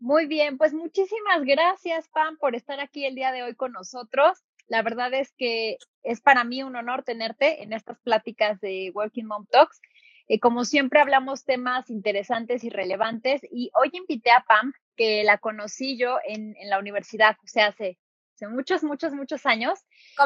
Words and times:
Muy 0.00 0.26
bien, 0.26 0.58
pues 0.58 0.72
muchísimas 0.72 1.44
gracias, 1.44 2.08
Pam, 2.08 2.38
por 2.38 2.56
estar 2.56 2.80
aquí 2.80 3.04
el 3.04 3.14
día 3.14 3.30
de 3.30 3.42
hoy 3.42 3.54
con 3.54 3.72
nosotros. 3.72 4.42
La 4.66 4.82
verdad 4.82 5.12
es 5.14 5.32
que 5.32 5.76
es 6.02 6.20
para 6.20 6.44
mí 6.44 6.62
un 6.62 6.76
honor 6.76 7.02
tenerte 7.02 7.62
en 7.62 7.72
estas 7.72 8.00
pláticas 8.00 8.58
de 8.60 8.90
Working 8.94 9.26
Mom 9.26 9.46
Talks. 9.50 9.80
Eh, 10.26 10.40
como 10.40 10.64
siempre 10.64 11.00
hablamos 11.00 11.44
temas 11.44 11.88
interesantes 11.88 12.64
y 12.64 12.70
relevantes 12.70 13.42
y 13.50 13.70
hoy 13.74 13.90
invité 13.92 14.30
a 14.30 14.44
Pam, 14.48 14.72
que 14.96 15.24
la 15.24 15.38
conocí 15.38 15.96
yo 15.96 16.18
en, 16.26 16.54
la 16.64 16.78
universidad, 16.78 17.36
o 17.44 17.46
sea, 17.46 17.68
hace, 17.68 17.98
hace 18.34 18.48
muchos, 18.48 18.82
muchos, 18.82 19.12
muchos 19.12 19.46
años. 19.46 19.78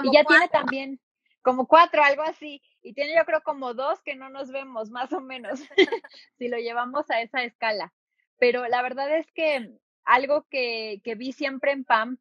y 0.04 0.12
ya 0.12 0.24
tiene 0.24 0.48
también 0.48 1.00
como 1.42 1.66
cuatro, 1.66 2.02
algo 2.02 2.22
así. 2.22 2.62
Y 2.82 2.94
tiene 2.94 3.14
yo 3.16 3.24
creo 3.24 3.42
como 3.42 3.74
dos 3.74 4.00
que 4.02 4.16
no 4.16 4.28
nos 4.28 4.50
vemos, 4.50 4.90
más 4.90 5.12
o 5.12 5.20
menos, 5.20 5.60
si 6.38 6.48
lo 6.48 6.58
llevamos 6.58 7.10
a 7.10 7.22
esa 7.22 7.42
escala. 7.44 7.92
Pero 8.38 8.66
la 8.66 8.82
verdad 8.82 9.16
es 9.16 9.30
que 9.32 9.70
algo 10.04 10.46
que, 10.50 11.00
vi 11.16 11.32
siempre 11.32 11.72
en 11.72 11.84
PAM 11.84 12.18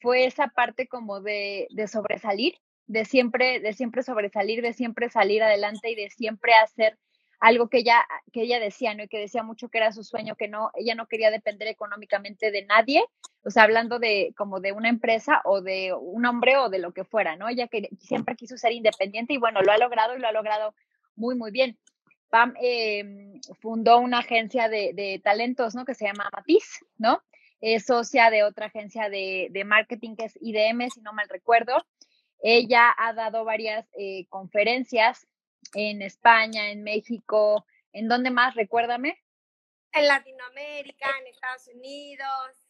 fue 0.00 0.26
esa 0.26 0.48
parte 0.48 0.86
como 0.86 1.20
de, 1.20 1.66
sobresalir, 1.90 2.54
de 2.86 3.04
siempre, 3.04 3.60
de 3.60 3.72
siempre 3.72 4.02
sobresalir, 4.02 4.62
de 4.62 4.72
siempre 4.72 5.08
salir 5.08 5.42
adelante 5.42 5.90
y 5.90 5.94
de 5.94 6.10
siempre 6.10 6.54
hacer 6.54 6.98
algo 7.40 7.68
que 7.68 7.78
ella, 7.78 8.04
que 8.32 8.42
ella 8.42 8.60
decía, 8.60 8.94
¿no? 8.94 9.04
Y 9.04 9.08
que 9.08 9.18
decía 9.18 9.42
mucho 9.42 9.68
que 9.68 9.78
era 9.78 9.92
su 9.92 10.04
sueño, 10.04 10.36
que 10.36 10.48
no, 10.48 10.70
ella 10.74 10.94
no 10.94 11.06
quería 11.06 11.30
depender 11.30 11.68
económicamente 11.68 12.50
de 12.50 12.64
nadie, 12.64 13.04
o 13.44 13.50
sea, 13.50 13.64
hablando 13.64 13.98
de 13.98 14.32
como 14.36 14.60
de 14.60 14.72
una 14.72 14.88
empresa 14.88 15.42
o 15.44 15.60
de 15.60 15.92
un 15.92 16.24
hombre 16.24 16.56
o 16.56 16.70
de 16.70 16.78
lo 16.78 16.92
que 16.92 17.04
fuera, 17.04 17.36
¿no? 17.36 17.48
Ella 17.48 17.68
siempre 18.00 18.36
quiso 18.36 18.56
ser 18.56 18.72
independiente 18.72 19.34
y 19.34 19.38
bueno, 19.38 19.60
lo 19.62 19.72
ha 19.72 19.78
logrado 19.78 20.16
y 20.16 20.20
lo 20.20 20.28
ha 20.28 20.32
logrado 20.32 20.74
muy, 21.14 21.34
muy 21.34 21.50
bien. 21.50 21.78
Pam 22.30 22.54
em, 22.60 23.40
fundó 23.60 23.98
una 23.98 24.20
agencia 24.20 24.68
de, 24.68 25.20
talentos, 25.22 25.74
¿no? 25.74 25.84
Que 25.84 25.94
se 25.94 26.06
llama 26.06 26.28
Matiz, 26.32 26.84
¿no? 26.96 27.22
Es 27.60 27.86
socia 27.86 28.30
de 28.30 28.44
otra 28.44 28.66
agencia 28.66 29.08
de, 29.10 29.62
marketing 29.66 30.16
que 30.16 30.24
es 30.24 30.38
IDM, 30.40 30.88
si 30.90 31.00
no 31.02 31.12
mal 31.12 31.28
recuerdo. 31.28 31.84
Ella 32.42 32.94
ha 32.96 33.12
dado 33.12 33.44
varias 33.44 33.86
eh, 33.96 34.26
conferencias 34.28 35.26
en 35.74 36.02
España, 36.02 36.70
en 36.70 36.82
México, 36.82 37.66
¿en 37.92 38.08
dónde 38.08 38.30
más? 38.30 38.54
Recuérdame. 38.54 39.18
En 39.92 40.08
Latinoamérica, 40.08 41.08
en 41.20 41.26
Estados 41.28 41.68
Unidos. 41.74 42.64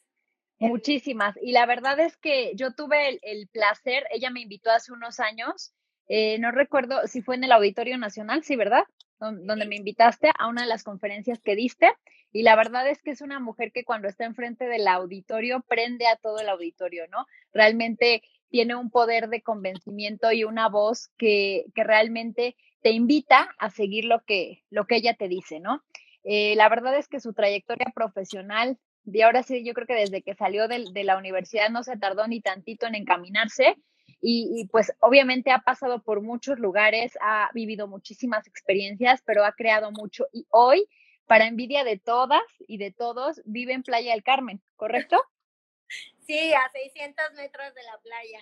Muchísimas. 0.59 1.37
Y 1.43 1.53
la 1.53 1.67
verdad 1.67 1.99
es 2.01 2.17
que 2.17 2.53
yo 2.55 2.75
tuve 2.75 3.19
el, 3.23 3.49
placer, 3.49 4.07
ella 4.11 4.31
me 4.31 4.41
invitó 4.41 4.71
hace 4.71 4.93
unos 4.93 5.21
años, 5.21 5.75
eh, 6.07 6.39
no 6.39 6.51
recuerdo 6.51 7.07
si 7.07 7.23
fue 7.23 7.35
en 7.35 7.45
el 7.45 7.53
Auditorio 7.53 7.99
Nacional, 7.99 8.45
sí, 8.45 8.57
¿verdad? 8.57 8.85
donde 9.19 9.67
me 9.67 9.77
invitaste 9.77 10.31
a 10.39 10.49
una 10.49 10.63
de 10.63 10.69
las 10.69 10.83
conferencias 10.83 11.41
que 11.41 11.57
diste. 11.57 11.91
Y 12.33 12.43
la 12.43 12.57
verdad 12.57 12.89
es 12.89 13.01
que 13.01 13.13
es 13.13 13.21
una 13.21 13.39
mujer 13.39 13.73
que 13.73 13.85
cuando 13.85 14.09
está 14.09 14.25
enfrente 14.25 14.67
del 14.67 14.89
auditorio 14.89 15.65
prende 15.67 16.07
a 16.07 16.17
todo 16.17 16.41
el 16.41 16.49
auditorio, 16.49 17.07
¿no? 17.09 17.27
Realmente 17.53 18.23
tiene 18.51 18.75
un 18.75 18.91
poder 18.91 19.29
de 19.29 19.41
convencimiento 19.41 20.31
y 20.33 20.45
una 20.45 20.69
voz 20.69 21.09
que, 21.17 21.67
que 21.75 21.85
realmente 21.85 22.57
te 22.85 22.91
invita 22.91 23.49
a 23.59 23.71
seguir 23.71 24.05
lo 24.05 24.23
que, 24.25 24.63
lo 24.69 24.87
que 24.87 24.97
ella 24.97 25.15
te 25.15 25.27
dice, 25.27 25.59
¿no? 25.59 25.83
Eh, 26.23 26.55
la 26.55 26.69
verdad 26.69 26.95
es 26.99 27.09
que 27.09 27.19
su 27.19 27.33
trayectoria 27.33 27.91
profesional, 27.95 28.79
de 29.05 29.23
ahora 29.23 29.43
sí, 29.43 29.65
yo 29.65 29.73
creo 29.73 29.87
que 29.87 29.95
desde 29.95 30.21
que 30.21 30.35
salió 30.35 30.69
de, 30.69 30.85
de 30.93 31.05
la 31.05 31.17
universidad 31.17 31.71
no 31.71 31.83
se 31.83 31.97
tardó 31.97 32.29
ni 32.29 32.43
tantito 32.43 32.87
en 32.87 32.95
encaminarse 32.95 33.79
y, 34.21 34.69
pues 34.71 34.93
obviamente 35.01 35.51
ha 35.51 35.61
pasado 35.61 36.03
por 36.03 36.21
muchos 36.21 36.59
lugares, 36.59 37.17
ha 37.23 37.51
vivido 37.55 37.89
muchísimas 37.89 38.47
experiencias, 38.47 39.23
pero 39.25 39.47
ha 39.47 39.53
creado 39.53 39.91
mucho 39.91 40.27
y 40.31 40.47
hoy, 40.51 40.87
para 41.25 41.47
envidia 41.47 41.85
de 41.85 41.99
todas 41.99 42.43
y 42.69 42.77
de 42.77 42.91
todos, 42.93 43.41
vive 43.47 43.73
en 43.73 43.83
Playa 43.83 44.13
del 44.13 44.23
Carmen, 44.23 44.63
¿correcto? 44.77 45.17
Sí, 46.27 46.55
a 46.55 46.71
600 46.73 47.35
metros 47.35 47.75
de 47.75 47.83
la 47.83 47.99
playa. 48.03 48.41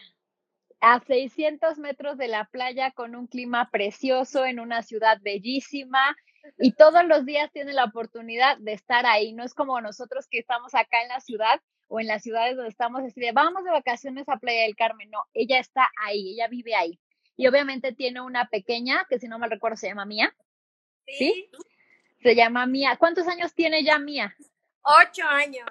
A 0.85 0.99
600 0.99 1.79
metros 1.79 2.19
de 2.19 2.27
la 2.27 2.45
playa 2.47 2.91
con 2.91 3.15
un 3.15 3.29
clima 3.29 3.71
precioso 3.71 4.45
en 4.45 4.59
una 4.59 4.83
ciudad 4.83 5.19
bellísima 5.23 6.17
y 6.59 6.73
todos 6.73 7.05
los 7.05 7.25
días 7.25 7.53
tiene 7.53 7.73
la 7.73 7.85
oportunidad 7.85 8.59
de 8.59 8.73
estar 8.73 9.07
ahí. 9.07 9.33
No 9.33 9.45
es 9.45 9.55
como 9.55 9.81
nosotros 9.81 10.27
que 10.29 10.41
estamos 10.41 10.75
acá 10.75 11.01
en 11.03 11.09
la 11.09 11.21
ciudad 11.21 11.61
o 11.87 12.01
en 12.01 12.09
las 12.09 12.25
ciudades 12.25 12.57
donde 12.57 12.71
estamos, 12.71 13.05
así 13.05 13.21
de 13.21 13.31
vamos 13.31 13.63
de 13.63 13.71
vacaciones 13.71 14.29
a 14.29 14.39
Playa 14.39 14.63
del 14.63 14.75
Carmen. 14.75 15.09
No, 15.09 15.23
ella 15.35 15.61
está 15.61 15.89
ahí, 16.05 16.33
ella 16.33 16.49
vive 16.49 16.75
ahí. 16.75 16.99
Y 17.37 17.47
obviamente 17.47 17.93
tiene 17.93 18.21
una 18.21 18.49
pequeña, 18.49 19.07
que 19.09 19.21
si 19.21 19.29
no 19.29 19.39
me 19.39 19.47
recuerdo 19.47 19.77
se 19.77 19.87
llama 19.87 20.05
Mía. 20.05 20.35
¿Sí? 21.07 21.49
Se 22.23 22.35
llama 22.35 22.67
Mía. 22.67 22.97
¿Cuántos 22.99 23.29
años 23.29 23.55
tiene 23.55 23.85
ya 23.85 24.01
Mía? 24.01 24.35
Ocho 24.83 25.23
años. 25.29 25.71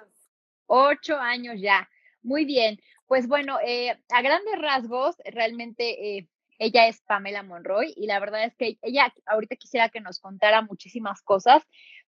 Ocho 0.66 1.18
años 1.18 1.56
ya. 1.60 1.88
Muy 2.22 2.46
bien. 2.46 2.80
Pues 3.12 3.28
bueno, 3.28 3.58
eh, 3.62 3.90
a 4.10 4.22
grandes 4.22 4.58
rasgos, 4.58 5.16
realmente 5.26 6.16
eh, 6.16 6.28
ella 6.58 6.86
es 6.86 7.02
Pamela 7.02 7.42
Monroy 7.42 7.92
y 7.94 8.06
la 8.06 8.18
verdad 8.18 8.42
es 8.42 8.56
que 8.56 8.78
ella 8.80 9.12
ahorita 9.26 9.56
quisiera 9.56 9.90
que 9.90 10.00
nos 10.00 10.18
contara 10.18 10.62
muchísimas 10.62 11.20
cosas, 11.20 11.62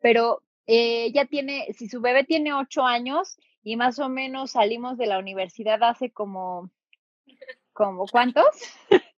pero 0.00 0.42
eh, 0.66 1.04
ella 1.04 1.24
tiene, 1.24 1.68
si 1.72 1.88
su 1.88 2.02
bebé 2.02 2.24
tiene 2.24 2.52
ocho 2.52 2.84
años, 2.84 3.38
y 3.62 3.76
más 3.76 3.98
o 3.98 4.10
menos 4.10 4.50
salimos 4.50 4.98
de 4.98 5.06
la 5.06 5.18
universidad 5.18 5.82
hace 5.82 6.10
como, 6.10 6.70
como 7.72 8.06
¿cuántos? 8.06 8.44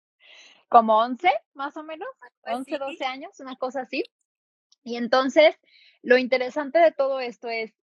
como 0.68 0.98
11, 0.98 1.30
más 1.54 1.76
o 1.76 1.82
menos, 1.82 2.08
11, 2.42 2.78
12 2.78 3.04
años, 3.04 3.40
una 3.40 3.56
cosa 3.56 3.80
así. 3.80 4.04
Y 4.84 4.94
entonces, 4.94 5.56
lo 6.02 6.16
interesante 6.16 6.78
de 6.78 6.92
todo 6.92 7.18
esto 7.18 7.48
es, 7.48 7.74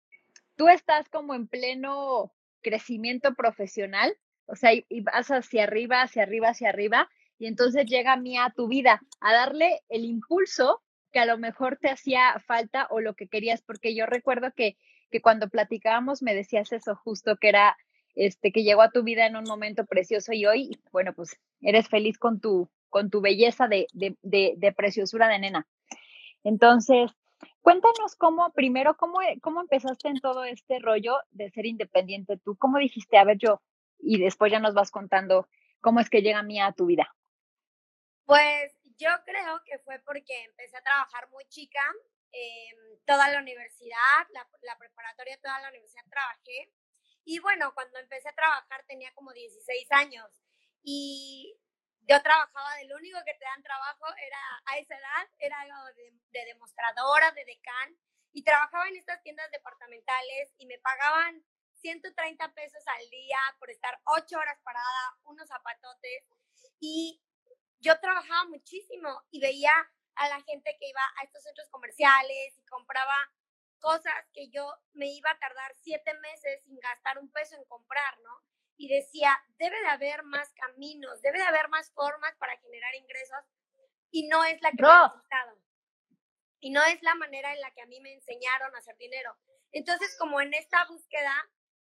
tú 0.55 0.69
estás 0.69 1.09
como 1.09 1.35
en 1.35 1.49
pleno 1.49 2.31
crecimiento 2.61 3.33
profesional, 3.35 4.15
o 4.45 4.55
sea, 4.55 4.71
y 4.73 5.01
vas 5.01 5.29
hacia 5.29 5.63
arriba, 5.63 6.01
hacia 6.01 6.23
arriba, 6.23 6.49
hacia 6.49 6.69
arriba, 6.69 7.09
y 7.37 7.47
entonces 7.47 7.85
llega 7.85 8.17
Mía 8.17 8.45
a 8.45 8.53
tu 8.53 8.67
vida 8.67 9.01
a 9.21 9.33
darle 9.33 9.81
el 9.89 10.05
impulso 10.05 10.81
que 11.11 11.19
a 11.19 11.25
lo 11.25 11.37
mejor 11.37 11.77
te 11.77 11.89
hacía 11.89 12.41
falta 12.45 12.87
o 12.89 12.99
lo 12.99 13.15
que 13.15 13.27
querías, 13.27 13.61
porque 13.61 13.95
yo 13.95 14.05
recuerdo 14.05 14.51
que 14.55 14.77
que 15.09 15.21
cuando 15.21 15.49
platicábamos 15.49 16.21
me 16.21 16.35
decías 16.35 16.71
eso 16.71 16.95
justo, 16.95 17.37
que 17.37 17.49
era 17.49 17.77
este, 18.15 18.51
que 18.51 18.63
llegó 18.63 18.81
a 18.81 18.91
tu 18.91 19.03
vida 19.03 19.25
en 19.25 19.35
un 19.35 19.43
momento 19.45 19.85
precioso 19.85 20.33
y 20.33 20.45
hoy, 20.45 20.79
bueno, 20.91 21.13
pues 21.13 21.37
eres 21.61 21.87
feliz 21.87 22.17
con 22.17 22.39
tu, 22.39 22.69
con 22.89 23.09
tu 23.09 23.21
belleza 23.21 23.67
de, 23.67 23.87
de, 23.93 24.15
de, 24.21 24.71
preciosura 24.73 25.27
de 25.27 25.39
nena. 25.39 25.67
Entonces, 26.43 27.11
cuéntanos 27.61 28.15
cómo, 28.15 28.51
primero, 28.53 28.95
cómo, 28.97 29.19
cómo 29.41 29.61
empezaste 29.61 30.07
en 30.07 30.19
todo 30.19 30.43
este 30.43 30.79
rollo 30.79 31.17
de 31.31 31.49
ser 31.51 31.65
independiente 31.65 32.37
tú, 32.37 32.57
cómo 32.57 32.77
dijiste, 32.77 33.17
a 33.17 33.23
ver 33.23 33.37
yo, 33.37 33.61
y 33.99 34.19
después 34.19 34.51
ya 34.51 34.59
nos 34.59 34.73
vas 34.73 34.91
contando 34.91 35.47
cómo 35.81 35.99
es 35.99 36.09
que 36.09 36.21
llega 36.21 36.43
Mía 36.43 36.67
a 36.67 36.73
tu 36.73 36.85
vida. 36.85 37.13
Pues 38.25 38.73
yo 38.97 39.09
creo 39.25 39.61
que 39.65 39.79
fue 39.79 39.99
porque 40.05 40.43
empecé 40.45 40.77
a 40.77 40.81
trabajar 40.81 41.29
muy 41.29 41.45
chica, 41.45 41.81
eh, 42.31 42.99
toda 43.05 43.27
la 43.29 43.39
universidad, 43.39 44.27
la, 44.33 44.47
la, 44.61 44.77
preparatoria, 44.77 45.39
toda 45.41 45.59
la 45.61 45.69
universidad 45.69 46.03
trabajé. 46.09 46.71
Y 47.25 47.39
bueno, 47.39 47.73
cuando 47.73 47.99
empecé 47.99 48.29
a 48.29 48.35
trabajar 48.35 48.83
tenía 48.87 49.11
como 49.13 49.33
16 49.33 49.91
años 49.91 50.29
y 50.83 51.55
yo 52.09 52.21
trabajaba 52.23 52.75
de 52.77 52.85
lo 52.85 52.95
único 52.95 53.19
que 53.23 53.35
te 53.35 53.45
dan 53.45 53.61
trabajo 53.61 54.05
era 54.17 54.39
a 54.65 54.77
esa 54.79 54.95
edad, 54.95 55.29
era 55.37 55.59
algo 55.61 55.85
de, 55.95 56.11
de 56.31 56.45
demostradora, 56.45 57.31
de 57.31 57.45
decán, 57.45 57.95
y 58.31 58.43
trabajaba 58.43 58.87
en 58.87 58.97
estas 58.97 59.21
tiendas 59.21 59.49
departamentales 59.51 60.53
y 60.57 60.65
me 60.65 60.79
pagaban 60.79 61.43
130 61.75 62.53
pesos 62.53 62.83
al 62.87 63.09
día 63.09 63.37
por 63.59 63.69
estar 63.69 63.99
8 64.05 64.37
horas 64.37 64.59
parada, 64.63 65.17
unos 65.23 65.47
zapatotes, 65.47 66.25
y 66.79 67.21
yo 67.79 67.99
trabajaba 67.99 68.45
muchísimo 68.45 69.23
y 69.29 69.39
veía 69.39 69.71
a 70.15 70.29
la 70.29 70.41
gente 70.41 70.75
que 70.79 70.89
iba 70.89 71.01
a 71.17 71.23
estos 71.23 71.43
centros 71.43 71.69
comerciales 71.69 72.57
y 72.57 72.65
compraba 72.65 73.31
cosas 73.79 74.13
que 74.33 74.49
yo 74.49 74.67
me 74.93 75.07
iba 75.07 75.29
a 75.31 75.39
tardar 75.39 75.73
siete 75.75 76.13
meses 76.15 76.63
sin 76.63 76.77
gastar 76.79 77.19
un 77.19 77.31
peso 77.31 77.55
en 77.55 77.65
comprar, 77.65 78.19
¿no? 78.19 78.43
Y 78.81 78.87
decía, 78.87 79.37
debe 79.57 79.77
de 79.81 79.89
haber 79.89 80.23
más 80.23 80.53
caminos, 80.53 81.21
debe 81.21 81.39
de 81.39 81.43
haber 81.43 81.67
más 81.67 81.91
formas 81.91 82.33
para 82.37 82.57
generar 82.59 82.95
ingresos 82.95 83.43
y 84.09 84.27
no 84.29 84.45
es 84.45 84.61
la 84.61 84.71
que 84.71 84.81
me 84.81 84.87
ha 84.87 85.13
gustado. 85.13 85.57
Y 86.61 86.71
no 86.71 86.81
es 86.85 87.01
la 87.03 87.13
manera 87.15 87.53
en 87.53 87.59
la 87.59 87.71
que 87.71 87.81
a 87.81 87.87
mí 87.87 87.99
me 87.99 88.13
enseñaron 88.13 88.73
a 88.73 88.77
hacer 88.77 88.95
dinero. 88.97 89.35
Entonces, 89.73 90.15
como 90.17 90.39
en 90.39 90.53
esta 90.53 90.85
búsqueda 90.85 91.35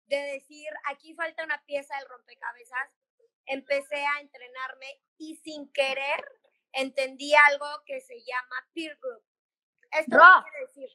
de 0.06 0.18
decir, 0.18 0.70
aquí 0.86 1.14
falta 1.16 1.44
una 1.44 1.62
pieza 1.66 1.98
del 1.98 2.08
rompecabezas, 2.08 2.90
empecé 3.46 4.06
a 4.06 4.22
entrenarme 4.22 5.02
y 5.18 5.36
sin 5.36 5.70
querer 5.74 6.24
entendí 6.72 7.34
algo 7.36 7.68
que 7.86 8.00
se 8.00 8.16
llama 8.20 8.70
peer 8.74 8.98
group. 9.02 9.24
¿Esto 9.92 10.18
qué 10.18 10.50
quiere 10.50 10.66
decir? 10.66 10.90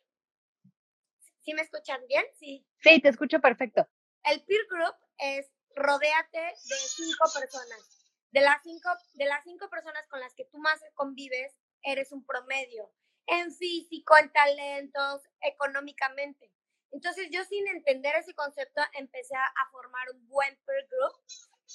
¿Sí 1.40 1.54
me 1.54 1.62
escuchan 1.62 2.00
bien? 2.08 2.24
Sí. 2.38 2.66
Sí, 2.82 3.00
te 3.00 3.08
escucho 3.08 3.38
perfecto. 3.40 3.86
El 4.24 4.44
peer 4.44 4.66
group 4.68 4.96
es 5.18 5.50
rodéate 5.74 6.38
de 6.38 6.76
cinco 6.76 7.30
personas. 7.32 7.96
De 8.30 8.40
las 8.40 8.62
cinco, 8.62 8.88
de 9.14 9.24
las 9.26 9.42
cinco 9.44 9.68
personas 9.68 10.06
con 10.08 10.20
las 10.20 10.34
que 10.34 10.44
tú 10.44 10.58
más 10.58 10.80
convives, 10.94 11.52
eres 11.82 12.12
un 12.12 12.24
promedio 12.24 12.92
en 13.26 13.52
físico, 13.54 14.16
en 14.16 14.32
talentos, 14.32 15.22
económicamente. 15.40 16.52
Entonces 16.92 17.28
yo 17.30 17.44
sin 17.44 17.66
entender 17.68 18.14
ese 18.16 18.34
concepto 18.34 18.82
empecé 18.94 19.36
a 19.36 19.70
formar 19.70 20.10
un 20.10 20.28
buen 20.28 20.56
peer 20.66 20.88
group 20.88 21.14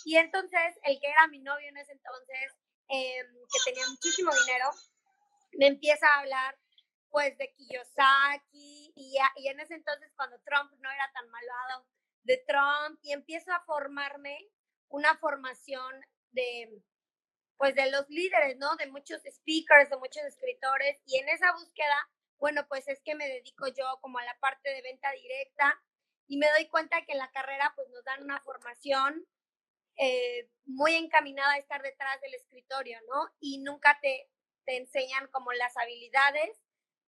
y 0.04 0.18
entonces 0.18 0.78
el 0.84 1.00
que 1.00 1.08
era 1.10 1.28
mi 1.28 1.40
novio 1.40 1.70
en 1.70 1.78
ese 1.78 1.94
entonces, 1.94 2.54
em, 2.90 3.28
que 3.52 3.72
tenía 3.72 3.88
muchísimo 3.88 4.32
dinero, 4.34 4.70
me 5.54 5.68
empieza 5.68 6.06
a 6.08 6.20
hablar 6.20 6.60
pues 7.10 7.38
de 7.38 7.54
Kiyosaki 7.54 8.92
y, 8.94 9.18
y 9.38 9.48
en 9.48 9.60
ese 9.62 9.76
entonces 9.76 10.12
cuando 10.18 10.38
Trump 10.42 10.72
no 10.80 10.92
era 10.92 11.10
tan 11.14 11.30
malvado, 11.30 11.88
de 12.26 12.44
Trump 12.48 13.00
y 13.02 13.14
empiezo 13.14 13.52
a 13.52 13.64
formarme 13.66 14.38
una 14.90 15.18
formación 15.18 16.06
de 16.32 16.84
pues 17.58 17.74
de 17.74 17.90
los 17.90 18.10
líderes, 18.10 18.58
¿no? 18.58 18.76
De 18.76 18.88
muchos 18.88 19.22
speakers, 19.22 19.90
de 19.90 19.98
muchos 19.98 20.24
escritores 20.24 21.00
y 21.06 21.20
en 21.20 21.30
esa 21.30 21.54
búsqueda, 21.54 22.10
bueno, 22.38 22.68
pues 22.68 22.86
es 22.90 23.02
que 23.02 23.16
me 23.16 23.30
dedico 23.30 23.68
yo 23.68 23.98
como 24.02 24.20
a 24.20 24.26
la 24.26 24.38
parte 24.40 24.70
de 24.70 24.82
venta 24.82 25.10
directa 25.12 25.82
y 26.28 26.38
me 26.38 26.50
doy 26.50 26.68
cuenta 26.68 27.06
que 27.06 27.14
en 27.14 27.20
la 27.20 27.32
carrera 27.32 27.72
pues 27.76 27.88
nos 27.90 28.04
dan 28.04 28.24
una 28.24 28.42
formación 28.42 29.26
eh, 29.98 30.50
muy 30.66 30.96
encaminada 30.96 31.54
a 31.54 31.58
estar 31.58 31.82
detrás 31.82 32.20
del 32.20 32.34
escritorio, 32.34 33.00
¿no? 33.08 33.30
Y 33.40 33.60
nunca 33.60 33.98
te, 34.02 34.30
te 34.66 34.76
enseñan 34.76 35.28
como 35.28 35.54
las 35.54 35.78
habilidades 35.78 36.60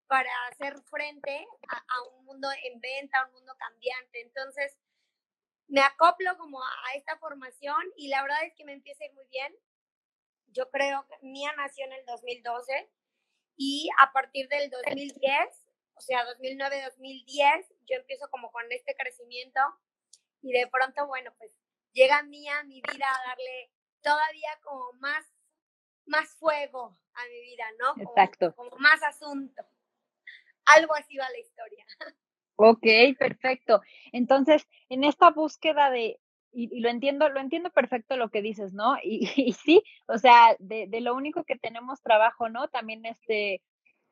para 0.07 0.31
hacer 0.49 0.81
frente 0.83 1.45
a, 1.67 1.75
a, 1.75 2.03
un 2.13 2.23
mundo 2.23 2.47
en 2.63 2.79
venta, 2.79 3.19
a 3.19 3.25
un 3.25 3.33
mundo 3.33 3.53
cambiante. 3.57 4.21
Entonces, 4.21 4.77
me 5.67 5.81
acoplo 5.81 6.37
como 6.37 6.61
a, 6.63 6.67
a, 6.67 6.93
esta 6.95 7.17
formación 7.17 7.81
y 7.95 8.07
la 8.07 8.21
verdad 8.21 8.43
es 8.45 8.53
que 8.55 8.65
me 8.65 8.73
empieza 8.73 9.03
a 9.03 9.07
ir 9.07 9.13
muy 9.13 9.27
bien. 9.27 9.55
Yo 10.47 10.69
creo 10.69 11.05
que 11.07 11.15
Mía 11.21 11.53
nació 11.57 11.85
en 11.85 11.93
el 11.93 12.05
2012 12.05 12.89
y 13.57 13.89
a 13.99 14.13
partir 14.13 14.47
del 14.47 14.69
2010, 14.69 15.65
o 15.95 16.01
sea, 16.01 16.25
2009-2010, 16.37 17.67
yo 17.87 17.97
empiezo 17.97 18.29
como 18.29 18.51
con 18.51 18.71
este 18.71 18.95
crecimiento 18.95 19.59
y 20.41 20.53
de 20.53 20.67
pronto, 20.67 21.07
bueno, 21.07 21.33
pues 21.37 21.51
llega 21.91 22.21
Mía 22.23 22.59
a 22.59 22.63
mi 22.63 22.81
vida 22.81 23.07
a 23.09 23.27
darle 23.29 23.71
todavía 24.01 24.59
como 24.63 24.93
más, 24.93 25.25
más 26.05 26.29
fuego 26.35 26.97
a 27.13 27.25
mi 27.25 27.41
vida, 27.41 27.65
¿no? 27.79 28.03
Exacto. 28.03 28.55
Como 28.55 28.77
más 28.77 29.01
asunto. 29.03 29.63
Algo 30.65 30.93
así 30.93 31.17
va 31.17 31.29
la 31.29 31.39
historia. 31.39 31.85
Ok, 32.59 32.87
perfecto. 33.19 33.81
Entonces, 34.11 34.67
en 34.89 35.03
esta 35.03 35.29
búsqueda 35.29 35.91
de, 35.91 36.19
y, 36.51 36.79
lo 36.79 36.89
entiendo, 36.89 37.29
lo 37.29 37.39
entiendo 37.39 37.69
perfecto 37.69 38.17
lo 38.17 38.29
que 38.29 38.41
dices, 38.41 38.73
¿no? 38.73 38.97
Y, 39.03 39.29
y 39.35 39.53
sí, 39.53 39.83
o 40.07 40.17
sea, 40.17 40.55
de, 40.59 40.89
lo 41.01 41.15
único 41.15 41.43
que 41.43 41.55
tenemos 41.57 42.01
trabajo, 42.01 42.49
¿no? 42.49 42.67
También 42.67 43.05
este, 43.05 43.61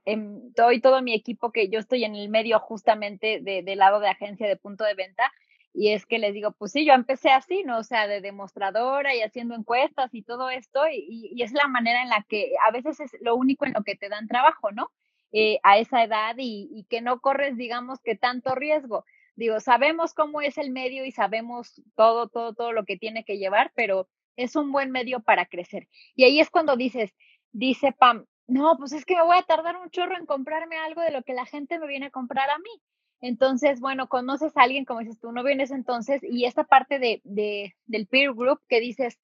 eh, 0.06 0.18
doy 0.56 0.80
todo 0.82 1.02
mi 1.02 1.14
equipo 1.16 1.52
que 1.52 1.70
yo 1.70 1.80
estoy 1.80 2.04
en 2.04 2.16
el 2.16 2.30
medio 2.30 2.60
justamente 2.60 3.40
de, 3.42 3.64
del 3.64 3.80
lado 3.80 4.00
de 4.00 4.10
agencia 4.10 4.48
de 4.48 4.58
punto 4.58 4.84
de 4.84 4.94
venta, 4.96 5.32
y 5.74 5.90
es 5.90 6.06
que 6.06 6.20
les 6.20 6.34
digo, 6.34 6.52
pues 6.54 6.72
sí, 6.72 6.86
yo 6.86 6.94
empecé 6.94 7.30
así, 7.32 7.64
¿no? 7.64 7.80
O 7.80 7.84
sea, 7.84 8.08
de 8.08 8.22
demostradora 8.22 9.16
y 9.16 9.22
haciendo 9.22 9.56
encuestas 9.56 10.14
y 10.14 10.22
todo 10.24 10.50
esto, 10.52 10.84
y, 10.88 11.32
y 11.34 11.42
es 11.44 11.52
la 11.54 11.68
manera 11.68 12.04
en 12.04 12.10
la 12.10 12.24
que 12.30 12.54
a 12.68 12.72
veces 12.72 13.00
es 13.00 13.12
lo 13.22 13.36
único 13.36 13.66
en 13.66 13.74
lo 13.74 13.84
que 13.84 13.96
te 13.96 14.08
dan 14.10 14.28
trabajo, 14.28 14.72
¿no? 14.72 14.92
Eh, 15.38 15.60
a 15.64 15.78
esa 15.80 16.02
edad 16.02 16.36
y, 16.38 16.86
que 16.90 17.02
no 17.02 17.20
corres, 17.20 17.58
digamos, 17.58 18.00
que 18.00 18.16
tanto 18.16 18.56
riesgo. 18.56 19.04
Digo, 19.36 19.60
sabemos 19.60 20.14
cómo 20.14 20.40
es 20.40 20.58
el 20.58 20.72
medio 20.72 21.04
y 21.04 21.12
sabemos 21.12 21.82
todo, 21.98 22.30
todo, 22.30 22.54
todo 22.54 22.72
lo 22.72 22.86
que 22.86 22.96
tiene 22.96 23.26
que 23.26 23.38
llevar, 23.38 23.74
pero 23.76 24.08
es 24.38 24.56
un 24.56 24.72
buen 24.72 24.92
medio 24.92 25.20
para 25.20 25.46
crecer. 25.46 25.90
Y 26.16 26.24
ahí 26.24 26.40
es 26.40 26.50
cuando 26.50 26.78
dices, 26.78 27.14
dice 27.52 27.92
Pam, 27.92 28.26
no, 28.48 28.78
pues 28.78 28.94
es 28.94 29.04
que 29.04 29.18
me 29.18 29.24
voy 29.24 29.36
a 29.38 29.44
tardar 29.44 29.76
un 29.76 29.90
chorro 29.90 30.16
en 30.18 30.26
comprarme 30.26 30.78
algo 30.78 31.02
de 31.02 31.12
lo 31.12 31.22
que 31.24 31.34
la 31.34 31.46
gente 31.46 31.80
me 31.80 31.88
viene 31.88 32.06
a 32.06 32.12
comprar 32.12 32.50
a 32.50 32.58
mí. 32.58 32.82
Entonces, 33.20 33.82
bueno, 33.82 34.08
conoces 34.08 34.56
a 34.56 34.62
alguien, 34.62 34.86
como 34.86 35.02
dices 35.02 35.20
tú, 35.20 35.34
no 35.34 35.44
vienes 35.44 35.70
entonces, 35.70 36.22
y 36.24 36.46
esta 36.46 36.64
parte 36.64 36.98
de, 36.98 37.20
de, 37.26 37.76
del 37.88 38.08
peer 38.08 38.34
group 38.34 38.62
que 38.70 38.80
dices, 38.80 39.20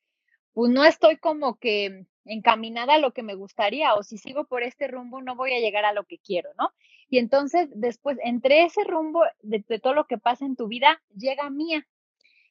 pues 0.51 0.73
no 0.73 0.83
estoy 0.83 1.15
como 1.15 1.55
que 1.55 2.05
encaminada 2.25 2.95
a 2.95 2.99
lo 2.99 3.13
que 3.13 3.23
me 3.23 3.35
gustaría 3.35 3.95
o 3.95 4.03
si 4.03 4.17
sigo 4.17 4.45
por 4.45 4.63
este 4.63 4.87
rumbo 4.87 5.21
no 5.21 5.35
voy 5.35 5.53
a 5.53 5.59
llegar 5.59 5.85
a 5.85 5.93
lo 5.93 6.03
que 6.05 6.19
quiero, 6.19 6.51
¿no? 6.57 6.71
Y 7.09 7.17
entonces 7.17 7.67
después, 7.73 8.17
entre 8.23 8.63
ese 8.63 8.83
rumbo 8.83 9.23
de, 9.41 9.63
de 9.67 9.79
todo 9.79 9.93
lo 9.93 10.07
que 10.07 10.17
pasa 10.17 10.45
en 10.45 10.55
tu 10.55 10.67
vida, 10.67 11.01
llega 11.15 11.49
mía 11.49 11.87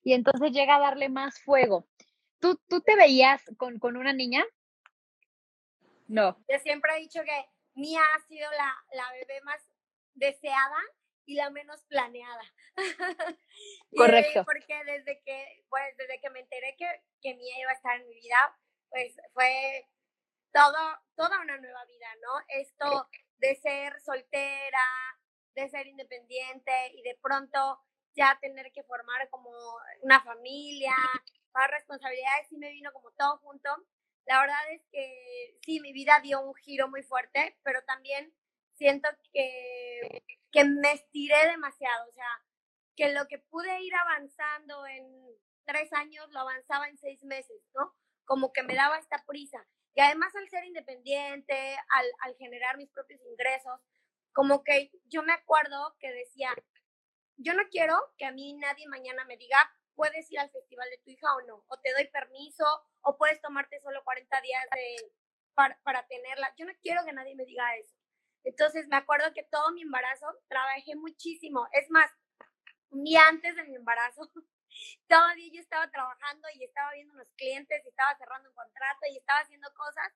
y 0.02 0.12
entonces 0.14 0.52
llega 0.52 0.76
a 0.76 0.80
darle 0.80 1.08
más 1.08 1.40
fuego. 1.40 1.86
¿Tú, 2.40 2.58
tú 2.68 2.80
te 2.80 2.96
veías 2.96 3.42
con, 3.56 3.78
con 3.78 3.96
una 3.96 4.12
niña? 4.12 4.44
No. 6.08 6.36
Yo 6.48 6.58
siempre 6.58 6.92
he 6.96 7.00
dicho 7.00 7.20
que 7.22 7.46
Mía 7.74 8.00
ha 8.14 8.26
sido 8.26 8.50
la, 8.50 8.74
la 8.94 9.12
bebé 9.12 9.40
más 9.42 9.62
deseada 10.14 10.78
y 11.26 11.34
la 11.34 11.50
menos 11.50 11.82
planeada. 11.84 12.42
Correcto. 13.96 14.40
y, 14.40 14.44
porque 14.44 14.84
desde 14.84 15.22
que, 15.24 15.64
pues, 15.68 15.96
desde 15.96 16.20
que 16.20 16.30
me 16.30 16.40
enteré 16.40 16.74
que, 16.76 16.86
que 17.22 17.34
Mía 17.34 17.60
iba 17.60 17.70
a 17.70 17.74
estar 17.74 18.00
en 18.00 18.08
mi 18.08 18.14
vida, 18.14 18.58
pues 18.90 19.16
fue 19.32 19.88
todo, 20.52 20.98
toda 21.16 21.40
una 21.40 21.56
nueva 21.58 21.84
vida, 21.86 22.08
¿no? 22.22 22.44
Esto 22.48 23.08
de 23.38 23.54
ser 23.56 24.00
soltera, 24.00 24.84
de 25.54 25.68
ser 25.68 25.86
independiente 25.86 26.72
y 26.92 27.02
de 27.02 27.18
pronto 27.22 27.80
ya 28.14 28.38
tener 28.40 28.72
que 28.72 28.82
formar 28.82 29.28
como 29.30 29.50
una 30.02 30.20
familia, 30.20 30.94
más 31.54 31.70
responsabilidades, 31.70 32.48
sí 32.48 32.56
me 32.56 32.70
vino 32.70 32.92
como 32.92 33.10
todo 33.12 33.38
junto. 33.38 33.70
La 34.26 34.40
verdad 34.40 34.72
es 34.72 34.82
que 34.92 35.56
sí, 35.62 35.80
mi 35.80 35.92
vida 35.92 36.20
dio 36.22 36.40
un 36.40 36.54
giro 36.54 36.88
muy 36.88 37.02
fuerte, 37.02 37.58
pero 37.62 37.82
también 37.84 38.34
siento 38.74 39.08
que, 39.32 40.22
que 40.52 40.64
me 40.64 40.92
estiré 40.92 41.48
demasiado, 41.48 42.08
o 42.08 42.12
sea, 42.12 42.44
que 42.96 43.12
lo 43.12 43.26
que 43.28 43.38
pude 43.38 43.80
ir 43.80 43.94
avanzando 43.94 44.86
en 44.86 45.06
tres 45.64 45.92
años 45.92 46.28
lo 46.30 46.40
avanzaba 46.40 46.88
en 46.88 46.98
seis 46.98 47.22
meses, 47.24 47.62
¿no? 47.74 47.94
Como 48.30 48.52
que 48.52 48.62
me 48.62 48.76
daba 48.76 48.96
esta 48.96 49.24
prisa. 49.26 49.66
Y 49.92 50.00
además 50.00 50.32
al 50.36 50.48
ser 50.48 50.64
independiente, 50.64 51.76
al, 52.22 52.36
generar 52.36 52.76
mis 52.76 52.88
propios 52.90 53.20
ingresos, 53.26 53.80
como 54.32 54.62
que 54.62 54.92
yo 55.06 55.24
me 55.24 55.32
acuerdo 55.32 55.96
que 55.98 56.12
decía, 56.12 56.54
yo 57.38 57.54
no 57.54 57.64
quiero 57.72 57.96
que 58.18 58.26
a 58.26 58.30
mí 58.30 58.54
nadie 58.54 58.86
mañana 58.86 59.24
me 59.24 59.36
diga, 59.36 59.58
puedes 59.96 60.30
ir 60.30 60.38
al 60.38 60.48
festival 60.52 60.88
de 60.90 60.98
tu 60.98 61.10
hija 61.10 61.26
o 61.34 61.42
no, 61.48 61.64
o 61.66 61.80
te 61.80 61.92
doy 61.92 62.06
permiso, 62.06 62.64
o 63.00 63.18
puedes 63.18 63.40
tomarte 63.40 63.80
solo 63.80 64.04
40 64.04 64.40
días 64.42 64.64
para, 65.54 65.76
para 65.82 66.06
tenerla. 66.06 66.54
Yo 66.56 66.66
no 66.66 66.72
quiero 66.80 67.04
que 67.04 67.12
nadie 67.12 67.34
me 67.34 67.46
diga 67.46 67.74
eso. 67.78 67.96
Entonces 68.44 68.86
me 68.86 68.96
acuerdo 68.96 69.34
que 69.34 69.42
todo 69.42 69.72
mi 69.72 69.82
embarazo 69.82 70.28
trabajé 70.46 70.94
muchísimo. 70.94 71.66
Es 71.72 71.90
más, 71.90 72.08
un 72.90 73.02
día 73.02 73.22
antes 73.28 73.56
de 73.56 73.64
mi 73.64 73.74
embarazo, 73.74 74.30
todavía 75.06 75.50
yo 75.52 75.60
estaba 75.60 75.90
trabajando 75.90 76.48
y 76.54 76.64
estaba 76.64 76.92
viendo 76.92 77.14
unos 77.14 77.28
clientes 77.36 77.82
y 77.84 77.88
estaba 77.88 78.16
cerrando 78.16 78.48
un 78.48 78.54
contrato 78.54 79.00
y 79.10 79.16
estaba 79.16 79.40
haciendo 79.40 79.72
cosas. 79.74 80.12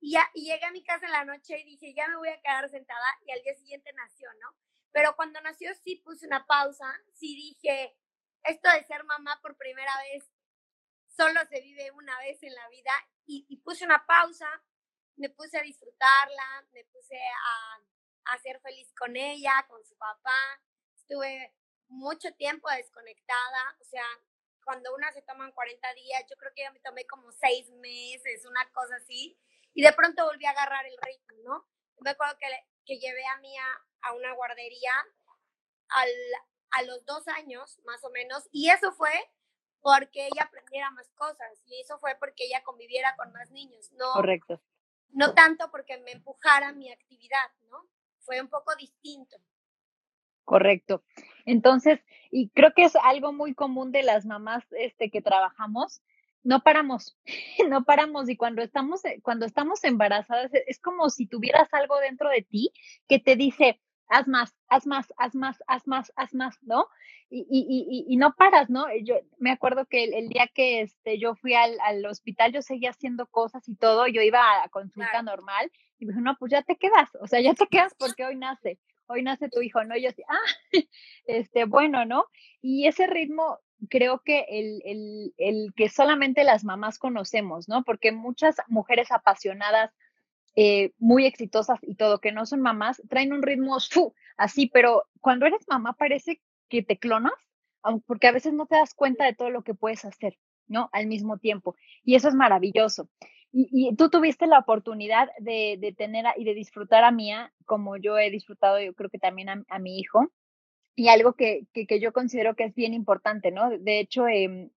Y, 0.00 0.12
ya, 0.12 0.28
y 0.34 0.44
llegué 0.44 0.64
a 0.66 0.70
mi 0.72 0.84
casa 0.84 1.06
en 1.06 1.12
la 1.12 1.24
noche 1.24 1.58
y 1.58 1.64
dije, 1.64 1.94
ya 1.94 2.08
me 2.08 2.16
voy 2.16 2.28
a 2.28 2.40
quedar 2.40 2.68
sentada 2.68 3.06
y 3.26 3.32
al 3.32 3.42
día 3.42 3.54
siguiente 3.54 3.92
nació, 3.94 4.28
¿no? 4.40 4.54
Pero 4.92 5.16
cuando 5.16 5.40
nació 5.40 5.74
sí 5.82 5.96
puse 5.96 6.26
una 6.26 6.46
pausa, 6.46 6.86
sí 7.14 7.34
dije, 7.34 7.96
esto 8.44 8.70
de 8.70 8.84
ser 8.84 9.04
mamá 9.04 9.40
por 9.40 9.56
primera 9.56 9.92
vez 9.98 10.30
solo 11.08 11.40
se 11.48 11.60
vive 11.60 11.90
una 11.92 12.18
vez 12.18 12.42
en 12.42 12.54
la 12.54 12.68
vida 12.68 12.92
y, 13.26 13.46
y 13.48 13.56
puse 13.58 13.84
una 13.84 14.04
pausa, 14.06 14.48
me 15.16 15.30
puse 15.30 15.58
a 15.58 15.62
disfrutarla, 15.62 16.66
me 16.72 16.84
puse 16.84 17.16
a, 17.16 18.32
a 18.32 18.38
ser 18.38 18.60
feliz 18.60 18.92
con 18.94 19.16
ella, 19.16 19.64
con 19.68 19.84
su 19.84 19.96
papá, 19.96 20.60
estuve 20.96 21.54
mucho 21.88 22.32
tiempo 22.34 22.68
desconectada, 22.70 23.76
o 23.80 23.84
sea, 23.84 24.04
cuando 24.64 24.94
una 24.94 25.12
se 25.12 25.22
toman 25.22 25.52
40 25.52 25.94
días, 25.94 26.24
yo 26.28 26.36
creo 26.36 26.52
que 26.54 26.62
ya 26.62 26.72
me 26.72 26.80
tomé 26.80 27.06
como 27.06 27.30
seis 27.32 27.70
meses, 27.72 28.46
una 28.46 28.68
cosa 28.72 28.96
así, 28.96 29.38
y 29.74 29.82
de 29.82 29.92
pronto 29.92 30.24
volví 30.24 30.46
a 30.46 30.50
agarrar 30.50 30.86
el 30.86 30.96
ritmo, 31.02 31.36
¿no? 31.44 31.68
Me 32.00 32.10
acuerdo 32.10 32.36
que, 32.38 32.46
que 32.86 32.98
llevé 32.98 33.26
a 33.26 33.38
Mía 33.38 33.64
a 34.02 34.12
una 34.14 34.32
guardería 34.34 34.92
al, 35.88 36.08
a 36.70 36.82
los 36.82 37.04
dos 37.04 37.28
años, 37.28 37.78
más 37.84 38.02
o 38.04 38.10
menos, 38.10 38.48
y 38.50 38.70
eso 38.70 38.92
fue 38.92 39.12
porque 39.80 40.26
ella 40.26 40.44
aprendiera 40.44 40.90
más 40.90 41.10
cosas, 41.10 41.60
y 41.66 41.80
eso 41.80 41.98
fue 41.98 42.16
porque 42.16 42.46
ella 42.46 42.62
conviviera 42.62 43.14
con 43.16 43.32
más 43.32 43.50
niños, 43.50 43.92
¿no? 43.92 44.12
Correcto. 44.12 44.62
No 45.10 45.34
tanto 45.34 45.70
porque 45.70 45.98
me 45.98 46.12
empujara 46.12 46.72
mi 46.72 46.90
actividad, 46.90 47.52
¿no? 47.68 47.86
Fue 48.20 48.40
un 48.40 48.48
poco 48.48 48.74
distinto. 48.76 49.36
Correcto. 50.44 51.02
Entonces, 51.46 52.00
y 52.30 52.50
creo 52.50 52.72
que 52.74 52.84
es 52.84 52.96
algo 52.96 53.32
muy 53.32 53.54
común 53.54 53.92
de 53.92 54.02
las 54.02 54.26
mamás 54.26 54.64
este, 54.72 55.10
que 55.10 55.22
trabajamos, 55.22 56.02
no 56.42 56.62
paramos, 56.62 57.16
no 57.70 57.84
paramos 57.84 58.28
y 58.28 58.36
cuando 58.36 58.62
estamos, 58.62 59.02
cuando 59.22 59.46
estamos 59.46 59.82
embarazadas 59.84 60.50
es 60.52 60.78
como 60.80 61.10
si 61.10 61.26
tuvieras 61.26 61.72
algo 61.72 61.98
dentro 62.00 62.28
de 62.28 62.42
ti 62.42 62.72
que 63.08 63.18
te 63.18 63.36
dice, 63.36 63.80
haz 64.08 64.28
más, 64.28 64.54
haz 64.68 64.86
más, 64.86 65.12
haz 65.16 65.34
más, 65.34 65.62
haz 65.66 65.86
más, 65.86 66.12
haz 66.16 66.34
más, 66.34 66.58
¿no? 66.62 66.86
Y, 67.30 67.46
y, 67.50 68.06
y, 68.08 68.12
y 68.12 68.16
no 68.16 68.34
paras, 68.34 68.70
¿no? 68.70 68.86
Yo 69.02 69.16
me 69.38 69.50
acuerdo 69.50 69.86
que 69.86 70.04
el, 70.04 70.28
día 70.28 70.48
que 70.54 70.82
este, 70.82 71.18
yo 71.18 71.34
fui 71.34 71.54
al, 71.54 71.78
al, 71.80 72.04
hospital, 72.06 72.52
yo 72.52 72.62
seguía 72.62 72.90
haciendo 72.90 73.26
cosas 73.26 73.66
y 73.68 73.74
todo, 73.74 74.06
yo 74.06 74.20
iba 74.20 74.62
a 74.62 74.68
consulta 74.68 75.22
normal 75.22 75.72
y 75.98 76.04
me 76.04 76.12
dijo, 76.12 76.20
no, 76.20 76.36
pues 76.36 76.52
ya 76.52 76.62
te 76.62 76.76
quedas, 76.76 77.08
o 77.20 77.26
sea, 77.26 77.40
ya 77.40 77.54
te 77.54 77.66
quedas 77.66 77.94
porque 77.98 78.24
hoy 78.24 78.36
nace, 78.36 78.78
hoy 79.06 79.22
nace 79.22 79.48
tu 79.48 79.62
hijo, 79.62 79.84
¿no? 79.84 79.96
Y 79.96 80.02
yo 80.02 80.10
así, 80.10 80.22
ah, 80.28 80.72
este, 81.26 81.64
bueno, 81.64 82.04
¿no? 82.04 82.26
Y 82.60 82.86
ese 82.86 83.06
ritmo 83.06 83.58
creo 83.88 84.22
que 84.24 84.46
el, 84.48 84.82
el, 84.84 85.34
el 85.36 85.74
que 85.74 85.88
solamente 85.88 86.44
las 86.44 86.64
mamás 86.64 86.98
conocemos, 86.98 87.68
¿no? 87.68 87.84
Porque 87.84 88.12
muchas 88.12 88.56
mujeres 88.68 89.10
apasionadas, 89.10 89.92
eh, 90.56 90.92
muy 90.98 91.26
exitosas 91.26 91.78
y 91.82 91.96
todo, 91.96 92.20
que 92.20 92.32
no 92.32 92.46
son 92.46 92.60
mamás, 92.60 93.02
traen 93.08 93.32
un 93.32 93.42
ritmo 93.42 93.76
así, 94.36 94.66
pero 94.66 95.04
cuando 95.20 95.46
eres 95.46 95.66
mamá 95.68 95.94
parece 95.94 96.40
que 96.68 96.82
te 96.82 96.98
clonas, 96.98 97.32
porque 98.06 98.28
a 98.28 98.32
veces 98.32 98.52
no 98.52 98.66
te 98.66 98.76
das 98.76 98.94
cuenta 98.94 99.24
de 99.24 99.34
todo 99.34 99.50
lo 99.50 99.62
que 99.62 99.74
puedes 99.74 100.04
hacer, 100.04 100.38
¿no? 100.66 100.88
Al 100.92 101.06
mismo 101.06 101.38
tiempo. 101.38 101.76
Y 102.02 102.14
eso 102.14 102.28
es 102.28 102.34
maravilloso. 102.34 103.10
Y, 103.56 103.94
tú 103.94 104.10
tuviste 104.10 104.48
la 104.48 104.58
oportunidad 104.58 105.28
de, 105.38 105.94
tener 105.96 106.24
y 106.36 106.44
de 106.44 106.54
disfrutar 106.54 107.04
a 107.04 107.12
Mía, 107.12 107.52
como 107.66 107.96
yo 107.96 108.18
he 108.18 108.28
disfrutado, 108.30 108.80
yo 108.80 108.94
creo 108.94 109.10
que 109.10 109.20
también 109.20 109.48
a, 109.48 109.78
mi 109.78 110.00
hijo, 110.00 110.32
y 110.96 111.06
algo 111.06 111.34
que, 111.34 111.66
que, 111.72 112.00
yo 112.00 112.12
considero 112.12 112.56
que 112.56 112.64
es 112.64 112.74
bien 112.74 112.94
importante, 112.94 113.52
¿no? 113.52 113.70
De 113.70 114.00
hecho, 114.00 114.26
eh, 114.26 114.70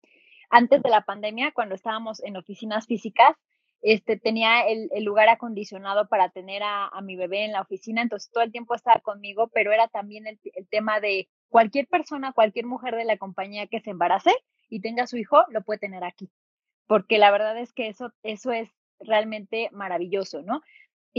antes 0.51 0.83
de 0.83 0.89
la 0.91 1.01
pandemia, 1.01 1.53
cuando 1.53 1.73
estábamos 1.73 2.23
en 2.23 2.37
oficinas 2.37 2.85
físicas, 2.85 3.35
este, 3.81 4.17
tenía 4.17 4.61
el, 4.67 5.03
lugar 5.03 5.29
acondicionado 5.29 6.07
para 6.07 6.29
tener 6.29 6.61
a, 6.63 6.89
mi 7.01 7.15
bebé 7.15 7.45
en 7.45 7.53
la 7.53 7.61
oficina, 7.61 8.01
entonces 8.01 8.29
todo 8.31 8.43
el 8.43 8.51
tiempo 8.51 8.75
estaba 8.75 8.99
conmigo, 8.99 9.49
pero 9.53 9.71
era 9.71 9.87
también 9.87 10.27
el, 10.27 10.39
tema 10.69 10.99
de 10.99 11.29
cualquier 11.49 11.87
persona, 11.87 12.31
cualquier 12.31 12.65
mujer 12.65 12.95
de 12.95 13.05
la 13.05 13.17
compañía 13.17 13.67
que 13.67 13.79
se 13.79 13.91
embarace 13.91 14.31
y 14.69 14.81
tenga 14.81 15.07
su 15.07 15.17
hijo, 15.17 15.43
lo 15.49 15.61
puede 15.61 15.79
tener 15.79 16.03
aquí, 16.03 16.29
porque 16.87 17.17
la 17.17 17.31
verdad 17.31 17.57
es 17.59 17.73
que 17.73 17.87
eso, 17.87 18.11
eso 18.23 18.51
es 18.51 18.69
realmente 18.99 19.69
maravilloso, 19.71 20.41
¿no? 20.41 20.61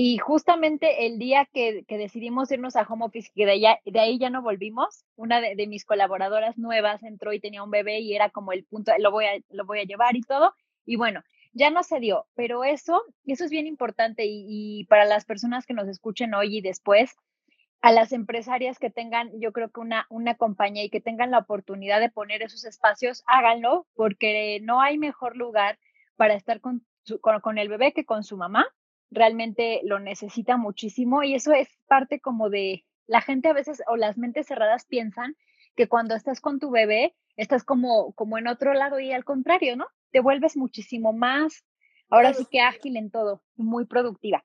Y 0.00 0.18
justamente 0.18 1.06
el 1.06 1.18
día 1.18 1.48
que, 1.52 1.84
decidimos 1.88 2.52
irnos 2.52 2.76
a 2.76 2.82
home 2.82 3.06
office, 3.06 3.30
que 3.34 3.46
de, 3.46 3.98
ahí 3.98 4.18
ya 4.18 4.30
no 4.30 4.42
volvimos, 4.42 5.04
una 5.16 5.40
de, 5.40 5.66
mis 5.66 5.84
colaboradoras 5.84 6.56
nuevas 6.56 7.02
entró 7.02 7.32
y 7.32 7.40
tenía 7.40 7.64
un 7.64 7.72
bebé 7.72 7.98
y 7.98 8.14
era 8.14 8.30
como 8.30 8.52
el 8.52 8.64
punto, 8.64 8.92
lo 8.98 9.10
voy 9.10 9.24
a, 9.24 9.40
lo 9.50 9.64
voy 9.64 9.80
a 9.80 9.84
llevar 9.84 10.16
y 10.16 10.22
todo. 10.22 10.54
Y 10.86 10.94
bueno, 10.94 11.24
ya 11.52 11.70
no 11.70 11.82
se 11.82 11.98
dio, 11.98 12.26
pero 12.36 12.62
eso, 12.62 13.02
eso 13.26 13.44
es 13.44 13.50
bien 13.50 13.66
importante 13.66 14.24
y, 14.24 14.84
para 14.88 15.04
las 15.04 15.24
personas 15.24 15.66
que 15.66 15.74
nos 15.74 15.88
escuchen 15.88 16.32
hoy 16.32 16.58
y 16.58 16.60
después, 16.60 17.16
a 17.80 17.92
las 17.92 18.12
empresarias 18.12 18.78
que 18.78 18.90
tengan, 18.90 19.30
yo 19.40 19.52
creo 19.52 19.70
que 19.70 19.80
una, 19.80 20.06
una 20.10 20.34
compañía 20.34 20.84
y 20.84 20.90
que 20.90 21.00
tengan 21.00 21.30
la 21.30 21.38
oportunidad 21.38 22.00
de 22.00 22.10
poner 22.10 22.42
esos 22.42 22.64
espacios, 22.64 23.22
háganlo, 23.26 23.86
porque 23.94 24.60
no 24.62 24.80
hay 24.80 24.98
mejor 24.98 25.36
lugar 25.36 25.78
para 26.16 26.34
estar 26.34 26.60
con, 26.60 26.84
con, 27.20 27.58
el 27.58 27.68
bebé 27.68 27.92
que 27.92 28.04
con 28.04 28.24
su 28.24 28.36
mamá. 28.36 28.66
Realmente 29.10 29.80
lo 29.84 30.00
necesita 30.00 30.56
muchísimo 30.56 31.22
y 31.22 31.34
eso 31.34 31.52
es 31.52 31.68
parte 31.86 32.20
como 32.20 32.50
de, 32.50 32.84
la 33.06 33.22
gente 33.22 33.48
a 33.48 33.54
veces 33.54 33.82
o 33.86 33.96
las 33.96 34.18
mentes 34.18 34.46
cerradas 34.46 34.84
piensan 34.84 35.36
que 35.76 35.88
cuando 35.88 36.14
estás 36.14 36.40
con 36.40 36.58
tu 36.58 36.70
bebé, 36.70 37.14
estás 37.36 37.64
como, 37.64 38.12
como 38.12 38.36
en 38.36 38.48
otro 38.48 38.74
lado 38.74 38.98
y 39.00 39.12
al 39.12 39.24
contrario, 39.24 39.76
¿no? 39.76 39.86
te 40.10 40.20
vuelves 40.20 40.56
muchísimo 40.56 41.12
más, 41.12 41.64
ahora 42.08 42.32
sí 42.32 42.46
que 42.50 42.60
ágil 42.60 42.96
en 42.96 43.10
todo, 43.10 43.42
muy 43.56 43.84
productiva. 43.86 44.44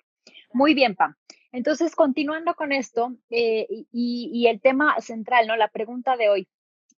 Muy 0.51 0.73
bien, 0.73 0.95
Pam. 0.95 1.15
Entonces, 1.53 1.95
continuando 1.95 2.55
con 2.55 2.71
esto 2.71 3.15
eh, 3.29 3.67
y, 3.91 4.47
el 4.47 4.59
tema 4.59 4.99
central, 5.01 5.45
¿no? 5.45 5.55
La 5.55 5.67
pregunta 5.67 6.17
de 6.17 6.27
hoy, 6.27 6.49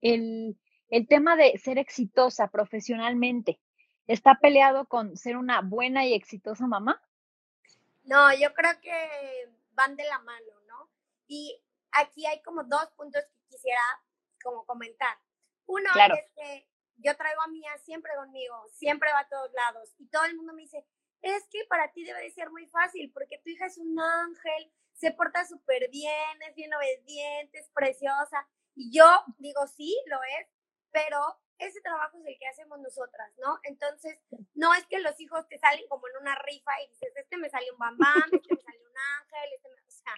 el, 0.00 0.56
el 0.90 1.08
tema 1.08 1.34
de 1.34 1.58
ser 1.58 1.76
exitosa 1.76 2.46
profesionalmente, 2.48 3.60
¿está 4.06 4.38
peleado 4.40 4.86
con 4.86 5.16
ser 5.16 5.36
una 5.36 5.60
buena 5.60 6.06
y 6.06 6.14
exitosa 6.14 6.68
mamá? 6.68 7.02
No, 8.04 8.32
yo 8.32 8.54
creo 8.54 8.80
que 8.80 9.50
van 9.72 9.96
de 9.96 10.04
la 10.04 10.20
mano, 10.20 10.52
¿no? 10.68 10.88
Y 11.26 11.60
aquí 11.90 12.24
hay 12.24 12.40
como 12.42 12.62
dos 12.62 12.86
puntos 12.96 13.22
que 13.24 13.56
quisiera 13.56 13.82
como 14.40 14.64
comentar. 14.66 15.18
Uno 15.66 15.90
es 15.96 16.30
que 16.36 16.68
yo 16.98 17.16
traigo 17.16 17.42
a 17.42 17.48
Mía 17.48 17.76
siempre 17.78 18.12
conmigo, 18.14 18.54
siempre 18.70 19.12
va 19.12 19.20
a 19.20 19.28
todos 19.28 19.52
lados. 19.52 19.92
Y 19.98 20.06
todo 20.06 20.24
el 20.26 20.36
mundo 20.36 20.52
me 20.52 20.62
dice, 20.62 20.86
es 21.24 21.48
que 21.50 21.64
para 21.68 21.90
ti 21.90 22.04
debe 22.04 22.20
de 22.20 22.30
ser 22.30 22.50
muy 22.50 22.66
fácil, 22.66 23.10
porque 23.12 23.38
tu 23.38 23.48
hija 23.48 23.64
es 23.66 23.78
un 23.78 23.98
ángel, 23.98 24.70
se 24.92 25.10
porta 25.10 25.46
súper 25.46 25.88
bien, 25.90 26.42
es 26.46 26.54
bien 26.54 26.72
obediente, 26.74 27.58
es 27.58 27.70
preciosa. 27.70 28.46
Y 28.74 28.96
yo 28.96 29.06
digo, 29.38 29.66
sí, 29.66 29.98
lo 30.06 30.18
es, 30.38 30.48
pero 30.92 31.40
ese 31.58 31.80
trabajo 31.80 32.18
es 32.18 32.26
el 32.26 32.38
que 32.38 32.46
hacemos 32.46 32.78
nosotras, 32.78 33.32
¿no? 33.38 33.58
Entonces, 33.62 34.20
no 34.52 34.74
es 34.74 34.86
que 34.86 34.98
los 35.00 35.18
hijos 35.18 35.48
te 35.48 35.58
salen 35.58 35.88
como 35.88 36.06
en 36.08 36.18
una 36.20 36.34
rifa 36.42 36.72
y 36.82 36.88
dices, 36.88 37.16
este 37.16 37.38
me 37.38 37.48
salió 37.48 37.72
un 37.72 37.78
bambam, 37.78 38.24
este 38.30 38.54
me 38.54 38.60
salió 38.60 38.82
un 38.82 38.98
ángel, 39.20 39.52
este 39.54 39.68
me... 39.70 39.80
O 39.86 39.90
sea, 39.90 40.14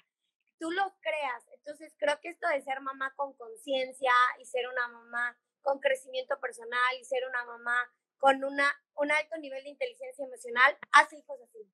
tú 0.58 0.72
lo 0.72 0.92
creas. 1.00 1.46
Entonces, 1.52 1.94
creo 1.98 2.18
que 2.20 2.30
esto 2.30 2.48
de 2.48 2.62
ser 2.62 2.80
mamá 2.80 3.14
con 3.14 3.32
conciencia 3.34 4.12
y 4.40 4.44
ser 4.44 4.66
una 4.66 4.88
mamá 4.88 5.38
con 5.62 5.78
crecimiento 5.78 6.40
personal 6.40 6.96
y 6.98 7.04
ser 7.04 7.24
una 7.28 7.44
mamá 7.44 7.92
con 8.18 8.42
una, 8.44 8.72
un 8.96 9.10
alto 9.12 9.36
nivel 9.38 9.62
de 9.64 9.70
inteligencia 9.70 10.24
emocional, 10.24 10.78
hace 10.92 11.18
hijos 11.18 11.38
así. 11.42 11.70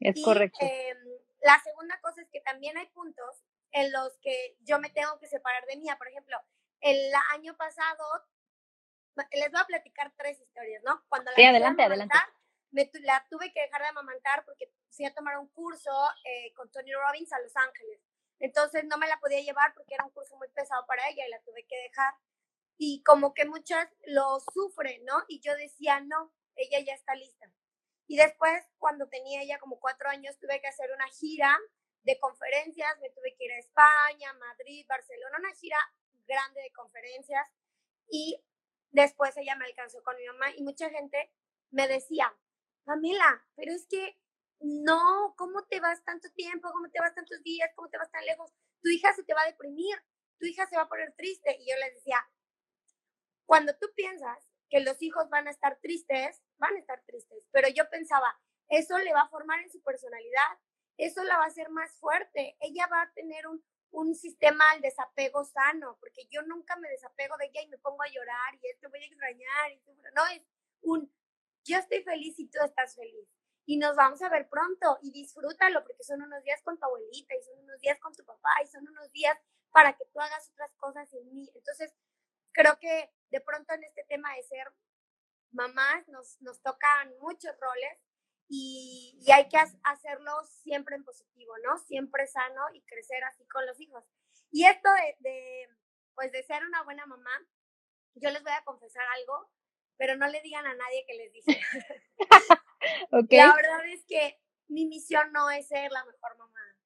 Es 0.00 0.22
correcto. 0.22 0.58
Em, 0.60 0.98
la 1.40 1.60
segunda 1.60 1.98
cosa 2.00 2.22
es 2.22 2.28
que 2.30 2.40
también 2.40 2.76
hay 2.76 2.86
puntos 2.88 3.42
en 3.72 3.92
los 3.92 4.16
que 4.18 4.56
yo 4.60 4.78
me 4.78 4.90
tengo 4.90 5.18
que 5.18 5.28
separar 5.28 5.64
de 5.66 5.76
mía. 5.76 5.96
Por 5.96 6.08
ejemplo, 6.08 6.36
el 6.80 7.12
año 7.32 7.56
pasado, 7.56 8.04
les 9.32 9.50
voy 9.50 9.60
a 9.60 9.66
platicar 9.66 10.12
tres 10.16 10.40
historias, 10.40 10.82
¿no? 10.84 11.04
Cuando 11.08 11.30
la 11.30 11.36
sí, 11.36 11.44
adelante, 11.44 11.82
adelante. 11.82 12.16
Me, 12.70 12.90
la 13.02 13.26
tuve 13.30 13.52
que 13.52 13.62
dejar 13.62 13.82
de 13.82 13.88
amamantar 13.88 14.44
porque 14.44 14.70
fui 14.90 15.06
a 15.06 15.14
tomar 15.14 15.38
un 15.38 15.48
curso 15.48 15.90
eh, 16.24 16.52
con 16.54 16.70
Tony 16.70 16.92
Robbins 16.92 17.32
a 17.32 17.40
Los 17.40 17.56
Ángeles. 17.56 18.00
Entonces 18.40 18.84
no 18.84 18.98
me 18.98 19.08
la 19.08 19.18
podía 19.18 19.40
llevar 19.40 19.74
porque 19.74 19.94
era 19.94 20.04
un 20.04 20.12
curso 20.12 20.36
muy 20.36 20.48
pesado 20.48 20.86
para 20.86 21.08
ella 21.08 21.26
y 21.26 21.30
la 21.30 21.40
tuve 21.40 21.66
que 21.66 21.76
dejar 21.76 22.14
y 22.78 23.02
como 23.02 23.34
que 23.34 23.44
muchas 23.44 23.88
lo 24.06 24.38
sufren, 24.54 25.04
¿no? 25.04 25.24
Y 25.26 25.40
yo 25.40 25.54
decía, 25.56 26.00
no, 26.00 26.32
ella 26.54 26.78
ya 26.80 26.94
está 26.94 27.14
lista. 27.16 27.52
Y 28.06 28.16
después, 28.16 28.64
cuando 28.78 29.08
tenía 29.08 29.42
ella 29.42 29.58
como 29.58 29.80
cuatro 29.80 30.08
años, 30.08 30.38
tuve 30.38 30.60
que 30.60 30.68
hacer 30.68 30.90
una 30.94 31.08
gira 31.08 31.58
de 32.04 32.18
conferencias, 32.20 32.98
me 33.00 33.10
tuve 33.10 33.34
que 33.36 33.44
ir 33.44 33.52
a 33.52 33.58
España, 33.58 34.32
Madrid, 34.34 34.86
Barcelona, 34.88 35.38
una 35.38 35.54
gira 35.54 35.76
grande 36.26 36.62
de 36.62 36.72
conferencias. 36.72 37.48
Y 38.10 38.42
después 38.92 39.36
ella 39.36 39.56
me 39.56 39.66
alcanzó 39.66 40.02
con 40.04 40.16
mi 40.16 40.24
mamá 40.26 40.46
y 40.56 40.62
mucha 40.62 40.88
gente 40.88 41.32
me 41.70 41.88
decía, 41.88 42.32
Pamela, 42.84 43.44
pero 43.56 43.72
es 43.72 43.86
que 43.86 44.18
no, 44.60 45.34
¿cómo 45.36 45.64
te 45.66 45.80
vas 45.80 46.02
tanto 46.04 46.30
tiempo? 46.30 46.70
¿Cómo 46.72 46.88
te 46.90 47.00
vas 47.00 47.14
tantos 47.14 47.42
días? 47.42 47.70
¿Cómo 47.74 47.90
te 47.90 47.98
vas 47.98 48.10
tan 48.10 48.24
lejos? 48.24 48.50
Tu 48.80 48.88
hija 48.88 49.12
se 49.12 49.24
te 49.24 49.34
va 49.34 49.42
a 49.42 49.46
deprimir, 49.46 49.98
tu 50.38 50.46
hija 50.46 50.66
se 50.66 50.76
va 50.76 50.82
a 50.82 50.88
poner 50.88 51.12
triste. 51.14 51.56
Y 51.60 51.68
yo 51.68 51.76
les 51.76 51.94
decía, 51.94 52.24
cuando 53.48 53.74
tú 53.78 53.86
piensas 53.96 54.46
que 54.68 54.80
los 54.80 55.00
hijos 55.00 55.30
van 55.30 55.48
a 55.48 55.50
estar 55.50 55.78
tristes, 55.80 56.42
van 56.58 56.76
a 56.76 56.78
estar 56.78 57.02
tristes, 57.06 57.42
pero 57.50 57.66
yo 57.68 57.88
pensaba, 57.88 58.38
eso 58.68 58.98
le 58.98 59.14
va 59.14 59.22
a 59.22 59.30
formar 59.30 59.60
en 59.60 59.70
su 59.70 59.82
personalidad, 59.82 60.58
eso 60.98 61.24
la 61.24 61.38
va 61.38 61.44
a 61.44 61.46
hacer 61.46 61.70
más 61.70 61.90
fuerte, 61.96 62.58
ella 62.60 62.86
va 62.92 63.00
a 63.00 63.12
tener 63.14 63.46
un, 63.46 63.64
un 63.90 64.14
sistema 64.14 64.70
al 64.72 64.82
desapego 64.82 65.46
sano, 65.46 65.96
porque 65.98 66.26
yo 66.30 66.42
nunca 66.42 66.76
me 66.76 66.90
desapego 66.90 67.38
de 67.38 67.46
ella 67.46 67.62
y 67.62 67.68
me 67.68 67.78
pongo 67.78 68.02
a 68.02 68.08
llorar 68.08 68.54
y 68.60 68.68
esto 68.68 68.90
voy 68.90 69.02
a 69.02 69.06
extrañar, 69.06 69.72
y 69.72 69.80
no, 70.14 70.26
es 70.26 70.42
un, 70.82 71.10
yo 71.64 71.78
estoy 71.78 72.02
feliz 72.02 72.38
y 72.38 72.50
tú 72.50 72.58
estás 72.62 72.96
feliz. 72.96 73.26
Y 73.64 73.78
nos 73.78 73.96
vamos 73.96 74.20
a 74.20 74.28
ver 74.28 74.46
pronto 74.50 74.98
y 75.00 75.10
disfrútalo 75.10 75.82
porque 75.84 76.04
son 76.04 76.20
unos 76.20 76.42
días 76.44 76.60
con 76.62 76.78
tu 76.78 76.84
abuelita 76.84 77.34
y 77.34 77.42
son 77.42 77.58
unos 77.60 77.80
días 77.80 77.98
con 77.98 78.14
tu 78.14 78.24
papá 78.26 78.50
y 78.62 78.66
son 78.66 78.86
unos 78.86 79.10
días 79.12 79.38
para 79.70 79.94
que 79.94 80.04
tú 80.06 80.20
hagas 80.20 80.50
otras 80.50 80.74
cosas 80.76 81.10
en 81.14 81.32
mí. 81.32 81.50
Entonces, 81.54 81.94
creo 82.52 82.78
que 82.78 83.12
de 83.30 83.40
pronto 83.40 83.74
en 83.74 83.84
este 83.84 84.04
tema 84.08 84.34
de 84.34 84.42
ser 84.42 84.72
mamás 85.52 86.06
nos, 86.08 86.40
nos 86.40 86.60
tocan 86.62 87.16
muchos 87.20 87.52
roles 87.60 87.98
y, 88.48 89.18
y, 89.20 89.30
hay 89.30 89.46
que 89.48 89.58
hacerlo 89.82 90.32
siempre 90.62 90.96
en 90.96 91.04
positivo, 91.04 91.52
¿no? 91.64 91.76
Siempre 91.78 92.26
sano 92.26 92.62
y 92.72 92.82
crecer 92.84 93.22
así 93.24 93.46
con 93.46 93.66
los 93.66 93.78
hijos. 93.78 94.02
Y 94.50 94.64
esto 94.64 94.88
de, 94.90 95.16
de, 95.18 95.68
pues 96.14 96.32
de 96.32 96.42
ser 96.44 96.64
una 96.64 96.82
buena 96.82 97.04
mamá, 97.04 97.30
yo 98.14 98.30
les 98.30 98.42
voy 98.42 98.52
a 98.52 98.64
confesar 98.64 99.04
algo, 99.18 99.50
pero 99.98 100.16
no 100.16 100.28
le 100.28 100.40
digan 100.40 100.66
a 100.66 100.74
nadie 100.74 101.04
que 101.06 101.14
les 101.14 101.32
dije. 101.32 101.60
okay. 103.12 103.38
La 103.38 103.54
verdad 103.54 103.86
es 103.88 104.04
que 104.06 104.40
mi 104.68 104.86
misión 104.86 105.32
no 105.32 105.50
es 105.50 105.68
ser 105.68 105.90
la 105.92 106.04
mejor 106.04 106.36
mamá, 106.38 106.76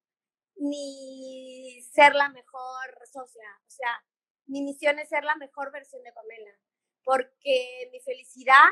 ni 0.55 1.81
ser 1.93 2.15
la 2.15 2.29
mejor 2.29 3.07
socia. 3.11 3.61
O 3.65 3.69
sea, 3.69 4.03
mi 4.45 4.61
misión 4.61 4.99
es 4.99 5.09
ser 5.09 5.23
la 5.23 5.35
mejor 5.35 5.71
versión 5.71 6.03
de 6.03 6.13
Pamela, 6.13 6.57
porque 7.03 7.89
mi 7.91 7.99
felicidad 8.01 8.69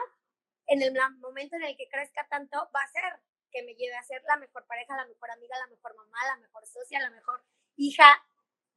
en 0.68 0.82
el 0.82 0.94
momento 1.20 1.56
en 1.56 1.64
el 1.64 1.76
que 1.76 1.90
crezca 1.90 2.28
tanto 2.30 2.58
va 2.76 2.82
a 2.82 2.92
ser 2.92 3.20
que 3.52 3.64
me 3.64 3.76
lleve 3.76 3.96
a 3.96 4.04
ser 4.04 4.24
la 4.24 4.38
mejor 4.38 4.66
pareja, 4.66 4.96
la 4.96 5.06
mejor 5.06 5.32
amiga, 5.32 5.58
la 5.58 5.68
mejor 5.68 5.96
mamá, 5.96 6.18
la 6.28 6.38
mejor 6.38 6.66
socia, 6.66 7.00
la 7.00 7.10
mejor 7.10 7.44
hija 7.76 8.22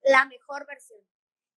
la 0.04 0.26
mejor 0.26 0.66
versión. 0.66 1.00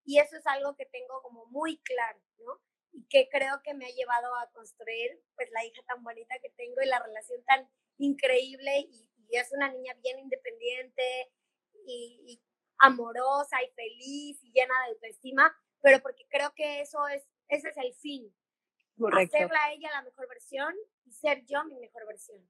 Y 0.05 0.19
eso 0.19 0.37
es 0.37 0.47
algo 0.47 0.75
que 0.75 0.85
tengo 0.85 1.21
como 1.21 1.45
muy 1.47 1.77
claro, 1.79 2.19
¿no? 2.39 2.61
Y 2.91 3.05
que 3.07 3.29
creo 3.29 3.61
que 3.61 3.73
me 3.73 3.85
ha 3.85 3.89
llevado 3.89 4.33
a 4.35 4.49
construir 4.51 5.21
pues 5.35 5.49
la 5.51 5.65
hija 5.65 5.81
tan 5.83 6.03
bonita 6.03 6.39
que 6.39 6.49
tengo 6.51 6.81
y 6.81 6.87
la 6.87 6.99
relación 6.99 7.43
tan 7.43 7.69
increíble 7.97 8.79
y, 8.89 9.09
es 9.29 9.51
una 9.51 9.69
niña 9.69 9.93
bien 10.01 10.19
independiente 10.19 11.29
y, 11.85 12.41
amorosa 12.79 13.57
y 13.63 13.71
feliz 13.71 14.43
y 14.43 14.51
llena 14.51 14.73
de 14.85 14.93
autoestima, 14.93 15.55
pero 15.81 16.01
porque 16.01 16.25
creo 16.29 16.51
que 16.55 16.81
eso 16.81 17.07
es, 17.07 17.23
ese 17.47 17.69
es 17.69 17.77
el 17.77 17.93
fin. 17.93 18.33
Correcto. 18.97 19.37
Hacerla 19.37 19.63
a 19.65 19.71
ella 19.73 19.89
la 19.91 20.01
mejor 20.01 20.27
versión 20.27 20.73
y 21.05 21.11
ser 21.11 21.45
yo 21.45 21.63
mi 21.65 21.77
mejor 21.79 22.05
versión. 22.07 22.41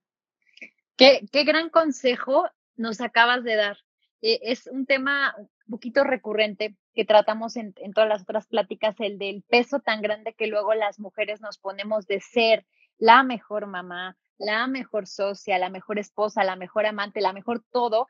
Qué, 0.96 1.22
qué 1.32 1.44
gran 1.44 1.70
consejo 1.70 2.50
nos 2.76 3.02
acabas 3.02 3.44
de 3.44 3.56
dar. 3.56 3.78
Eh, 4.22 4.40
es 4.44 4.68
un 4.68 4.86
tema 4.86 5.36
un 5.38 5.50
poquito 5.70 6.04
recurrente 6.04 6.76
que 6.94 7.06
tratamos 7.06 7.56
en, 7.56 7.74
en, 7.78 7.94
todas 7.94 8.10
las 8.10 8.24
otras 8.24 8.48
pláticas, 8.48 8.96
el 9.00 9.20
del 9.20 9.44
peso 9.44 9.80
tan 9.80 10.02
grande 10.02 10.34
que 10.34 10.48
luego 10.48 10.74
las 10.74 11.00
mujeres 11.00 11.42
nos 11.42 11.60
ponemos 11.60 12.08
de 12.08 12.22
ser 12.22 12.66
la 12.98 13.24
mejor 13.24 13.68
mamá, 13.68 14.18
la 14.38 14.68
mejor 14.68 15.08
socia, 15.08 15.60
la 15.60 15.70
mejor 15.70 16.00
esposa, 16.00 16.44
la 16.44 16.56
mejor 16.56 16.86
amante, 16.86 17.22
la 17.22 17.34
mejor 17.34 17.64
todo. 17.72 18.08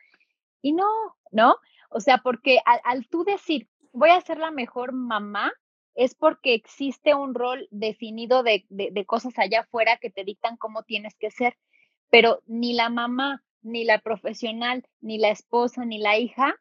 Y 0.62 0.74
no, 0.74 0.88
¿no? 1.31 1.57
O 1.89 2.00
sea, 2.00 2.20
porque 2.20 2.60
al, 2.65 2.79
al 2.84 3.08
tú 3.08 3.24
decir, 3.24 3.70
voy 3.91 4.10
a 4.10 4.22
ser 4.22 4.38
la 4.38 4.51
mejor 4.51 4.91
mamá, 4.94 5.53
es 5.96 6.13
porque 6.13 6.53
existe 6.53 7.15
un 7.15 7.34
rol 7.34 7.67
definido 7.72 8.44
de, 8.44 8.65
de, 8.70 8.89
de 8.91 9.06
cosas 9.06 9.38
allá 9.39 9.62
afuera 9.62 9.98
que 9.98 10.12
te 10.12 10.24
dictan 10.24 10.58
cómo 10.58 10.84
tienes 10.84 11.15
que 11.15 11.32
ser, 11.32 11.58
pero 12.10 12.41
ni 12.46 12.74
la 12.74 12.89
mamá 12.89 13.44
ni 13.63 13.84
la 13.84 14.00
profesional, 14.00 14.86
ni 15.01 15.17
la 15.17 15.29
esposa, 15.29 15.86
ni 15.86 15.98
la 15.98 16.17
hija 16.17 16.56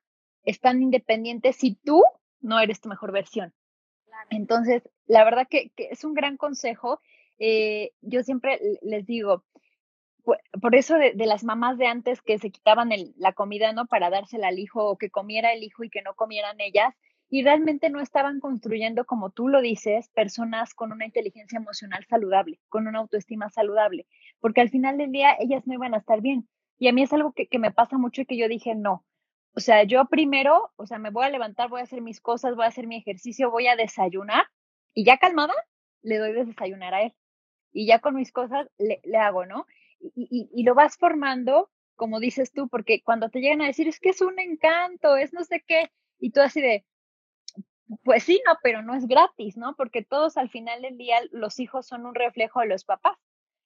están 0.44 0.82
independientes 0.82 1.56
si 1.56 1.74
tú 1.74 2.02
no 2.40 2.58
eres 2.60 2.80
tu 2.80 2.88
mejor 2.88 3.12
versión. 3.12 3.52
Entonces, 4.30 4.82
la 5.06 5.24
verdad 5.24 5.46
que, 5.48 5.70
es 5.76 6.04
un 6.04 6.14
gran 6.14 6.36
consejo. 6.36 7.00
Eh, 7.38 7.92
yo 8.00 8.22
siempre 8.22 8.60
les 8.82 9.06
digo, 9.06 9.44
por, 10.60 10.74
eso 10.74 10.96
de, 10.96 11.14
las 11.26 11.44
mamás 11.44 11.78
de 11.78 11.86
antes 11.86 12.20
que 12.20 12.38
se 12.38 12.50
quitaban 12.50 12.90
la 13.16 13.32
comida, 13.32 13.72
¿no? 13.72 13.86
Para 13.86 14.10
dársela 14.10 14.48
al 14.48 14.58
hijo 14.58 14.84
o 14.84 14.98
que 14.98 15.10
comiera 15.10 15.52
el 15.52 15.62
hijo 15.62 15.84
y 15.84 15.90
que 15.90 16.02
no 16.02 16.14
comieran 16.14 16.60
ellas, 16.60 16.94
y 17.28 17.42
realmente 17.42 17.90
no 17.90 18.00
estaban 18.00 18.40
construyendo, 18.40 19.04
como 19.04 19.30
tú 19.30 19.48
lo 19.48 19.60
dices, 19.60 20.08
personas 20.10 20.74
con 20.74 20.92
una 20.92 21.06
inteligencia 21.06 21.58
emocional 21.58 22.04
saludable, 22.08 22.60
con 22.68 22.86
una 22.86 23.00
autoestima 23.00 23.50
saludable, 23.50 24.06
porque 24.40 24.60
al 24.60 24.70
final 24.70 24.96
del 24.98 25.12
día 25.12 25.36
ellas 25.38 25.66
no 25.66 25.74
iban 25.74 25.94
a 25.94 25.98
estar 25.98 26.20
bien. 26.20 26.48
Y 26.78 26.88
a 26.88 26.92
mí 26.92 27.02
es 27.02 27.12
algo 27.12 27.32
que, 27.32 27.48
me 27.58 27.70
pasa 27.72 27.98
mucho 27.98 28.22
y 28.22 28.26
que 28.26 28.36
yo 28.36 28.48
dije, 28.48 28.74
no. 28.74 29.04
O 29.54 29.60
sea, 29.60 29.84
yo 29.84 30.04
primero, 30.06 30.72
o 30.76 30.86
sea, 30.86 30.98
me 30.98 31.10
voy 31.10 31.24
a 31.24 31.30
levantar, 31.30 31.68
voy 31.68 31.80
a 31.80 31.84
hacer 31.84 32.02
mis 32.02 32.20
cosas, 32.20 32.54
voy 32.54 32.64
a 32.64 32.68
hacer 32.68 32.86
mi 32.86 32.96
ejercicio, 32.96 33.50
voy 33.50 33.66
a 33.68 33.76
desayunar 33.76 34.44
y 34.92 35.04
ya 35.04 35.16
calmada, 35.16 35.54
le 36.02 36.18
doy 36.18 36.32
de 36.32 36.44
desayunar 36.44 36.94
a 36.94 37.02
él. 37.02 37.14
Y 37.72 37.86
ya 37.86 38.00
con 38.00 38.14
mis 38.14 38.32
cosas 38.32 38.68
le, 38.78 39.00
hago, 39.16 39.46
¿no? 39.46 39.66
Y, 40.14 40.62
lo 40.64 40.74
vas 40.74 40.96
formando, 40.96 41.70
como 41.94 42.20
dices 42.20 42.52
tú, 42.52 42.68
porque 42.68 43.02
cuando 43.02 43.30
te 43.30 43.40
llegan 43.40 43.62
a 43.62 43.66
decir, 43.66 43.88
es 43.88 44.00
que 44.00 44.10
es 44.10 44.20
un 44.20 44.38
encanto, 44.38 45.16
es 45.16 45.32
no 45.32 45.44
sé 45.44 45.64
qué, 45.66 45.90
y 46.18 46.30
tú 46.30 46.40
así 46.40 46.60
de, 46.60 46.84
pues 48.04 48.24
sí, 48.24 48.40
no, 48.46 48.58
pero 48.62 48.82
no 48.82 48.94
es 48.94 49.06
gratis, 49.06 49.56
¿no? 49.56 49.74
Porque 49.76 50.02
todos 50.02 50.36
al 50.36 50.50
final 50.50 50.82
del 50.82 50.96
día, 50.98 51.18
los 51.30 51.58
hijos 51.60 51.86
son 51.86 52.06
un 52.06 52.14
reflejo 52.14 52.60
de 52.60 52.66
los 52.66 52.84
papás. 52.84 53.16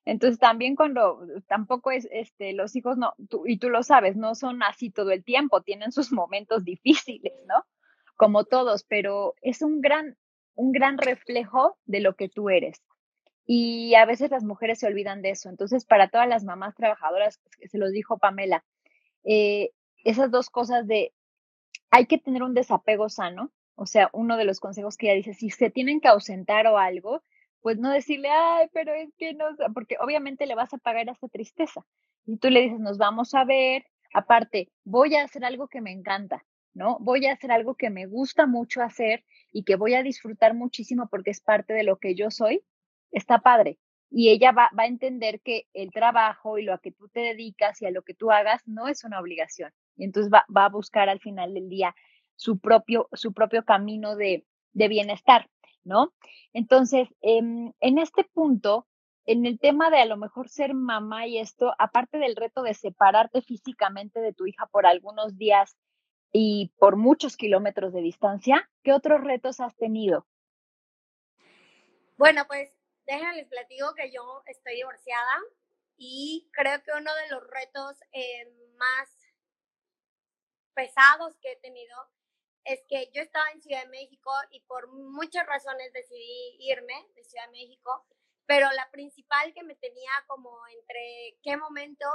Entonces 0.05 0.39
también 0.39 0.77
cuando 0.77 1.21
tampoco 1.47 1.91
es, 1.91 2.09
este, 2.11 2.53
los 2.53 2.75
hijos 2.75 2.97
no, 2.97 3.15
tú, 3.29 3.47
y 3.47 3.59
tú 3.59 3.69
lo 3.69 3.83
sabes, 3.83 4.17
no 4.17 4.35
son 4.35 4.63
así 4.63 4.91
todo 4.91 5.11
el 5.11 5.25
tiempo, 5.25 5.63
tienen 5.63 5.93
sus 5.93 6.13
momentos 6.13 6.65
difíciles, 6.65 7.35
¿no? 7.47 7.65
Como 8.17 8.45
todos, 8.45 8.85
pero 8.85 9.35
es 9.41 9.63
un 9.63 9.81
gran, 9.81 10.17
un 10.55 10.73
gran 10.73 10.99
reflejo 10.99 11.79
de 11.85 12.01
lo 12.01 12.17
que 12.17 12.29
tú 12.29 12.51
eres. 12.51 12.83
Y 13.53 13.97
a 13.97 14.05
veces 14.05 14.31
las 14.31 14.45
mujeres 14.45 14.79
se 14.79 14.87
olvidan 14.87 15.23
de 15.23 15.31
eso. 15.31 15.49
Entonces, 15.49 15.85
para 15.85 16.07
todas 16.07 16.29
las 16.29 16.45
mamás 16.45 16.77
trabajadoras, 16.77 17.41
se 17.69 17.79
los 17.79 17.91
dijo 17.91 18.17
Pamela, 18.17 18.65
eh, 19.25 19.71
esas 20.05 20.31
dos 20.31 20.51
cosas 20.51 20.87
de, 20.87 21.13
hay 21.91 22.07
que 22.07 22.19
tener 22.19 22.45
un 22.45 22.55
desapego 22.55 23.09
sano, 23.09 23.51
o 23.75 23.87
sea, 23.87 24.09
uno 24.13 24.37
de 24.37 24.45
los 24.45 24.61
consejos 24.61 24.97
que 24.97 25.07
ella 25.07 25.17
dice, 25.17 25.35
si 25.35 25.51
se 25.51 25.69
tienen 25.69 26.01
que 26.01 26.07
ausentar 26.07 26.69
o 26.69 26.79
algo, 26.79 27.25
pues 27.61 27.77
no 27.77 27.91
decirle, 27.91 28.29
ay, 28.31 28.69
pero 28.73 28.95
es 28.95 29.13
que 29.19 29.35
no, 29.35 29.47
porque 29.75 29.97
obviamente 30.01 30.47
le 30.47 30.55
vas 30.55 30.73
a 30.73 30.79
pagar 30.79 31.09
esa 31.09 31.27
tristeza. 31.27 31.85
Y 32.27 32.37
tú 32.37 32.51
le 32.51 32.61
dices, 32.61 32.79
nos 32.79 32.99
vamos 32.99 33.35
a 33.35 33.45
ver, 33.45 33.85
aparte, 34.15 34.71
voy 34.85 35.17
a 35.17 35.25
hacer 35.25 35.45
algo 35.45 35.67
que 35.67 35.81
me 35.81 35.91
encanta, 35.91 36.45
¿no? 36.73 36.99
Voy 37.01 37.27
a 37.27 37.33
hacer 37.33 37.51
algo 37.51 37.75
que 37.75 37.91
me 37.91 38.07
gusta 38.07 38.47
mucho 38.47 38.81
hacer 38.81 39.25
y 39.53 39.65
que 39.65 39.75
voy 39.75 39.95
a 39.95 40.05
disfrutar 40.05 40.55
muchísimo 40.55 41.09
porque 41.11 41.33
es 41.33 41.41
parte 41.41 41.73
de 41.73 41.83
lo 41.83 41.99
que 41.99 42.15
yo 42.15 42.31
soy, 42.31 42.63
está 43.13 43.39
padre. 43.39 43.79
Y 44.11 44.31
ella 44.31 44.53
va, 44.53 44.71
va 44.77 44.85
a 44.85 44.89
entender 44.89 45.41
que 45.41 45.69
el 45.73 45.93
trabajo 45.93 46.59
y 46.59 46.65
lo 46.65 46.75
a 46.75 46.79
que 46.79 46.91
tú 46.91 47.09
te 47.09 47.21
dedicas 47.21 47.81
y 47.81 47.87
a 47.87 47.91
lo 47.91 48.03
que 48.03 48.15
tú 48.15 48.31
hagas 48.33 48.67
no 48.67 48.89
es 48.89 49.05
una 49.05 49.21
obligación. 49.21 49.73
Y 49.97 50.05
entonces 50.05 50.33
va, 50.33 50.45
va 50.55 50.65
a 50.65 50.71
buscar 50.71 51.09
al 51.09 51.21
final 51.21 51.55
del 51.55 51.69
día 51.69 51.95
su 52.35 52.59
propio, 52.59 53.09
su 53.13 53.33
propio 53.33 53.65
camino 53.65 54.17
de, 54.17 54.45
de 54.73 54.89
bienestar. 54.89 55.49
¿no? 55.85 56.13
Entonces, 56.53 57.09
em, 57.21 57.73
en 57.81 57.99
este 57.99 58.25
punto, 58.25 58.87
en 59.27 59.47
el 59.47 59.59
tema 59.59 59.91
de 59.91 60.01
a 60.01 60.07
lo 60.07 60.17
mejor 60.17 60.49
ser 60.49 60.75
mamá 60.75 61.27
y 61.27 61.39
esto, 61.39 61.75
aparte 61.79 62.19
del 62.19 62.37
reto 62.37 62.63
de 62.63 62.75
separarte 62.75 63.43
físicamente 63.43 64.21
de 64.21 64.33
tu 64.33 64.47
hija 64.47 64.67
por 64.67 64.87
algunos 64.87 65.37
días 65.37 65.77
y 66.33 66.73
por 66.79 66.97
muchos 66.97 67.37
kilómetros 67.37 67.93
de 67.93 68.03
distancia, 68.03 68.69
¿qué 68.83 68.93
otros 68.93 69.23
retos 69.23 69.61
has 69.61 69.77
tenido? 69.77 70.27
Bueno, 72.17 72.43
pues 72.47 72.71
déjenles 73.11 73.49
platico 73.49 73.93
que 73.97 74.13
yo 74.13 74.43
estoy 74.47 74.77
divorciada 74.77 75.41
y 75.97 76.49
creo 76.53 76.81
que 76.85 76.93
uno 76.93 77.13
de 77.13 77.29
los 77.31 77.45
retos 77.49 77.97
eh, 78.13 78.49
más 78.77 79.11
pesados 80.75 81.37
que 81.41 81.53
he 81.53 81.57
tenido 81.57 81.97
es 82.63 82.81
que 82.89 83.11
yo 83.13 83.21
estaba 83.23 83.51
en 83.51 83.63
Ciudad 83.63 83.83
de 83.83 83.89
México 83.89 84.31
y 84.51 84.61
por 84.61 84.93
muchas 84.93 85.45
razones 85.45 85.93
decidí 85.93 86.57
irme 86.61 87.05
de 87.17 87.25
Ciudad 87.25 87.47
de 87.47 87.53
México, 87.53 88.07
pero 88.47 88.71
la 88.73 88.89
principal 88.93 89.53
que 89.55 89.65
me 89.65 89.75
tenía 89.75 90.13
como 90.29 90.57
entre 90.69 91.37
qué 91.43 91.57
momento 91.57 92.07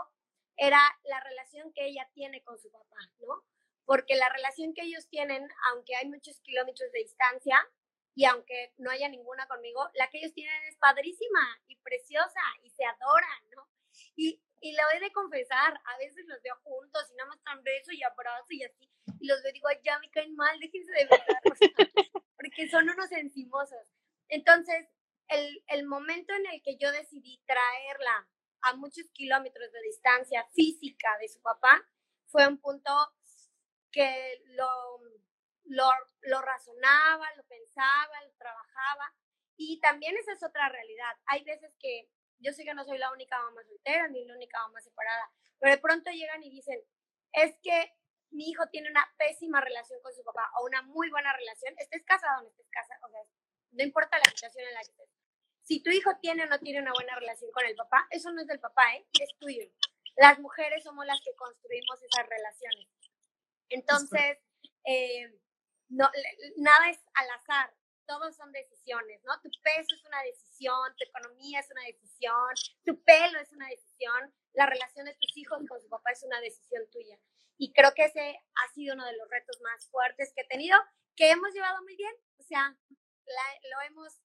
era 0.55 0.79
la 1.03 1.19
relación 1.19 1.73
que 1.73 1.87
ella 1.87 2.09
tiene 2.13 2.41
con 2.41 2.57
su 2.57 2.71
papá, 2.71 2.95
¿no? 3.19 3.43
Porque 3.83 4.15
la 4.15 4.29
relación 4.29 4.73
que 4.73 4.83
ellos 4.83 5.09
tienen, 5.09 5.45
aunque 5.71 5.97
hay 5.97 6.07
muchos 6.07 6.39
kilómetros 6.39 6.89
de 6.93 6.99
distancia 6.99 7.69
y 8.15 8.25
aunque 8.25 8.73
no 8.77 8.89
haya 8.89 9.09
ninguna 9.09 9.45
conmigo, 9.47 9.89
la 9.93 10.09
que 10.09 10.19
ellos 10.19 10.33
tienen 10.33 10.63
es 10.63 10.77
padrísima 10.77 11.61
y 11.67 11.75
preciosa 11.77 12.39
y 12.63 12.69
se 12.69 12.85
adoran, 12.85 13.49
¿no? 13.55 13.67
Y, 14.15 14.41
y 14.61 14.71
lo 14.71 14.83
he 14.93 14.99
de 15.01 15.11
confesar, 15.11 15.79
a 15.85 15.97
veces 15.97 16.25
los 16.25 16.41
veo 16.41 16.55
juntos 16.63 17.03
y 17.11 17.15
nada 17.15 17.27
más 17.27 17.37
están 17.37 17.61
beso 17.63 17.91
y 17.91 18.01
abrazo 18.03 18.47
y 18.49 18.63
así, 18.63 18.89
y 19.19 19.27
los 19.27 19.43
veo 19.43 19.51
digo, 19.51 19.67
ya 19.83 19.99
me 19.99 20.09
caen 20.09 20.33
mal, 20.35 20.57
déjense 20.59 20.91
de 20.91 21.05
verdad, 21.05 21.41
porque 22.37 22.69
son 22.69 22.89
unos 22.89 23.11
encimosos. 23.11 23.85
Entonces, 24.29 24.87
el, 25.27 25.63
el 25.67 25.85
momento 25.85 26.33
en 26.33 26.45
el 26.47 26.61
que 26.61 26.77
yo 26.77 26.91
decidí 26.91 27.43
traerla 27.45 28.29
a 28.61 28.75
muchos 28.75 29.09
kilómetros 29.11 29.71
de 29.71 29.81
distancia 29.81 30.47
física 30.53 31.17
de 31.19 31.27
su 31.27 31.41
papá, 31.41 31.85
fue 32.27 32.47
un 32.47 32.57
punto 32.59 32.91
que 33.91 34.41
lo, 34.55 34.99
lo, 35.65 35.89
lo 36.21 36.41
razonaba, 36.41 37.27
lo 37.35 37.43
pensaba, 37.43 38.21
lo 38.23 38.33
trabajaba. 38.37 39.13
Y 39.57 39.79
también 39.79 40.17
esa 40.17 40.33
es 40.33 40.43
otra 40.43 40.69
realidad. 40.69 41.15
Hay 41.27 41.43
veces 41.43 41.73
que 41.79 42.09
yo 42.39 42.51
sé 42.51 42.63
que 42.63 42.73
no 42.73 42.83
soy 42.83 42.97
la 42.97 43.11
única 43.11 43.39
mamá 43.41 43.63
soltera 43.63 44.07
ni 44.07 44.25
la 44.25 44.35
única 44.35 44.59
mamá 44.59 44.81
separada, 44.81 45.31
pero 45.59 45.73
de 45.73 45.81
pronto 45.81 46.11
llegan 46.11 46.43
y 46.43 46.49
dicen, 46.49 46.79
es 47.31 47.55
que 47.61 47.95
mi 48.31 48.49
hijo 48.49 48.67
tiene 48.69 48.89
una 48.89 49.05
pésima 49.17 49.61
relación 49.61 50.01
con 50.01 50.13
su 50.13 50.23
papá 50.23 50.51
o 50.59 50.65
una 50.65 50.81
muy 50.81 51.09
buena 51.09 51.31
relación, 51.33 51.73
estés 51.77 52.03
casado 52.03 52.39
o 52.39 52.43
no 52.43 52.49
estés 52.49 52.67
casado, 52.69 53.05
o 53.05 53.09
sea, 53.09 53.21
no 53.71 53.83
importa 53.83 54.17
la 54.17 54.25
situación 54.25 54.67
en 54.67 54.73
la 54.73 54.81
que 54.81 54.91
estés. 54.91 55.09
Si 55.63 55.81
tu 55.81 55.89
hijo 55.89 56.11
tiene 56.21 56.43
o 56.43 56.47
no 56.47 56.59
tiene 56.59 56.81
una 56.81 56.93
buena 56.93 57.15
relación 57.15 57.51
con 57.51 57.65
el 57.65 57.75
papá, 57.75 58.05
eso 58.11 58.31
no 58.31 58.41
es 58.41 58.47
del 58.47 58.59
papá, 58.59 58.93
¿eh? 58.95 59.07
es 59.19 59.35
tuyo. 59.39 59.65
Las 60.17 60.39
mujeres 60.39 60.83
somos 60.83 61.05
las 61.05 61.19
que 61.21 61.33
construimos 61.35 62.01
esas 62.03 62.27
relaciones. 62.27 62.87
Entonces, 63.69 64.37
eh, 64.85 65.33
no, 65.89 66.09
nada 66.57 66.89
es 66.89 66.99
al 67.13 67.29
azar 67.31 67.73
todos 68.05 68.35
son 68.35 68.51
decisiones, 68.51 69.23
¿no? 69.23 69.39
Tu 69.41 69.49
peso 69.63 69.95
es 69.95 70.05
una 70.05 70.21
decisión, 70.23 70.95
tu 70.97 71.03
economía 71.03 71.59
es 71.59 71.69
una 71.71 71.83
decisión, 71.83 72.53
tu 72.85 73.03
pelo 73.03 73.39
es 73.39 73.51
una 73.51 73.67
decisión, 73.67 74.33
la 74.53 74.65
relación 74.65 75.05
de 75.05 75.15
tus 75.15 75.35
hijos 75.37 75.59
con 75.67 75.81
su 75.81 75.89
papá 75.89 76.11
es 76.11 76.23
una 76.23 76.39
decisión 76.39 76.83
tuya. 76.91 77.19
Y 77.57 77.73
creo 77.73 77.93
que 77.93 78.05
ese 78.05 78.43
ha 78.55 78.73
sido 78.73 78.95
uno 78.95 79.05
de 79.05 79.15
los 79.17 79.29
retos 79.29 79.59
más 79.61 79.89
fuertes 79.89 80.33
que 80.35 80.41
he 80.41 80.47
tenido, 80.47 80.77
que 81.15 81.29
hemos 81.29 81.53
llevado 81.53 81.81
muy 81.83 81.95
bien, 81.95 82.13
o 82.37 82.43
sea, 82.43 82.77
lo 82.85 83.81
hemos 83.87 84.21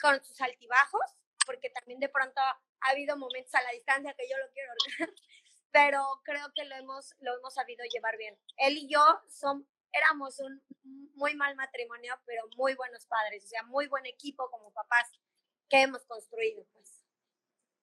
con 0.00 0.22
sus 0.24 0.40
altibajos, 0.40 1.16
porque 1.46 1.70
también 1.70 2.00
de 2.00 2.08
pronto 2.08 2.40
ha 2.40 2.90
habido 2.90 3.16
momentos 3.16 3.54
a 3.54 3.62
la 3.62 3.70
distancia 3.70 4.14
que 4.14 4.28
yo 4.28 4.36
lo 4.38 4.50
quiero 4.52 4.72
pero 5.72 6.20
creo 6.22 6.52
que 6.54 6.64
lo 6.66 6.76
hemos, 6.76 7.14
lo 7.20 7.34
hemos 7.38 7.54
sabido 7.54 7.84
llevar 7.86 8.18
bien. 8.18 8.38
Él 8.58 8.76
y 8.76 8.88
yo 8.88 9.02
son, 9.28 9.66
éramos 9.92 10.38
un 10.40 10.62
muy 11.14 11.34
mal 11.34 11.54
matrimonio, 11.56 12.14
pero 12.26 12.42
muy 12.56 12.74
buenos 12.74 13.06
padres, 13.06 13.44
o 13.44 13.48
sea, 13.48 13.62
muy 13.64 13.86
buen 13.86 14.06
equipo 14.06 14.50
como 14.50 14.72
papás 14.72 15.10
que 15.68 15.82
hemos 15.82 16.04
construido, 16.04 16.66
pues. 16.72 17.04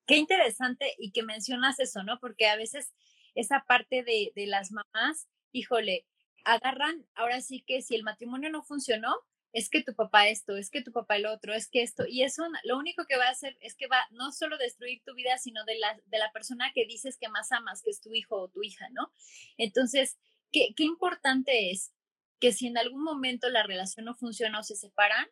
Qué 0.05 0.15
interesante 0.15 0.95
y 0.97 1.11
que 1.11 1.23
mencionas 1.23 1.79
eso, 1.79 2.03
¿no? 2.03 2.19
Porque 2.19 2.47
a 2.47 2.55
veces 2.55 2.93
esa 3.35 3.63
parte 3.67 4.03
de, 4.03 4.31
de 4.35 4.47
las 4.47 4.71
mamás, 4.71 5.27
híjole, 5.51 6.07
agarran, 6.45 7.05
ahora 7.13 7.41
sí 7.41 7.61
que 7.61 7.81
si 7.81 7.95
el 7.95 8.03
matrimonio 8.03 8.49
no 8.49 8.63
funcionó, 8.63 9.15
es 9.53 9.69
que 9.69 9.83
tu 9.83 9.95
papá 9.95 10.27
esto, 10.27 10.55
es 10.57 10.69
que 10.69 10.83
tu 10.83 10.91
papá 10.91 11.15
el 11.15 11.25
otro, 11.25 11.53
es 11.53 11.69
que 11.69 11.81
esto, 11.81 12.05
y 12.07 12.23
eso 12.23 12.43
lo 12.63 12.77
único 12.77 13.05
que 13.05 13.17
va 13.17 13.25
a 13.27 13.31
hacer 13.31 13.57
es 13.61 13.75
que 13.75 13.87
va 13.87 13.99
no 14.11 14.31
solo 14.31 14.57
destruir 14.57 15.01
tu 15.03 15.15
vida, 15.15 15.37
sino 15.37 15.63
de 15.65 15.77
la, 15.79 15.99
de 16.05 16.17
la 16.19 16.31
persona 16.31 16.71
que 16.73 16.85
dices 16.85 17.17
que 17.17 17.29
más 17.29 17.51
amas, 17.51 17.81
que 17.81 17.89
es 17.89 18.01
tu 18.01 18.13
hijo 18.13 18.35
o 18.35 18.49
tu 18.49 18.63
hija, 18.63 18.89
¿no? 18.91 19.11
Entonces, 19.57 20.17
qué, 20.51 20.73
qué 20.75 20.83
importante 20.83 21.71
es 21.71 21.93
que 22.39 22.51
si 22.51 22.67
en 22.67 22.77
algún 22.77 23.03
momento 23.03 23.49
la 23.49 23.63
relación 23.63 24.05
no 24.05 24.15
funciona 24.15 24.59
o 24.59 24.63
se 24.63 24.75
separan, 24.75 25.27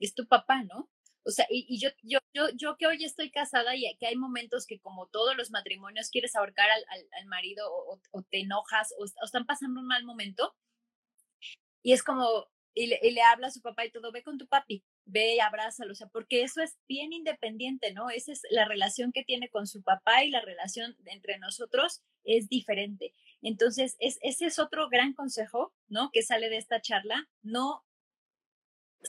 es 0.00 0.14
tu 0.14 0.26
papá, 0.26 0.62
¿no? 0.64 0.90
O 1.24 1.30
sea, 1.30 1.46
y, 1.50 1.78
yo, 1.78 1.90
yo, 2.02 2.20
yo, 2.32 2.48
yo 2.56 2.76
que 2.78 2.86
hoy 2.86 3.04
estoy 3.04 3.30
casada 3.30 3.76
y 3.76 3.84
que 3.98 4.06
hay 4.06 4.16
momentos 4.16 4.66
que 4.66 4.80
como 4.80 5.08
todos 5.08 5.36
los 5.36 5.50
matrimonios 5.50 6.08
quieres 6.08 6.34
ahorcar 6.34 6.70
al, 6.70 6.84
al, 7.18 7.26
marido 7.26 7.70
o, 7.70 8.00
o, 8.12 8.22
te 8.22 8.40
enojas 8.40 8.94
o, 8.98 9.02
o, 9.02 9.24
están 9.24 9.44
pasando 9.44 9.80
un 9.80 9.86
mal 9.86 10.04
momento. 10.04 10.54
Y 11.82 11.92
es 11.92 12.02
como, 12.02 12.46
y 12.74 12.86
le, 12.86 12.98
y 13.02 13.10
le, 13.10 13.22
habla 13.22 13.48
a 13.48 13.50
su 13.50 13.60
papá 13.60 13.84
y 13.84 13.90
todo, 13.90 14.12
ve 14.12 14.22
con 14.22 14.38
tu 14.38 14.46
papi, 14.46 14.84
ve 15.04 15.34
y 15.34 15.40
abrázalo, 15.40 15.92
o 15.92 15.94
sea, 15.94 16.08
porque 16.08 16.42
eso 16.42 16.62
es 16.62 16.78
bien 16.86 17.12
independiente, 17.12 17.92
¿no? 17.92 18.10
Esa 18.10 18.32
es 18.32 18.42
la 18.50 18.64
relación 18.66 19.12
que 19.12 19.24
tiene 19.24 19.48
con 19.48 19.66
su 19.66 19.82
papá 19.82 20.24
y 20.24 20.30
la 20.30 20.40
relación 20.40 20.96
entre 21.06 21.38
nosotros 21.38 22.02
es 22.24 22.48
diferente. 22.48 23.14
Entonces, 23.42 23.96
es, 23.98 24.18
ese 24.22 24.46
es 24.46 24.58
otro 24.58 24.88
gran 24.88 25.14
consejo, 25.14 25.72
¿no? 25.88 26.10
Que 26.12 26.22
sale 26.22 26.48
de 26.48 26.58
esta 26.58 26.80
charla, 26.80 27.28
no 27.42 27.84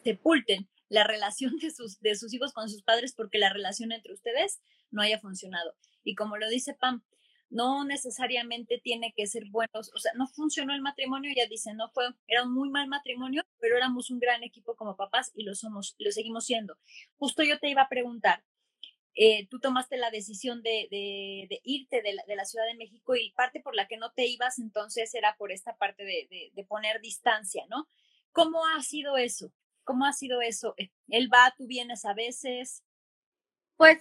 sepulten 0.03 0.69
la 0.87 1.03
relación 1.03 1.57
de 1.57 1.71
sus, 1.71 1.99
de 1.99 2.15
sus 2.15 2.33
hijos 2.33 2.53
con 2.53 2.69
sus 2.69 2.83
padres 2.83 3.13
porque 3.13 3.37
la 3.37 3.53
relación 3.53 3.91
entre 3.91 4.13
ustedes 4.13 4.59
no 4.91 5.01
haya 5.01 5.19
funcionado. 5.19 5.75
Y 6.03 6.15
como 6.15 6.37
lo 6.37 6.49
dice 6.49 6.73
Pam, 6.73 7.03
no 7.49 7.83
necesariamente 7.83 8.79
tiene 8.83 9.13
que 9.15 9.27
ser 9.27 9.45
buenos, 9.49 9.91
o 9.93 9.97
sea, 9.97 10.12
no 10.15 10.27
funcionó 10.27 10.73
el 10.73 10.81
matrimonio, 10.81 11.31
ya 11.35 11.47
dicen, 11.47 11.77
no 11.77 11.89
fue, 11.89 12.05
era 12.27 12.43
un 12.43 12.53
muy 12.53 12.69
mal 12.69 12.88
matrimonio, 12.88 13.43
pero 13.59 13.77
éramos 13.77 14.09
un 14.12 14.19
gran 14.19 14.43
equipo 14.43 14.75
como 14.75 14.95
papás 14.95 15.31
y 15.35 15.43
lo 15.43 15.55
somos, 15.55 15.95
lo 15.99 16.12
seguimos 16.12 16.45
siendo. 16.45 16.77
Justo 17.17 17.43
yo 17.43 17.59
te 17.59 17.69
iba 17.69 17.83
a 17.83 17.89
preguntar, 17.89 18.43
eh, 19.15 19.47
tú 19.49 19.59
tomaste 19.59 19.97
la 19.97 20.12
decisión 20.12 20.62
de, 20.62 20.88
de, 20.91 21.59
irte 21.63 22.01
de 22.01 22.13
la, 22.13 22.23
de 22.27 22.35
la, 22.35 22.45
Ciudad 22.45 22.65
de 22.67 22.75
México 22.75 23.15
y 23.15 23.31
parte 23.31 23.59
por 23.59 23.75
la 23.75 23.88
que 23.88 23.97
no 23.97 24.12
te 24.12 24.27
ibas 24.27 24.59
entonces 24.59 25.13
era 25.15 25.35
por 25.38 25.51
esta 25.51 25.75
parte 25.75 26.05
de 26.05 26.65
poner 26.65 27.01
distancia, 27.01 27.65
¿no? 27.69 27.88
¿Cómo 28.31 28.65
ha 28.67 28.81
sido 28.81 29.17
eso? 29.17 29.51
¿Cómo 29.83 30.05
ha 30.05 30.13
sido 30.13 30.41
eso? 30.41 30.75
¿Él 31.07 31.29
va, 31.33 31.53
tú 31.57 31.65
vienes 31.65 32.05
a 32.05 32.13
veces? 32.13 32.83
Pues 33.75 33.97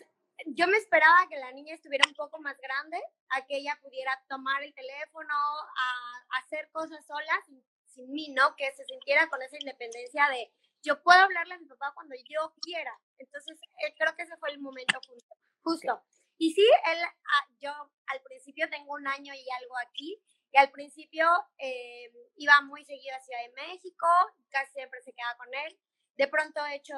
yo 0.47 0.67
me 0.67 0.77
esperaba 0.77 1.29
que 1.29 1.37
la 1.37 1.53
niña 1.53 1.75
estuviera 1.75 2.07
un 2.09 2.15
poco 2.15 2.41
más 2.41 2.57
grande, 2.59 3.01
a 3.31 3.45
que 3.47 3.57
ella 3.57 3.79
pudiera 3.83 4.13
tomar 4.29 4.63
el 4.63 4.75
teléfono, 4.75 5.35
a, 5.35 6.41
hacer 6.41 6.71
cosas 6.71 7.05
sola, 7.07 7.33
sin, 7.47 7.63
sin, 7.87 8.11
mí, 8.13 8.29
¿no? 8.31 8.55
Que 8.57 8.73
se 8.73 8.85
sintiera 8.85 9.29
con 9.29 9.43
esa 9.43 9.57
independencia 9.59 10.29
de 10.29 10.53
yo 10.83 11.03
puedo 11.03 11.19
hablarle 11.19 11.55
a 11.55 11.59
mi 11.59 11.67
papá 11.67 11.93
cuando 11.95 12.15
yo 12.29 12.55
quiera. 12.63 12.97
Entonces, 13.19 13.59
eh, 13.85 13.95
creo 13.99 14.15
que 14.15 14.23
ese 14.23 14.37
fue 14.37 14.51
el 14.51 14.61
momento 14.61 15.01
justo. 15.07 15.35
justo. 15.63 16.03
Y 16.39 16.53
sí, 16.53 16.65
él, 16.87 16.99
ah, 17.03 17.49
yo 17.59 17.73
al 18.07 18.23
principio 18.23 18.69
tengo 18.71 18.95
un 18.95 19.07
año 19.09 19.35
y 19.35 19.45
algo 19.61 19.77
aquí, 19.89 20.23
y 20.53 20.59
al 20.59 20.71
principio 20.71 21.27
eh, 21.59 22.13
iba 22.37 22.61
muy 22.63 22.85
seguido 22.85 23.17
a 23.17 23.21
Ciudad 23.21 23.43
de 23.43 23.69
México, 23.69 24.07
casi 24.51 24.73
siempre 24.73 25.03
se 25.03 25.13
quedaba 25.13 25.37
con 25.37 25.53
él. 25.53 25.79
De 26.17 26.29
pronto 26.29 26.65
he 26.67 26.77
hecho 26.77 26.95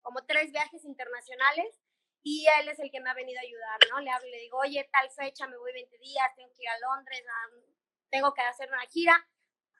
como 0.00 0.24
tres 0.24 0.52
viajes 0.52 0.84
internacionales 0.84 1.80
y 2.22 2.46
él 2.60 2.68
es 2.68 2.78
el 2.78 2.90
que 2.90 3.00
me 3.00 3.10
ha 3.10 3.14
venido 3.14 3.38
a 3.38 3.42
ayudar, 3.42 3.78
¿no? 3.90 4.00
Le 4.00 4.10
hablo 4.10 4.26
y 4.26 4.30
le 4.32 4.38
digo, 4.38 4.58
oye, 4.58 4.88
tal 4.92 5.10
fecha, 5.10 5.46
me 5.46 5.56
voy 5.56 5.72
20 5.72 5.98
días, 5.98 6.34
tengo 6.36 6.52
que 6.54 6.62
ir 6.62 6.68
a 6.68 6.78
Londres, 6.78 7.22
tengo 8.10 8.34
que 8.34 8.42
hacer 8.42 8.68
una 8.68 8.86
gira, 8.86 9.26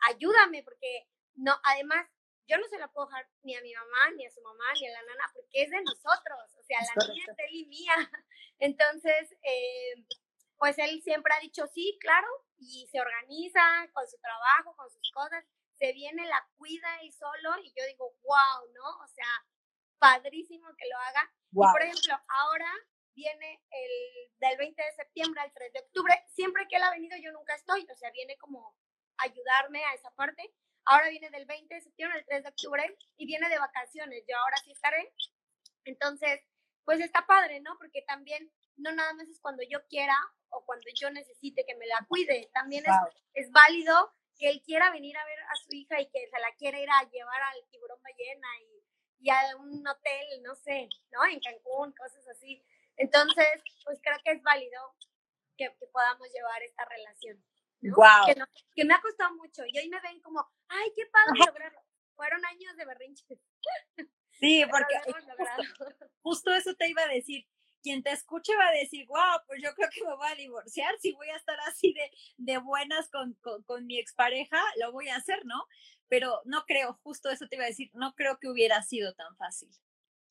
ayúdame, 0.09 0.63
porque 0.63 1.09
no, 1.35 1.55
además, 1.65 2.07
yo 2.47 2.57
no 2.59 2.67
se 2.69 2.79
la 2.79 2.89
puedo 2.89 3.07
dejar 3.07 3.29
ni 3.43 3.55
a 3.55 3.61
mi 3.61 3.75
mamá, 3.75 4.11
ni 4.17 4.27
a 4.27 4.31
su 4.31 4.41
mamá, 4.41 4.65
ni 4.81 4.89
a 4.89 4.93
la 4.93 5.03
nana, 5.03 5.31
porque 5.35 5.63
es 5.63 5.71
de 5.71 5.83
nosotros, 5.83 6.57
o 6.57 6.63
sea, 6.63 6.79
la 6.81 7.07
niña 7.07 7.25
es 7.29 7.37
de 7.37 7.45
él 7.45 7.55
y 7.55 7.67
mía. 7.67 7.95
Entonces, 8.59 9.37
eh, 9.43 10.07
pues 10.57 10.79
él 10.79 11.03
siempre 11.03 11.33
ha 11.35 11.41
dicho, 11.41 11.67
sí, 11.67 11.97
claro, 12.01 12.27
y 12.59 12.89
se 12.91 13.01
organiza 13.01 13.63
con 13.93 14.09
su 14.09 14.19
trabajo, 14.19 14.75
con 14.77 14.91
sus 14.91 15.11
cosas, 15.13 15.45
se 15.79 15.93
viene, 15.93 16.27
la 16.27 16.49
cuida 16.57 17.01
él 17.03 17.13
solo, 17.13 17.59
y 17.63 17.73
yo 17.77 17.87
digo, 17.87 18.11
wow, 18.23 18.73
¿no? 18.75 19.05
O 19.05 19.09
sea, 19.09 19.29
padrísimo 19.99 20.69
que 20.77 20.89
lo 20.89 20.99
haga. 20.99 21.33
Y 21.51 21.57
por 21.57 21.83
ejemplo, 21.83 22.19
ahora 22.29 22.71
viene 23.15 23.63
el 23.71 24.31
del 24.39 24.57
20 24.57 24.83
de 24.83 24.93
septiembre 24.93 25.41
al 25.41 25.53
3 25.53 25.73
de 25.73 25.81
octubre. 25.81 26.25
Siempre 26.29 26.67
que 26.69 26.77
él 26.77 26.83
ha 26.83 26.91
venido, 26.91 27.17
yo 27.19 27.33
nunca 27.33 27.55
estoy. 27.55 27.87
O 27.91 27.97
sea, 27.97 28.11
viene 28.13 28.37
como 28.39 28.77
ayudarme 29.19 29.85
a 29.85 29.95
esa 29.95 30.11
parte. 30.13 30.55
Ahora 30.85 31.09
viene 31.11 31.31
del 31.31 31.47
20 31.47 31.75
de 31.75 31.81
septiembre 31.81 32.19
al 32.19 32.25
3 32.27 32.43
de 32.45 32.49
octubre 32.49 32.97
y 33.17 33.27
viene 33.27 33.49
de 33.49 33.59
vacaciones. 33.59 34.25
Yo 34.29 34.37
ahora 34.39 34.57
sí 34.59 34.73
estaré. 34.73 35.13
Entonces, 35.85 36.41
pues 36.85 37.01
está 37.01 37.27
padre, 37.27 37.61
¿no? 37.61 37.77
Porque 37.79 38.03
también 38.03 38.51
no 38.77 38.93
nada 38.93 39.13
más 39.15 39.29
es 39.29 39.41
cuando 39.41 39.63
yo 39.69 39.85
quiera 39.89 40.17
o 40.51 40.65
cuando 40.65 40.87
yo 40.95 41.11
necesite 41.11 41.65
que 41.67 41.75
me 41.75 41.87
la 41.87 42.07
cuide. 42.09 42.51
También 42.55 42.85
es, 42.87 42.95
es 43.35 43.51
válido 43.51 44.15
que 44.39 44.49
él 44.49 44.63
quiera 44.65 44.91
venir 44.91 45.17
a 45.17 45.25
ver 45.25 45.39
a 45.41 45.57
su 45.57 45.75
hija 45.75 46.01
y 46.01 46.09
que 46.09 46.29
se 46.31 46.39
la 46.39 46.55
quiera 46.57 46.79
ir 46.79 46.89
a 46.89 47.09
llevar 47.11 47.43
al 47.43 47.69
tiburón 47.71 48.01
ballena 48.03 48.49
y 48.61 48.88
y 49.21 49.31
a 49.31 49.57
un 49.59 49.87
hotel, 49.87 50.43
no 50.43 50.55
sé, 50.55 50.89
¿no? 51.11 51.25
En 51.27 51.41
Cancún, 51.41 51.93
cosas 51.93 52.27
así. 52.29 52.63
Entonces, 52.97 53.47
pues 53.85 53.99
creo 54.03 54.19
que 54.25 54.33
es 54.33 54.43
válido 54.43 54.95
que, 55.57 55.71
podamos 55.93 56.29
llevar 56.33 56.63
esta 56.63 56.85
relación. 56.85 57.45
Wow. 57.81 58.27
Que, 58.27 58.35
que, 58.75 58.85
me 58.85 58.95
ha 58.95 59.01
costado 59.01 59.35
mucho 59.37 59.63
y 59.67 59.79
hoy 59.79 59.89
me 59.89 60.01
ven 60.01 60.21
como, 60.21 60.49
ay, 60.69 60.93
qué 60.97 61.07
padre 61.07 61.47
lograrlo. 61.47 61.81
Fueron 62.15 62.45
años 62.47 62.77
de 62.77 62.85
berrinches. 62.85 63.39
Sí, 64.33 64.65
porque 64.71 64.95
justo, 66.23 66.55
eso 66.55 66.75
te 66.75 66.89
iba 66.89 67.03
a 67.03 67.09
decir 67.09 67.47
quien 67.83 68.03
te 68.03 68.11
escuche 68.11 68.55
va 68.57 68.69
a 68.69 68.73
decir, 68.73 69.07
wow, 69.07 69.41
pues 69.47 69.63
yo 69.63 69.75
creo 69.75 69.89
que 69.91 70.05
me 70.05 70.15
voy 70.15 70.29
a 70.29 70.35
divorciar, 70.35 70.95
si 71.01 71.13
voy 71.13 71.29
a 71.31 71.37
estar 71.37 71.59
así 71.61 71.93
de, 71.93 72.11
de 72.37 72.59
buenas 72.59 73.09
con, 73.11 73.35
con, 73.35 73.63
con, 73.63 73.87
mi 73.87 73.99
expareja, 73.99 74.61
lo 74.81 74.93
voy 74.93 75.09
a 75.09 75.17
hacer, 75.17 75.45
¿no? 75.45 75.67
pero 76.09 76.41
no 76.45 76.65
creo, 76.67 76.99
justo 77.03 77.31
eso 77.31 77.47
te 77.49 77.57
iba 77.57 77.65
a 77.65 77.69
decir, 77.69 77.91
no 77.95 78.15
creo 78.15 78.39
que 78.39 78.49
hubiera 78.49 78.83
sido 78.83 79.15
tan 79.15 79.37
fácil. 79.37 79.69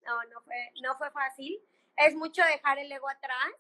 No, 0.02 0.24
no 0.26 0.42
fue, 0.42 0.72
no 0.82 0.98
fue 0.98 1.12
fácil. 1.12 1.60
Es 1.98 2.16
mucho 2.16 2.44
dejar 2.44 2.80
el 2.80 2.92
ego 2.92 3.10
atrás 3.10 3.54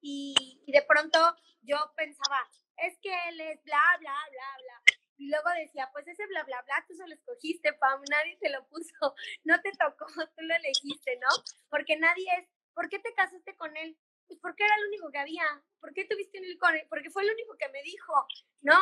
y, 0.00 0.62
de 0.66 0.82
pronto 0.82 1.18
yo 1.62 1.76
pensaba, 1.96 2.48
es 2.76 2.98
que 3.00 3.12
él 3.28 3.40
es 3.40 3.62
bla, 3.64 3.82
bla, 3.98 4.14
bla, 4.30 4.56
bla. 4.62 4.82
Y 5.16 5.28
luego 5.28 5.50
decía, 5.50 5.88
pues 5.92 6.06
ese 6.06 6.26
bla, 6.28 6.44
bla, 6.44 6.62
bla, 6.62 6.84
tú 6.86 6.94
se 6.94 7.06
lo 7.06 7.14
escogiste, 7.14 7.72
Pam, 7.72 8.00
nadie 8.08 8.36
te 8.40 8.50
lo 8.50 8.64
puso, 8.68 9.14
no 9.44 9.60
te 9.60 9.72
tocó, 9.72 10.06
tú 10.36 10.42
lo 10.42 10.54
elegiste, 10.54 11.16
¿no? 11.16 11.28
Porque 11.68 11.96
nadie 11.96 12.28
es, 12.38 12.48
¿por 12.78 12.88
qué 12.88 13.00
te 13.00 13.12
casaste 13.12 13.56
con 13.56 13.76
él? 13.76 13.98
Pues 14.28 14.38
porque 14.38 14.62
era 14.62 14.76
el 14.76 14.86
único 14.86 15.10
que 15.10 15.18
había, 15.18 15.42
¿por 15.80 15.92
qué 15.92 16.04
tuviste 16.04 16.38
un 16.38 16.58
con 16.58 16.76
él? 16.76 16.86
Porque 16.88 17.10
fue 17.10 17.24
el 17.24 17.32
único 17.32 17.56
que 17.56 17.68
me 17.70 17.82
dijo, 17.82 18.14
no, 18.60 18.78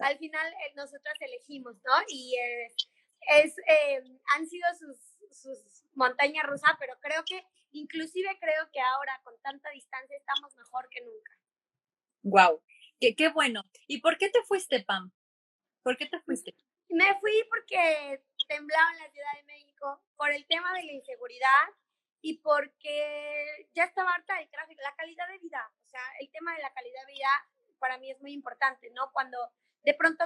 al 0.00 0.18
final 0.18 0.52
eh, 0.54 0.72
nosotros 0.74 1.14
elegimos, 1.20 1.76
¿no? 1.84 1.92
Y 2.08 2.34
eh, 2.36 2.66
es, 3.44 3.56
eh, 3.58 4.02
han 4.34 4.48
sido 4.48 4.66
sus, 4.76 4.98
sus 5.30 5.84
montañas 5.94 6.44
rusas, 6.46 6.72
pero 6.80 6.94
creo 7.00 7.22
que, 7.24 7.46
inclusive 7.70 8.28
creo 8.40 8.68
que 8.72 8.80
ahora 8.80 9.20
con 9.22 9.40
tanta 9.40 9.70
distancia 9.70 10.16
estamos 10.16 10.56
mejor 10.56 10.88
que 10.90 11.02
nunca. 11.02 11.32
Wow, 12.24 12.60
qué, 12.98 13.14
qué 13.14 13.28
bueno. 13.28 13.62
¿Y 13.86 14.00
por 14.00 14.18
qué 14.18 14.30
te 14.30 14.42
fuiste, 14.42 14.82
Pam? 14.82 15.12
¿Por 15.84 15.96
qué 15.96 16.06
te 16.06 16.18
fuiste? 16.22 16.56
Me 16.88 17.20
fui 17.20 17.34
porque 17.48 18.20
temblaba 18.48 18.90
en 18.94 18.98
la 18.98 19.10
Ciudad 19.12 19.36
de 19.36 19.44
México 19.44 20.02
por 20.16 20.32
el 20.32 20.44
tema 20.48 20.72
de 20.74 20.82
la 20.82 20.92
inseguridad 20.92 21.68
y 22.22 22.38
porque 22.38 23.66
ya 23.74 23.84
estaba 23.84 24.14
harta 24.14 24.36
del 24.36 24.48
tráfico, 24.48 24.80
la 24.80 24.94
calidad 24.94 25.28
de 25.28 25.38
vida, 25.38 25.70
o 25.84 25.88
sea, 25.88 26.00
el 26.20 26.30
tema 26.30 26.54
de 26.54 26.62
la 26.62 26.72
calidad 26.72 27.04
de 27.06 27.12
vida 27.12 27.28
para 27.80 27.98
mí 27.98 28.10
es 28.12 28.20
muy 28.20 28.32
importante, 28.32 28.90
¿no? 28.92 29.10
Cuando 29.12 29.36
de 29.82 29.92
pronto 29.94 30.24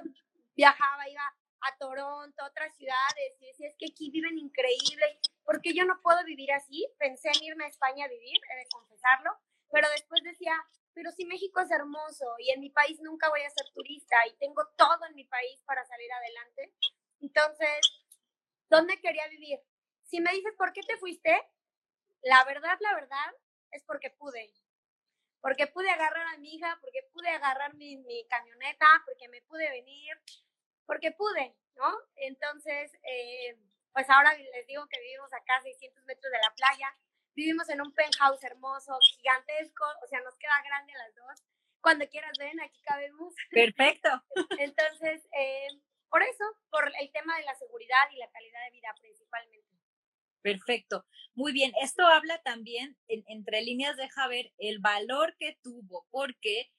viajaba, 0.55 1.09
iba 1.09 1.23
a 1.63 1.77
Toronto, 1.79 2.43
a 2.43 2.49
otras 2.49 2.77
ciudades, 2.77 3.35
y 3.41 3.47
decía, 3.47 3.69
es 3.69 3.77
que 3.79 3.87
aquí 3.91 4.11
viven 4.11 4.37
increíble, 4.39 5.19
porque 5.43 5.73
yo 5.75 5.87
no 5.87 6.01
puedo 6.03 6.23
vivir 6.25 6.53
así? 6.53 6.87
Pensé 6.99 7.31
en 7.35 7.45
irme 7.45 7.65
a 7.65 7.69
España 7.69 8.05
a 8.05 8.09
vivir, 8.09 8.37
he 8.53 8.57
de 8.57 8.69
confesarlo, 8.71 9.31
pero 9.73 9.89
después 9.89 10.23
decía, 10.23 10.55
pero 10.93 11.11
si 11.13 11.25
México 11.25 11.61
es 11.61 11.71
hermoso 11.71 12.27
y 12.39 12.51
en 12.51 12.61
mi 12.61 12.69
país 12.69 13.01
nunca 13.01 13.31
voy 13.31 13.41
a 13.41 13.51
ser 13.51 13.73
turista 13.73 14.17
y 14.27 14.37
tengo 14.37 14.67
todo 14.77 15.07
en 15.09 15.15
mi 15.15 15.25
país 15.25 15.63
para 15.65 15.85
salir 15.87 16.13
adelante, 16.13 16.75
entonces, 17.23 18.05
¿dónde 18.69 19.01
quería 19.01 19.27
vivir? 19.29 19.61
Si 20.05 20.21
me 20.21 20.31
dices, 20.33 20.53
¿por 20.59 20.75
qué 20.75 20.83
te 20.83 20.99
fuiste? 20.99 21.43
La 22.27 22.45
verdad, 22.45 22.77
la 22.81 22.95
verdad, 22.95 23.35
es 23.71 23.83
porque 23.85 24.11
pude 24.11 24.53
porque 25.47 25.69
pude 25.69 25.89
agarrar 25.89 26.27
a 26.27 26.39
mi 26.39 26.57
hija, 26.57 26.77
porque 26.81 27.05
pude 27.13 27.29
agarrar 27.29 27.73
mi, 27.75 27.99
mi 27.99 28.27
camioneta, 28.27 28.87
porque 29.05 29.29
me 29.29 29.43
pude 29.43 29.71
venir. 29.71 30.19
porque 30.87 31.13
pude, 31.13 31.55
¿no? 31.77 31.97
Entonces, 32.17 32.93
eh, 33.05 33.57
pues 33.93 34.11
ahora 34.11 34.35
les 34.35 34.67
digo 34.67 34.87
que 34.89 35.01
vivimos 35.01 35.33
acá 35.33 35.57
a 35.57 35.63
600 35.63 36.05
metros 36.05 36.33
de 36.33 36.39
la 36.39 36.53
playa, 36.55 36.97
vivimos 37.35 37.69
en 37.69 37.81
un 37.81 37.93
penthouse 37.95 38.43
hermoso, 38.43 38.99
gigantesco, 39.01 39.85
o 40.03 40.07
sea, 40.09 40.21
nos 40.23 40.37
queda 40.37 40.63
grande 40.65 40.93
a 40.95 40.99
las 40.99 41.15
dos. 41.15 41.45
Cuando 41.81 42.09
quieras 42.09 42.37
ven, 42.39 42.61
aquí 42.61 42.83
cabemos. 42.83 43.33
Perfecto. 43.51 44.11
Entonces, 44.59 45.29
eh, 45.39 45.69
por 46.09 46.25
eso, 46.25 46.45
por 46.71 46.91
el 47.01 47.13
tema 47.13 47.37
de 47.37 47.45
la 47.45 47.55
seguridad 47.55 48.11
y 48.11 48.19
la 48.19 48.31
calidad 48.33 48.65
de 48.65 48.73
vida 48.73 48.93
principalmente. 48.99 49.76
Perfecto. 50.47 51.05
Muy 51.35 51.53
bien. 51.53 51.73
Esto 51.83 52.07
habla 52.07 52.41
también, 52.45 52.97
entre 53.09 53.63
líneas, 53.63 53.97
deja 53.97 54.29
ver 54.29 54.53
el 54.59 54.79
valor 54.79 55.35
que 55.41 55.59
tuvo, 55.61 56.07
porque 56.13 56.71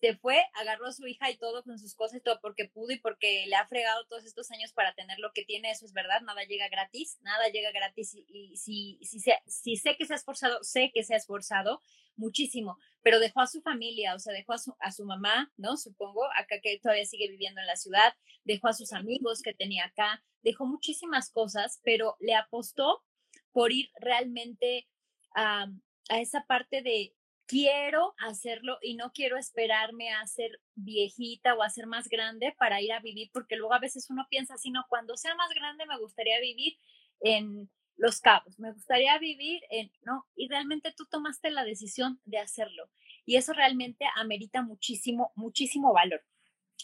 se 0.00 0.16
fue, 0.16 0.44
agarró 0.54 0.86
a 0.86 0.92
su 0.92 1.06
hija 1.06 1.30
y 1.30 1.36
todo 1.36 1.62
con 1.62 1.78
sus 1.78 1.94
cosas 1.94 2.18
y 2.18 2.20
todo 2.20 2.40
porque 2.40 2.68
pudo 2.68 2.92
y 2.92 2.98
porque 2.98 3.46
le 3.46 3.54
ha 3.54 3.66
fregado 3.68 4.04
todos 4.06 4.24
estos 4.24 4.50
años 4.50 4.72
para 4.72 4.94
tener 4.94 5.18
lo 5.18 5.32
que 5.32 5.44
tiene, 5.44 5.70
eso 5.70 5.86
es 5.86 5.92
verdad, 5.92 6.20
nada 6.22 6.42
llega 6.44 6.68
gratis, 6.68 7.18
nada 7.22 7.48
llega 7.48 7.70
gratis 7.70 8.14
y, 8.14 8.56
si, 8.56 8.98
si, 9.02 9.20
si 9.46 9.76
sé 9.76 9.96
que 9.96 10.04
se 10.04 10.12
ha 10.12 10.16
esforzado, 10.16 10.62
sé 10.62 10.90
que 10.92 11.04
se 11.04 11.14
ha 11.14 11.16
esforzado 11.16 11.80
muchísimo, 12.16 12.76
pero 13.02 13.20
dejó 13.20 13.40
a 13.40 13.46
su 13.46 13.62
familia, 13.62 14.14
o 14.14 14.18
sea, 14.18 14.32
dejó 14.32 14.52
a 14.52 14.58
su, 14.58 14.76
a 14.80 14.90
su 14.90 15.04
mamá, 15.04 15.52
¿no? 15.56 15.76
Supongo, 15.76 16.24
acá 16.36 16.60
que 16.60 16.78
todavía 16.80 17.06
sigue 17.06 17.28
viviendo 17.28 17.60
en 17.60 17.66
la 17.66 17.76
ciudad, 17.76 18.14
dejó 18.42 18.68
a 18.68 18.72
sus 18.72 18.92
amigos 18.92 19.42
que 19.42 19.54
tenía 19.54 19.86
acá, 19.86 20.22
dejó 20.42 20.66
muchísimas 20.66 21.30
cosas, 21.30 21.80
pero 21.84 22.16
le 22.20 22.34
apostó 22.34 23.04
por 23.52 23.72
ir 23.72 23.90
realmente 24.00 24.88
a, 25.36 25.66
a 26.08 26.20
esa 26.20 26.44
parte 26.46 26.82
de 26.82 27.14
quiero 27.46 28.14
hacerlo 28.18 28.78
y 28.82 28.94
no 28.94 29.12
quiero 29.12 29.36
esperarme 29.36 30.12
a 30.12 30.26
ser 30.26 30.60
viejita 30.74 31.54
o 31.54 31.62
a 31.62 31.70
ser 31.70 31.86
más 31.86 32.08
grande 32.08 32.54
para 32.58 32.80
ir 32.80 32.92
a 32.92 33.00
vivir, 33.00 33.30
porque 33.32 33.56
luego 33.56 33.74
a 33.74 33.80
veces 33.80 34.08
uno 34.10 34.26
piensa 34.30 34.54
así, 34.54 34.70
no, 34.70 34.84
cuando 34.88 35.16
sea 35.16 35.34
más 35.34 35.50
grande 35.50 35.86
me 35.86 35.98
gustaría 35.98 36.40
vivir 36.40 36.78
en 37.20 37.70
Los 37.96 38.20
Cabos, 38.20 38.58
me 38.58 38.72
gustaría 38.72 39.18
vivir 39.18 39.62
en, 39.70 39.92
no, 40.02 40.26
y 40.34 40.48
realmente 40.48 40.92
tú 40.96 41.06
tomaste 41.06 41.50
la 41.50 41.64
decisión 41.64 42.20
de 42.24 42.38
hacerlo. 42.38 42.90
Y 43.26 43.36
eso 43.36 43.52
realmente 43.52 44.04
amerita 44.16 44.62
muchísimo, 44.62 45.32
muchísimo 45.34 45.92
valor. 45.92 46.22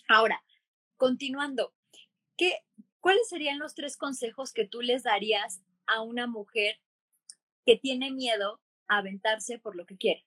Ahora, 0.08 0.42
continuando, 0.96 1.74
¿qué, 2.36 2.60
¿cuáles 3.00 3.28
serían 3.28 3.58
los 3.58 3.74
tres 3.74 3.96
consejos 3.96 4.52
que 4.52 4.66
tú 4.66 4.80
les 4.80 5.02
darías 5.02 5.62
a 5.86 6.02
una 6.02 6.26
mujer 6.26 6.80
que 7.66 7.76
tiene 7.76 8.10
miedo 8.10 8.60
a 8.88 8.98
aventarse 8.98 9.58
por 9.58 9.76
lo 9.76 9.84
que 9.84 9.98
quiere? 9.98 10.24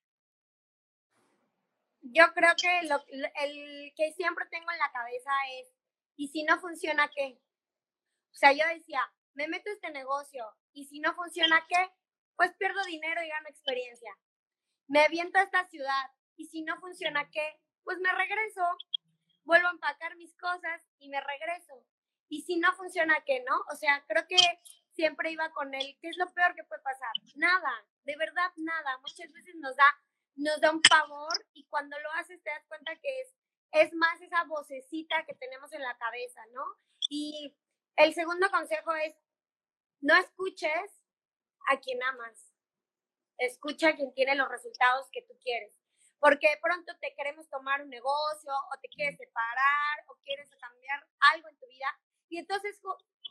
Yo 2.04 2.26
creo 2.34 2.54
que 2.62 2.88
lo, 2.88 3.04
el 3.08 3.94
que 3.96 4.12
siempre 4.14 4.46
tengo 4.52 4.70
en 4.72 4.78
la 4.78 4.92
cabeza 4.92 5.32
es, 5.60 5.74
¿y 6.16 6.28
si 6.28 6.44
no 6.44 6.60
funciona 6.60 7.10
qué? 7.10 7.40
O 8.32 8.36
sea, 8.36 8.52
yo 8.52 8.66
decía, 8.68 9.02
me 9.34 9.48
meto 9.48 9.70
a 9.70 9.74
este 9.74 9.90
negocio 9.92 10.46
y 10.74 10.86
si 10.86 11.00
no 11.00 11.14
funciona 11.16 11.66
qué, 11.68 11.92
pues 12.36 12.52
pierdo 12.58 12.84
dinero 12.86 13.24
y 13.24 13.30
gano 13.30 13.48
experiencia. 13.48 14.18
Me 14.88 15.02
aviento 15.02 15.40
a 15.40 15.44
esta 15.44 15.68
ciudad 15.70 16.12
y 16.36 16.48
si 16.48 16.62
no 16.64 16.78
funciona 16.80 17.30
qué, 17.32 17.60
pues 17.84 18.00
me 18.00 18.12
regreso, 18.12 18.64
vuelvo 19.44 19.68
a 19.68 19.72
empacar 19.72 20.16
mis 20.18 20.36
cosas 20.36 20.82
y 21.00 21.10
me 21.10 21.22
regreso. 21.22 21.86
Y 22.28 22.42
si 22.42 22.58
no 22.58 22.74
funciona 22.76 23.24
qué, 23.26 23.44
¿no? 23.48 23.56
O 23.72 23.76
sea, 23.76 24.04
creo 24.08 24.28
que 24.28 24.38
siempre 24.92 25.32
iba 25.32 25.52
con 25.52 25.74
él, 25.74 25.98
¿qué 26.02 26.10
es 26.10 26.18
lo 26.18 26.32
peor 26.34 26.54
que 26.56 26.64
puede 26.64 26.82
pasar? 26.82 27.12
Nada, 27.36 27.86
de 28.04 28.18
verdad 28.18 28.52
nada. 28.58 28.98
Muchas 29.00 29.32
veces 29.32 29.56
nos 29.56 29.76
da 29.76 29.86
nos 30.36 30.60
da 30.62 30.72
un 30.72 30.82
pavor 30.82 31.46
y 31.54 31.66
cuando 31.68 31.98
lo 32.00 32.12
haces 32.14 32.42
te 32.42 32.50
das 32.50 32.66
cuenta 32.68 32.96
que 32.96 33.22
es, 33.22 33.36
es 33.72 33.94
más 33.94 34.22
esa 34.22 34.44
vocecita 34.46 35.26
que 35.26 35.36
tenemos 35.36 35.72
en 35.74 35.82
la 35.82 35.98
cabeza, 35.98 36.42
¿no? 36.54 36.64
Y 37.10 37.56
el 37.96 38.14
segundo 38.14 38.50
consejo 38.52 38.94
es, 38.96 39.16
no 40.02 40.16
escuches 40.16 41.04
a 41.70 41.80
quien 41.80 42.02
amas, 42.04 42.54
escucha 43.38 43.90
a 43.90 43.96
quien 43.96 44.14
tiene 44.14 44.36
los 44.36 44.50
resultados 44.50 45.10
que 45.12 45.22
tú 45.24 45.34
quieres. 45.42 45.74
Porque 46.20 46.50
de 46.50 46.58
pronto 46.62 46.94
te 47.02 47.14
queremos 47.16 47.50
tomar 47.50 47.82
un 47.82 47.90
negocio 47.90 48.52
o 48.52 48.80
te 48.82 48.88
quieres 48.90 49.18
separar 49.18 50.06
o 50.08 50.16
quieres 50.24 50.50
cambiar 50.56 51.06
algo 51.34 51.50
en 51.50 51.58
tu 51.58 51.68
vida. 51.68 51.88
Y 52.30 52.38
entonces, 52.38 52.80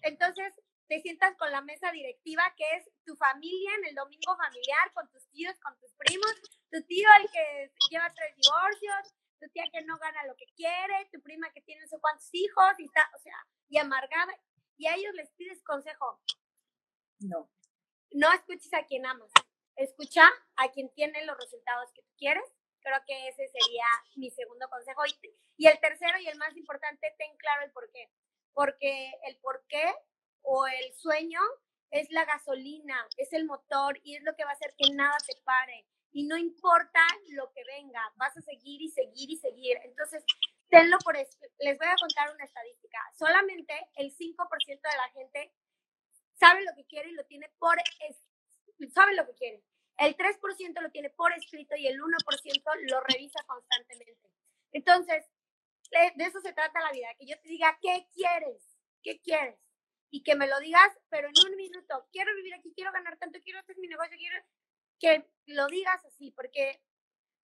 entonces 0.03 0.53
te 0.93 1.01
sientas 1.01 1.35
con 1.39 1.51
la 1.51 1.63
mesa 1.63 1.91
directiva, 1.91 2.43
que 2.55 2.65
es 2.77 2.91
tu 3.07 3.17
familia 3.17 3.71
en 3.79 3.87
el 3.87 3.95
domingo 3.95 4.37
familiar, 4.37 4.93
con 4.93 5.09
tus 5.09 5.27
tíos, 5.31 5.59
con 5.61 5.75
tus 5.79 5.91
primos, 5.95 6.31
tu 6.71 6.83
tío 6.83 7.09
el 7.19 7.31
que 7.31 7.73
lleva 7.89 8.13
tres 8.15 8.37
divorcios, 8.37 9.15
tu 9.41 9.49
tía 9.49 9.65
que 9.73 9.81
no 9.87 9.97
gana 9.97 10.27
lo 10.27 10.37
que 10.37 10.45
quiere, 10.55 11.09
tu 11.11 11.23
prima 11.23 11.51
que 11.55 11.63
tiene 11.63 11.81
no 11.81 11.89
sé 11.89 11.99
cuántos 11.99 12.29
hijos 12.35 12.75
y 12.77 12.85
está, 12.85 13.11
o 13.17 13.19
sea, 13.21 13.35
y 13.71 13.79
amargada, 13.79 14.39
y 14.77 14.87
a 14.87 14.95
ellos 14.97 15.15
les 15.15 15.31
pides 15.31 15.65
consejo. 15.65 16.21
No. 17.21 17.49
No 18.11 18.31
escuches 18.31 18.75
a 18.75 18.85
quien 18.85 19.07
amas, 19.07 19.33
escucha 19.77 20.29
a 20.57 20.71
quien 20.73 20.93
tiene 20.93 21.25
los 21.25 21.39
resultados 21.39 21.91
que 21.95 22.03
tú 22.03 22.13
quieres. 22.19 22.45
Creo 22.83 23.01
que 23.07 23.29
ese 23.29 23.49
sería 23.49 23.87
mi 24.17 24.31
segundo 24.31 24.69
consejo. 24.69 25.07
Y, 25.07 25.35
y 25.57 25.69
el 25.69 25.81
tercero 25.81 26.19
y 26.19 26.27
el 26.27 26.37
más 26.37 26.55
importante, 26.55 27.15
ten 27.17 27.35
claro 27.39 27.65
el 27.65 27.73
por 27.73 27.91
qué. 27.93 28.11
Porque 28.53 29.15
el 29.25 29.39
por 29.39 29.65
qué 29.69 29.95
o 30.43 30.67
el 30.67 30.93
sueño 30.95 31.41
es 31.91 32.11
la 32.11 32.25
gasolina, 32.25 33.07
es 33.17 33.33
el 33.33 33.45
motor 33.45 33.99
y 34.03 34.17
es 34.17 34.23
lo 34.23 34.35
que 34.35 34.45
va 34.45 34.51
a 34.51 34.55
hacer 34.55 34.75
que 34.77 34.93
nada 34.95 35.17
te 35.27 35.37
pare. 35.45 35.87
Y 36.13 36.25
no 36.25 36.37
importa 36.37 37.01
lo 37.31 37.51
que 37.53 37.65
venga, 37.65 38.01
vas 38.17 38.37
a 38.37 38.43
seguir 38.43 38.83
y 38.83 38.91
seguir 38.91 39.31
y 39.31 39.37
seguir. 39.37 39.79
Entonces, 39.85 40.25
tenlo 40.69 40.99
por. 40.99 41.17
Les 41.17 41.79
voy 41.79 41.87
a 41.87 41.97
contar 41.97 42.35
una 42.35 42.45
estadística. 42.45 42.99
Solamente 43.19 43.75
el 43.97 44.15
5% 44.15 44.67
de 44.67 44.97
la 44.97 45.09
gente 45.11 45.55
sabe 46.35 46.65
lo 46.65 46.75
que 46.75 46.87
quiere 46.87 47.11
y 47.11 47.15
lo 47.15 47.25
tiene 47.25 47.51
por 47.59 47.79
sabe 48.93 49.15
lo 49.15 49.27
que 49.27 49.35
quiere. 49.35 49.63
El 49.99 50.17
3% 50.17 50.81
lo 50.81 50.91
tiene 50.91 51.11
por 51.11 51.33
escrito 51.33 51.77
y 51.77 51.87
el 51.87 52.01
1% 52.01 52.91
lo 52.91 53.01
revisa 53.01 53.43
constantemente. 53.47 54.31
Entonces, 54.73 55.27
de 56.17 56.25
eso 56.25 56.41
se 56.41 56.53
trata 56.53 56.81
la 56.81 56.93
vida, 56.93 57.09
que 57.19 57.27
yo 57.27 57.39
te 57.41 57.49
diga, 57.49 57.79
¿qué 57.81 58.09
quieres? 58.13 58.63
¿Qué 59.03 59.21
quieres? 59.21 59.59
Y 60.12 60.22
que 60.22 60.37
me 60.37 60.46
lo 60.46 60.61
digas, 60.61 60.92
pero 61.09 61.29
en 61.29 61.51
un 61.51 61.57
minuto, 61.57 62.07
quiero 62.12 62.37
vivir 62.37 62.53
aquí, 62.55 62.70
quiero 62.77 62.92
ganar 62.92 63.16
tanto, 63.16 63.40
quiero 63.42 63.59
hacer 63.59 63.79
mi 63.79 63.88
negocio, 63.88 64.14
quiero 64.18 64.37
que 65.01 65.27
lo 65.46 65.66
digas 65.68 66.05
así, 66.05 66.31
porque 66.33 66.83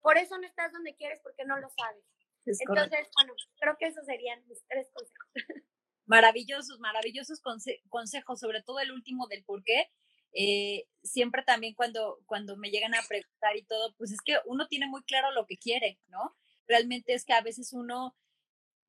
por 0.02 0.18
eso 0.18 0.38
no 0.38 0.46
estás 0.46 0.74
donde 0.74 0.94
quieres, 0.98 1.22
porque 1.24 1.46
no 1.46 1.58
lo 1.58 1.70
sabes. 1.70 2.04
Entonces, 2.46 3.08
bueno, 3.16 3.34
creo 3.60 3.78
que 3.80 3.88
esos 3.88 4.06
serían 4.06 4.46
mis 4.48 4.64
tres 4.68 4.90
consejos. 4.94 5.64
Maravillosos, 6.06 6.80
maravillosos 6.80 7.42
consejos, 7.90 8.40
sobre 8.40 8.62
todo 8.64 8.80
el 8.80 8.92
último 8.92 9.28
del 9.28 9.44
por 9.46 9.64
qué. 9.64 9.90
Eh, 10.34 10.88
siempre 11.04 11.44
también 11.44 11.74
cuando, 11.74 12.20
cuando 12.26 12.58
me 12.58 12.70
llegan 12.70 12.96
a 12.96 13.02
preguntar 13.08 13.56
y 13.56 13.66
todo, 13.66 13.94
pues 13.98 14.12
es 14.12 14.20
que 14.22 14.38
uno 14.46 14.68
tiene 14.68 14.88
muy 14.88 15.04
claro 15.04 15.32
lo 15.32 15.46
que 15.46 15.58
quiere, 15.58 16.00
¿no? 16.08 16.36
Realmente 16.68 17.14
es 17.14 17.26
que 17.26 17.34
a 17.34 17.42
veces 17.42 17.72
uno 17.74 18.16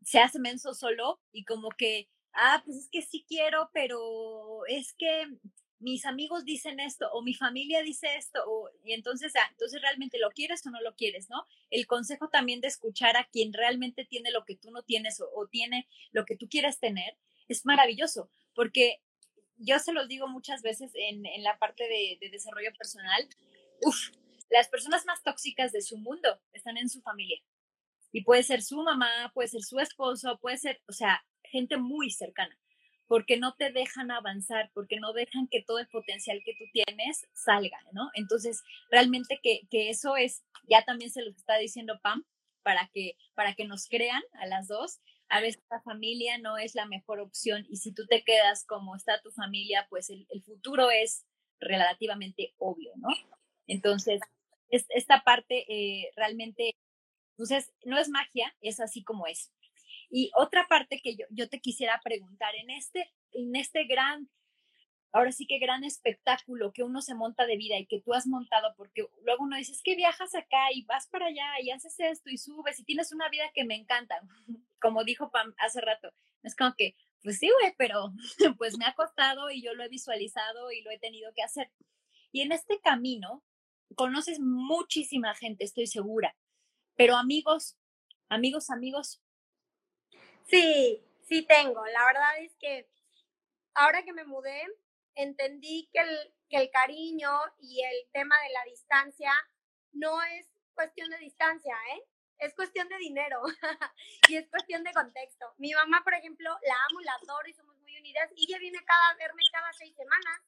se 0.02 0.18
hace 0.18 0.38
menso 0.40 0.74
solo 0.74 1.20
y 1.32 1.44
como 1.44 1.70
que 1.70 2.08
ah, 2.34 2.62
pues 2.64 2.76
es 2.76 2.88
que 2.90 3.02
sí 3.02 3.24
quiero, 3.28 3.70
pero 3.72 4.66
es 4.66 4.92
que 4.94 5.26
mis 5.80 6.06
amigos 6.06 6.44
dicen 6.44 6.80
esto 6.80 7.08
o 7.12 7.22
mi 7.22 7.34
familia 7.34 7.82
dice 7.82 8.16
esto 8.16 8.42
o, 8.46 8.70
y 8.84 8.92
entonces, 8.92 9.32
ah, 9.36 9.48
entonces 9.50 9.80
realmente 9.80 10.18
lo 10.18 10.30
quieres 10.30 10.66
o 10.66 10.70
no 10.70 10.80
lo 10.80 10.94
quieres, 10.94 11.30
¿no? 11.30 11.46
El 11.70 11.86
consejo 11.86 12.28
también 12.28 12.60
de 12.60 12.68
escuchar 12.68 13.16
a 13.16 13.28
quien 13.28 13.52
realmente 13.52 14.04
tiene 14.04 14.30
lo 14.30 14.44
que 14.44 14.56
tú 14.56 14.70
no 14.70 14.82
tienes 14.82 15.20
o, 15.20 15.46
tiene 15.46 15.88
lo 16.10 16.24
que 16.24 16.36
tú 16.36 16.48
quieres 16.48 16.80
tener 16.80 17.16
es 17.48 17.64
maravilloso, 17.64 18.30
porque 18.54 19.00
yo 19.56 19.78
se 19.78 19.92
los 19.92 20.08
digo 20.08 20.28
muchas 20.28 20.62
veces 20.62 20.90
en, 20.94 21.24
en 21.26 21.42
la 21.42 21.58
parte 21.58 21.84
de, 21.84 22.18
de 22.20 22.30
desarrollo 22.30 22.72
personal, 22.76 23.28
uf, 23.82 24.10
las 24.50 24.68
personas 24.68 25.04
más 25.06 25.22
tóxicas 25.22 25.72
de 25.72 25.82
su 25.82 25.96
mundo 25.98 26.40
están 26.52 26.76
en 26.76 26.88
su 26.88 27.00
familia. 27.02 27.40
Y 28.12 28.22
puede 28.22 28.42
ser 28.42 28.62
su 28.62 28.82
mamá, 28.82 29.30
puede 29.34 29.48
ser 29.48 29.62
su 29.62 29.78
esposo, 29.78 30.38
puede 30.40 30.56
ser, 30.56 30.80
o 30.88 30.92
sea, 30.92 31.22
gente 31.48 31.76
muy 31.76 32.10
cercana, 32.10 32.56
porque 33.06 33.36
no 33.36 33.54
te 33.54 33.72
dejan 33.72 34.10
avanzar, 34.10 34.70
porque 34.74 35.00
no 35.00 35.12
dejan 35.12 35.48
que 35.48 35.62
todo 35.62 35.78
el 35.78 35.88
potencial 35.88 36.42
que 36.44 36.54
tú 36.54 36.64
tienes 36.72 37.26
salga, 37.32 37.78
¿no? 37.92 38.10
Entonces, 38.14 38.62
realmente 38.90 39.40
que, 39.42 39.62
que 39.70 39.90
eso 39.90 40.16
es, 40.16 40.42
ya 40.68 40.84
también 40.84 41.10
se 41.10 41.22
lo 41.22 41.30
está 41.30 41.56
diciendo 41.56 41.98
Pam, 42.02 42.24
para 42.68 42.90
que, 42.92 43.16
para 43.34 43.54
que 43.54 43.64
nos 43.64 43.88
crean 43.88 44.22
a 44.34 44.46
las 44.46 44.68
dos. 44.68 45.00
A 45.30 45.40
veces 45.40 45.62
la 45.70 45.80
familia 45.80 46.36
no 46.36 46.58
es 46.58 46.74
la 46.74 46.84
mejor 46.84 47.18
opción 47.18 47.66
y 47.70 47.76
si 47.76 47.92
tú 47.92 48.06
te 48.06 48.22
quedas 48.24 48.66
como 48.66 48.94
está 48.94 49.22
tu 49.22 49.30
familia, 49.30 49.86
pues 49.88 50.10
el, 50.10 50.26
futuro 50.42 50.90
es 50.90 51.24
relativamente 51.60 52.54
obvio, 52.58 52.92
¿no? 52.96 53.08
Entonces, 53.66 54.20
es, 54.68 54.84
esta 54.90 55.22
parte 55.22 55.64
eh, 55.68 56.10
realmente, 56.14 56.76
entonces, 57.38 57.72
no 57.86 57.98
es 57.98 58.10
magia, 58.10 58.54
es 58.60 58.80
así 58.80 59.02
como 59.02 59.26
es. 59.26 59.50
Y 60.10 60.30
otra 60.34 60.66
parte 60.68 61.00
que 61.02 61.16
yo, 61.16 61.26
yo 61.30 61.48
te 61.48 61.60
quisiera 61.60 62.00
preguntar, 62.02 62.54
en 62.56 62.70
este, 62.70 63.12
en 63.32 63.54
este 63.56 63.84
gran, 63.84 64.28
ahora 65.12 65.32
sí 65.32 65.46
que 65.46 65.58
gran 65.58 65.84
espectáculo 65.84 66.72
que 66.72 66.82
uno 66.82 67.02
se 67.02 67.14
monta 67.14 67.46
de 67.46 67.56
vida 67.56 67.78
y 67.78 67.86
que 67.86 68.00
tú 68.00 68.14
has 68.14 68.26
montado, 68.26 68.74
porque 68.76 69.06
luego 69.22 69.44
uno 69.44 69.56
dice, 69.56 69.72
es 69.72 69.82
que 69.82 69.96
viajas 69.96 70.34
acá 70.34 70.72
y 70.72 70.84
vas 70.84 71.08
para 71.08 71.26
allá 71.26 71.60
y 71.62 71.70
haces 71.70 71.98
esto 71.98 72.30
y 72.30 72.38
subes 72.38 72.78
y 72.78 72.84
tienes 72.84 73.12
una 73.12 73.28
vida 73.28 73.50
que 73.54 73.64
me 73.64 73.74
encanta. 73.74 74.20
como 74.80 75.04
dijo 75.04 75.30
Pam 75.30 75.54
hace 75.58 75.80
rato, 75.80 76.12
es 76.42 76.54
como 76.54 76.74
que, 76.76 76.94
pues 77.22 77.38
sí, 77.38 77.50
güey, 77.60 77.74
pero 77.76 78.12
pues 78.58 78.78
me 78.78 78.86
ha 78.86 78.94
costado 78.94 79.50
y 79.50 79.62
yo 79.62 79.74
lo 79.74 79.84
he 79.84 79.88
visualizado 79.88 80.70
y 80.72 80.82
lo 80.82 80.90
he 80.90 80.98
tenido 80.98 81.32
que 81.34 81.42
hacer. 81.42 81.70
Y 82.32 82.42
en 82.42 82.52
este 82.52 82.80
camino 82.80 83.42
conoces 83.94 84.38
muchísima 84.40 85.34
gente, 85.34 85.64
estoy 85.64 85.86
segura, 85.86 86.36
pero 86.96 87.16
amigos, 87.16 87.76
amigos, 88.28 88.70
amigos. 88.70 89.20
Sí, 90.48 91.04
sí 91.24 91.46
tengo. 91.46 91.84
La 91.86 92.06
verdad 92.06 92.38
es 92.38 92.54
que 92.56 92.88
ahora 93.74 94.02
que 94.02 94.14
me 94.14 94.24
mudé, 94.24 94.66
entendí 95.14 95.90
que 95.92 96.00
el, 96.00 96.34
el 96.48 96.70
cariño 96.70 97.30
y 97.58 97.82
el 97.84 98.10
tema 98.12 98.40
de 98.40 98.50
la 98.50 98.64
distancia 98.64 99.30
no 99.92 100.22
es 100.22 100.48
cuestión 100.74 101.10
de 101.10 101.18
distancia, 101.18 101.76
¿eh? 101.94 102.02
Es 102.38 102.54
cuestión 102.54 102.88
de 102.88 102.96
dinero 102.98 103.42
y 104.28 104.36
es 104.36 104.48
cuestión 104.48 104.84
de 104.84 104.92
contexto. 104.92 105.52
Mi 105.58 105.74
mamá, 105.74 106.02
por 106.04 106.14
ejemplo, 106.14 106.48
la 106.62 106.76
amo, 106.88 107.00
la 107.00 107.14
adoro 107.14 107.48
y 107.48 107.52
somos 107.52 107.76
muy 107.78 107.98
unidas 107.98 108.30
y 108.36 108.44
ella 108.48 108.58
viene 108.58 108.78
cada, 108.84 109.08
a 109.10 109.16
verme 109.16 109.42
cada 109.52 109.72
seis 109.72 109.94
semanas. 109.96 110.40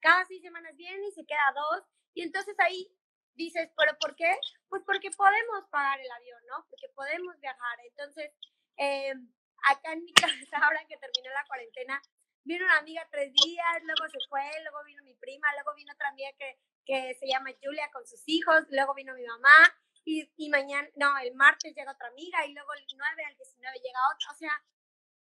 Cada 0.00 0.24
seis 0.26 0.42
semanas 0.42 0.76
viene 0.76 1.08
y 1.08 1.12
se 1.12 1.24
queda 1.24 1.52
dos. 1.54 1.84
Y 2.14 2.22
entonces 2.22 2.54
ahí 2.58 2.94
dices, 3.34 3.70
¿pero 3.76 3.96
por 3.98 4.14
qué? 4.14 4.36
Pues 4.68 4.82
porque 4.84 5.10
podemos 5.10 5.66
pagar 5.70 5.98
el 6.00 6.10
avión, 6.10 6.42
¿no? 6.46 6.66
Porque 6.68 6.88
podemos 6.94 7.40
viajar. 7.40 7.78
Entonces, 7.88 8.30
eh, 8.76 9.14
acá 9.64 9.92
en 9.92 10.04
mi 10.04 10.12
casa, 10.14 10.58
ahora 10.62 10.84
que 10.88 10.96
terminó 10.96 11.30
la 11.32 11.44
cuarentena, 11.46 12.00
vino 12.44 12.64
una 12.64 12.78
amiga 12.78 13.06
tres 13.10 13.32
días, 13.32 13.82
luego 13.82 14.08
se 14.08 14.18
fue, 14.28 14.42
luego 14.62 14.84
vino 14.84 15.02
mi 15.04 15.14
prima, 15.14 15.52
luego 15.54 15.74
vino 15.74 15.92
otra 15.92 16.08
amiga 16.08 16.30
que, 16.38 16.58
que 16.84 17.14
se 17.20 17.26
llama 17.26 17.50
Julia 17.62 17.90
con 17.92 18.06
sus 18.06 18.22
hijos, 18.26 18.64
luego 18.70 18.94
vino 18.94 19.14
mi 19.14 19.24
mamá, 19.24 19.74
y, 20.04 20.28
y 20.36 20.48
mañana, 20.48 20.88
no, 20.96 21.16
el 21.18 21.34
martes 21.34 21.74
llega 21.74 21.92
otra 21.92 22.08
amiga, 22.08 22.44
y 22.46 22.52
luego 22.52 22.74
el 22.74 22.84
9 22.96 23.24
al 23.24 23.36
19 23.36 23.78
llega 23.78 24.00
otra, 24.14 24.32
o 24.32 24.36
sea, 24.36 24.64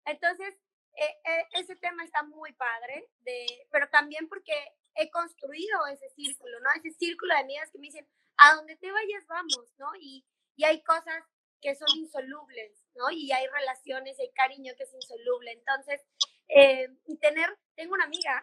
entonces, 0.07 0.55
eh, 0.95 1.17
eh, 1.25 1.47
ese 1.53 1.77
tema 1.77 2.05
está 2.05 2.23
muy 2.23 2.53
padre, 2.55 3.09
de, 3.21 3.47
pero 3.71 3.89
también 3.91 4.29
porque 4.29 4.55
he 4.95 5.11
construido 5.11 5.87
ese 5.87 6.09
círculo, 6.11 6.59
¿no? 6.61 6.71
Ese 6.73 6.91
círculo 6.93 7.35
de 7.35 7.41
amigas 7.41 7.71
que 7.71 7.79
me 7.79 7.87
dicen, 7.87 8.09
a 8.39 8.55
donde 8.55 8.77
te 8.77 8.91
vayas 8.91 9.27
vamos, 9.27 9.73
¿no? 9.79 9.89
Y, 10.01 10.27
y 10.57 10.65
hay 10.65 10.83
cosas 10.83 11.23
que 11.61 11.75
son 11.75 11.89
insolubles, 11.97 12.73
¿no? 12.95 13.11
Y 13.11 13.31
hay 13.33 13.47
relaciones, 13.47 14.19
hay 14.19 14.31
cariño 14.33 14.73
que 14.77 14.85
es 14.85 14.95
insoluble. 14.95 15.53
Entonces, 15.53 16.01
eh, 16.49 16.89
tener, 17.21 17.59
tengo 17.77 17.95
una 17.95 18.05
amiga 18.05 18.43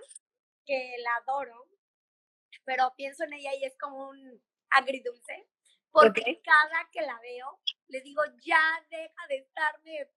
que 0.65 0.95
la 0.99 1.15
adoro, 1.15 1.67
pero 2.63 2.93
pienso 2.95 3.23
en 3.23 3.33
ella 3.33 3.53
y 3.55 3.65
es 3.65 3.77
como 3.79 4.09
un 4.09 4.41
agridulce, 4.69 5.47
porque 5.91 6.41
cada 6.43 6.89
que 6.91 7.01
la 7.01 7.19
veo, 7.21 7.59
le 7.87 8.01
digo, 8.01 8.21
ya 8.45 8.61
deja 8.89 9.27
de 9.29 9.37
estarme 9.37 10.09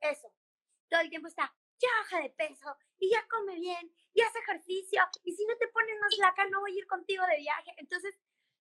eso. 0.00 0.32
Todo 0.88 1.00
el 1.00 1.10
tiempo 1.10 1.28
está, 1.28 1.54
ya 1.78 1.88
baja 2.02 2.20
de 2.20 2.30
peso, 2.30 2.76
y 2.98 3.10
ya 3.10 3.26
come 3.28 3.54
bien, 3.54 3.92
y 4.12 4.20
hace 4.20 4.38
ejercicio, 4.40 5.02
y 5.24 5.32
si 5.32 5.46
no 5.46 5.56
te 5.56 5.68
pones 5.68 5.98
más 6.00 6.14
flaca, 6.16 6.46
no 6.48 6.60
voy 6.60 6.72
a 6.72 6.78
ir 6.78 6.86
contigo 6.86 7.24
de 7.26 7.38
viaje. 7.38 7.72
Entonces, 7.78 8.14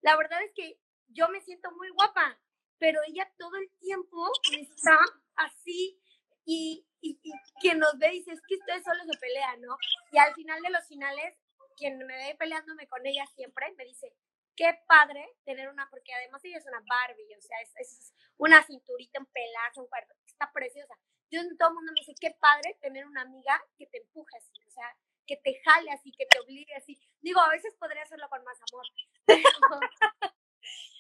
la 0.03 0.17
verdad 0.17 0.43
es 0.43 0.53
que 0.55 0.81
yo 1.09 1.29
me 1.29 1.41
siento 1.41 1.71
muy 1.73 1.89
guapa, 1.91 2.39
pero 2.79 3.01
ella 3.07 3.31
todo 3.39 3.57
el 3.57 3.71
tiempo 3.79 4.31
está 4.53 4.99
así 5.37 6.01
y, 6.45 6.87
y, 7.01 7.21
quien 7.61 7.79
nos 7.79 7.99
ve 7.99 8.11
dice, 8.11 8.33
es 8.33 8.41
que 8.49 8.55
ustedes 8.57 8.83
solo 8.83 9.05
se 9.05 9.19
pelean, 9.19 9.61
¿no? 9.61 9.77
Y 10.13 10.19
al 10.19 10.33
final 10.35 10.63
de 10.63 10.71
los 10.71 10.87
finales, 10.87 11.37
quien 11.77 11.99
me 11.99 12.17
ve 12.17 12.37
peleándome 12.39 12.89
con 12.89 13.05
ella 13.07 13.27
siempre, 13.35 13.73
me 13.77 13.85
dice, 13.85 14.15
qué 14.57 14.77
padre 14.89 15.25
tener 15.45 15.69
una, 15.69 15.89
porque 15.91 16.13
además 16.15 16.45
ella 16.45 16.59
es 16.59 16.67
una 16.67 16.83
Barbie, 16.89 17.37
o 17.37 17.43
sea, 17.43 17.61
es, 17.61 17.73
es 17.77 18.13
una 18.39 18.63
cinturita, 18.65 19.21
un 19.21 19.27
pelazo, 19.27 19.83
un 19.83 19.89
cuerpo, 19.89 20.15
está 20.27 20.51
preciosa. 20.53 20.95
Yo 21.31 21.43
todo 21.59 21.69
el 21.69 21.75
mundo 21.75 21.93
me 21.93 22.01
dice, 22.01 22.15
qué 22.19 22.35
padre 22.41 22.77
tener 22.81 23.07
una 23.07 23.23
amiga 23.23 23.63
que 23.77 23.87
te 23.87 23.99
empuje 23.99 24.37
así, 24.37 24.53
o 24.67 24.71
sea, 24.71 24.97
que 25.27 25.37
te 25.37 25.61
jale 25.63 25.91
así, 25.93 26.11
que 26.13 26.27
te 26.27 26.41
obligue 26.41 26.75
así. 26.75 26.99
Digo, 27.21 27.41
a 27.41 27.51
veces 27.51 27.75
podría 27.79 28.03
hacerlo 28.03 28.29
con 28.31 28.43
más 28.45 28.59
amor, 28.73 28.87
pero, 29.27 29.81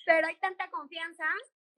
pero 0.06 0.26
hay 0.26 0.36
tanta 0.36 0.70
confianza. 0.70 1.24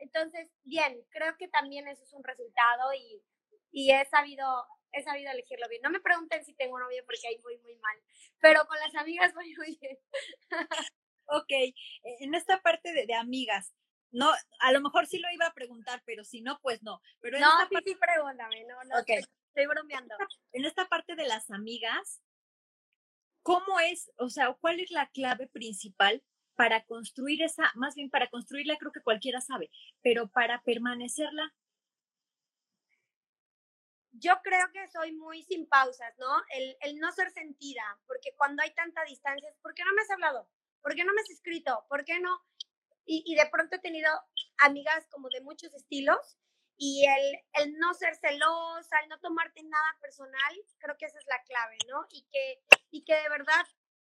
Entonces, 0.01 0.49
bien, 0.65 1.03
creo 1.11 1.37
que 1.39 1.49
también 1.49 1.89
eso 1.89 2.03
es 2.03 2.13
un 2.13 2.25
resultado 2.25 2.93
y, 2.95 3.23
y 3.71 3.93
he 3.93 4.05
sabido 4.07 4.47
he 4.93 5.03
sabido 5.03 5.31
elegirlo 5.31 5.69
bien. 5.69 5.83
No 5.83 5.91
me 5.91 6.01
pregunten 6.01 6.45
si 6.45 6.55
tengo 6.55 6.79
novio 6.79 7.05
porque 7.05 7.29
ahí 7.29 7.39
voy 7.43 7.59
muy 7.59 7.77
mal, 7.77 7.97
pero 8.41 8.67
con 8.67 8.79
las 8.79 8.95
amigas 8.95 9.35
voy 9.35 9.55
muy 9.57 9.79
bien. 9.81 9.99
ok, 11.27 11.51
e, 11.51 11.75
en 12.21 12.35
esta 12.35 12.61
parte 12.61 12.93
de, 12.93 13.07
de, 13.07 13.15
amigas, 13.15 13.75
no, 14.11 14.31
a 14.61 14.73
lo 14.73 14.81
mejor 14.81 15.07
sí 15.07 15.19
lo 15.19 15.31
iba 15.33 15.47
a 15.47 15.55
preguntar, 15.55 16.03
pero 16.05 16.25
si 16.25 16.41
no, 16.41 16.59
pues 16.61 16.83
no. 16.83 17.01
Pero 17.21 17.39
no, 17.39 17.49
sí, 17.69 17.77
sí, 17.85 17.95
pregúntame, 17.95 18.65
no, 18.65 18.83
no, 18.85 19.01
okay. 19.01 19.19
estoy, 19.19 19.67
bromeando. 19.67 20.15
En 20.53 20.65
esta 20.65 20.89
parte 20.89 21.15
de 21.15 21.27
las 21.27 21.51
amigas, 21.51 22.21
¿cómo 23.43 23.79
es, 23.81 24.11
o 24.17 24.29
sea, 24.29 24.53
cuál 24.61 24.81
es 24.81 24.91
la 24.91 25.09
clave 25.11 25.47
principal 25.47 26.23
para 26.61 26.85
construir 26.85 27.43
esa, 27.43 27.73
más 27.75 27.95
bien 27.95 28.11
para 28.11 28.29
construirla 28.29 28.77
creo 28.77 28.93
que 28.93 29.01
cualquiera 29.01 29.41
sabe, 29.41 29.71
pero 30.03 30.29
para 30.29 30.61
permanecerla 30.63 31.55
yo 34.13 34.35
creo 34.43 34.71
que 34.71 34.87
soy 34.91 35.13
muy 35.13 35.43
sin 35.43 35.67
pausas, 35.67 36.13
¿no? 36.19 36.29
El, 36.51 36.77
el, 36.83 36.99
no 36.99 37.11
ser 37.13 37.31
sentida, 37.31 37.83
porque 38.07 38.35
cuando 38.37 38.63
hay 38.63 38.75
tanta 38.75 39.03
distancia, 39.05 39.49
¿por 39.63 39.73
qué 39.73 39.85
no 39.85 39.95
me 39.95 40.03
has 40.03 40.11
hablado? 40.11 40.51
¿Por 40.83 40.95
qué 40.95 41.03
no 41.03 41.15
me 41.15 41.23
has 41.23 41.31
escrito? 41.31 41.87
¿Por 41.89 42.05
qué 42.05 42.21
no? 42.21 42.45
Y, 43.07 43.23
y 43.25 43.37
de 43.37 43.49
pronto 43.51 43.77
he 43.77 43.79
tenido 43.79 44.11
amigas 44.59 45.07
como 45.11 45.31
de 45.31 45.41
muchos 45.41 45.73
estilos 45.73 46.37
y 46.77 47.07
el, 47.07 47.65
el 47.65 47.79
no 47.79 47.95
ser 47.95 48.17
celosa, 48.17 49.01
el 49.03 49.09
no 49.09 49.19
tomarte 49.21 49.63
nada 49.63 49.97
personal, 50.03 50.55
creo 50.77 50.99
que 50.99 51.07
esa 51.07 51.19
es 51.19 51.27
la 51.27 51.43
clave, 51.45 51.79
¿no? 51.89 52.05
Y 52.11 52.29
que, 52.31 52.61
y 52.91 53.03
que 53.03 53.15
de 53.15 53.31
verdad 53.31 53.65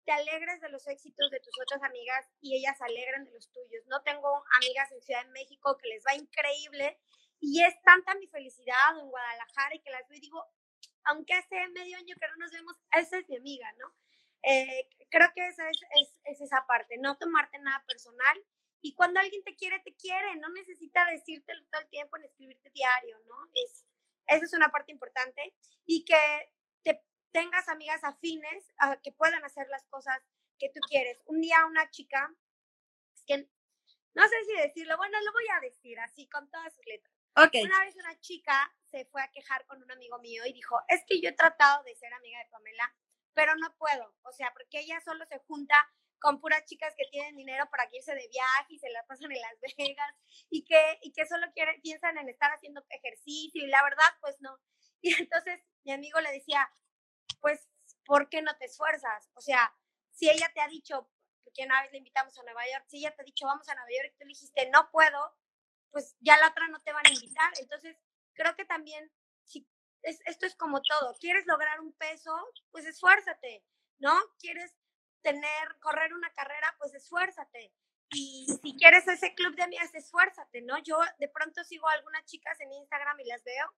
te 0.05 0.11
alegres 0.11 0.61
de 0.61 0.69
los 0.69 0.87
éxitos 0.87 1.29
de 1.29 1.39
tus 1.39 1.53
otras 1.61 1.83
amigas 1.83 2.27
y 2.41 2.57
ellas 2.57 2.77
se 2.77 2.85
alegran 2.85 3.25
de 3.25 3.31
los 3.31 3.51
tuyos. 3.51 3.85
No 3.87 4.01
tengo 4.01 4.43
amigas 4.55 4.91
en 4.91 5.01
Ciudad 5.01 5.23
de 5.25 5.31
México 5.31 5.77
que 5.77 5.89
les 5.89 6.03
va 6.05 6.15
increíble 6.15 6.99
y 7.39 7.63
es 7.63 7.81
tanta 7.83 8.15
mi 8.15 8.27
felicidad 8.27 8.99
en 8.99 9.09
Guadalajara 9.09 9.75
y 9.75 9.81
que 9.81 9.91
las 9.91 10.07
veo 10.07 10.17
y 10.17 10.21
digo, 10.21 10.45
aunque 11.05 11.33
hace 11.33 11.67
medio 11.69 11.97
año 11.97 12.15
que 12.19 12.27
no 12.27 12.35
nos 12.37 12.51
vemos, 12.51 12.75
esa 12.91 13.17
es 13.17 13.27
mi 13.29 13.37
amiga, 13.37 13.71
¿no? 13.79 13.93
Eh, 14.43 14.87
creo 15.09 15.29
que 15.35 15.47
esa 15.47 15.69
es, 15.69 15.79
es, 16.01 16.15
es, 16.23 16.41
esa 16.41 16.65
parte, 16.67 16.97
no 16.97 17.17
tomarte 17.17 17.59
nada 17.59 17.83
personal. 17.87 18.43
Y 18.81 18.95
cuando 18.95 19.19
alguien 19.19 19.43
te 19.43 19.55
quiere, 19.55 19.79
te 19.79 19.95
quiere, 19.95 20.35
no 20.37 20.49
necesita 20.49 21.05
decírtelo 21.05 21.63
todo 21.71 21.81
el 21.81 21.89
tiempo 21.89 22.17
en 22.17 22.23
escribirte 22.23 22.71
diario, 22.71 23.19
¿no? 23.27 23.35
Es, 23.53 23.85
esa 24.27 24.45
es 24.45 24.53
una 24.53 24.69
parte 24.69 24.91
importante. 24.91 25.53
Y 25.85 26.05
que 26.05 26.15
te 26.83 27.03
tengas 27.31 27.67
amigas 27.67 28.03
afines 28.03 28.73
a 28.77 28.97
que 28.97 29.11
puedan 29.11 29.43
hacer 29.43 29.67
las 29.69 29.85
cosas 29.87 30.21
que 30.57 30.69
tú 30.69 30.79
quieres. 30.87 31.21
Un 31.25 31.41
día 31.41 31.65
una 31.65 31.89
chica, 31.89 32.33
que 33.25 33.49
no 34.13 34.27
sé 34.27 34.35
si 34.45 34.53
decirlo, 34.57 34.97
bueno, 34.97 35.17
lo 35.21 35.31
voy 35.31 35.45
a 35.55 35.59
decir 35.61 35.99
así 35.99 36.27
con 36.27 36.49
todas 36.49 36.73
sus 36.73 36.85
letras. 36.85 37.13
Okay. 37.35 37.63
Una 37.63 37.79
vez 37.79 37.95
una 37.95 38.19
chica 38.19 38.73
se 38.89 39.05
fue 39.05 39.21
a 39.21 39.31
quejar 39.31 39.65
con 39.65 39.81
un 39.81 39.89
amigo 39.91 40.19
mío 40.19 40.45
y 40.45 40.53
dijo, 40.53 40.77
es 40.89 41.03
que 41.07 41.21
yo 41.21 41.29
he 41.29 41.33
tratado 41.33 41.81
de 41.83 41.95
ser 41.95 42.13
amiga 42.13 42.39
de 42.39 42.49
Pamela, 42.49 42.93
pero 43.33 43.55
no 43.55 43.73
puedo, 43.77 44.13
o 44.23 44.33
sea, 44.33 44.51
porque 44.51 44.81
ella 44.81 44.99
solo 44.99 45.25
se 45.25 45.39
junta 45.39 45.89
con 46.19 46.39
puras 46.39 46.65
chicas 46.65 46.93
que 46.95 47.09
tienen 47.09 47.35
dinero 47.35 47.67
para 47.71 47.89
irse 47.91 48.13
de 48.13 48.27
viaje 48.27 48.73
y 48.73 48.79
se 48.79 48.89
la 48.89 49.03
pasan 49.07 49.31
en 49.31 49.41
Las 49.41 49.59
Vegas 49.77 50.15
y 50.49 50.63
que, 50.63 50.99
y 51.01 51.13
que 51.13 51.25
solo 51.25 51.47
quieren, 51.53 51.81
piensan 51.81 52.17
en 52.17 52.29
estar 52.29 52.51
haciendo 52.51 52.85
ejercicio 52.89 53.63
y 53.63 53.67
la 53.67 53.83
verdad, 53.83 54.13
pues 54.21 54.39
no. 54.39 54.57
Y 55.03 55.15
entonces 55.19 55.59
mi 55.83 55.93
amigo 55.93 56.21
le 56.21 56.31
decía, 56.31 56.69
pues, 57.41 57.67
¿por 58.05 58.29
qué 58.29 58.41
no 58.41 58.55
te 58.57 58.65
esfuerzas? 58.65 59.29
O 59.33 59.41
sea, 59.41 59.73
si 60.11 60.29
ella 60.29 60.49
te 60.53 60.61
ha 60.61 60.67
dicho, 60.67 61.09
porque 61.43 61.65
una 61.65 61.81
vez 61.81 61.91
le 61.91 61.97
invitamos 61.97 62.37
a 62.37 62.43
Nueva 62.43 62.63
York, 62.71 62.85
si 62.87 62.99
ella 62.99 63.15
te 63.15 63.21
ha 63.21 63.25
dicho, 63.25 63.45
vamos 63.45 63.67
a 63.67 63.75
Nueva 63.75 63.89
York 63.89 64.13
y 64.13 64.17
tú 64.17 64.25
le 64.25 64.33
dijiste, 64.33 64.69
no 64.69 64.89
puedo, 64.91 65.35
pues 65.89 66.15
ya 66.19 66.37
la 66.37 66.49
otra 66.49 66.67
no 66.67 66.81
te 66.81 66.93
van 66.93 67.05
a 67.05 67.11
invitar. 67.11 67.51
Entonces, 67.59 67.97
creo 68.33 68.55
que 68.55 68.65
también, 68.65 69.11
si 69.43 69.67
es, 70.03 70.19
esto 70.25 70.45
es 70.45 70.55
como 70.55 70.81
todo, 70.81 71.15
quieres 71.19 71.45
lograr 71.45 71.79
un 71.81 71.93
peso, 71.93 72.31
pues 72.71 72.85
esfuérzate, 72.85 73.63
¿no? 73.99 74.13
Quieres 74.39 74.73
tener, 75.21 75.79
correr 75.79 76.13
una 76.13 76.31
carrera, 76.33 76.75
pues 76.79 76.93
esfuérzate. 76.93 77.73
Y 78.13 78.45
si 78.61 78.75
quieres 78.77 79.07
ese 79.07 79.33
club 79.35 79.55
de 79.55 79.63
amigas, 79.63 79.93
esfuérzate, 79.93 80.61
¿no? 80.61 80.77
Yo 80.79 80.99
de 81.19 81.29
pronto 81.29 81.63
sigo 81.63 81.87
a 81.87 81.93
algunas 81.93 82.25
chicas 82.25 82.59
en 82.59 82.73
Instagram 82.73 83.19
y 83.19 83.25
las 83.25 83.43
veo. 83.43 83.73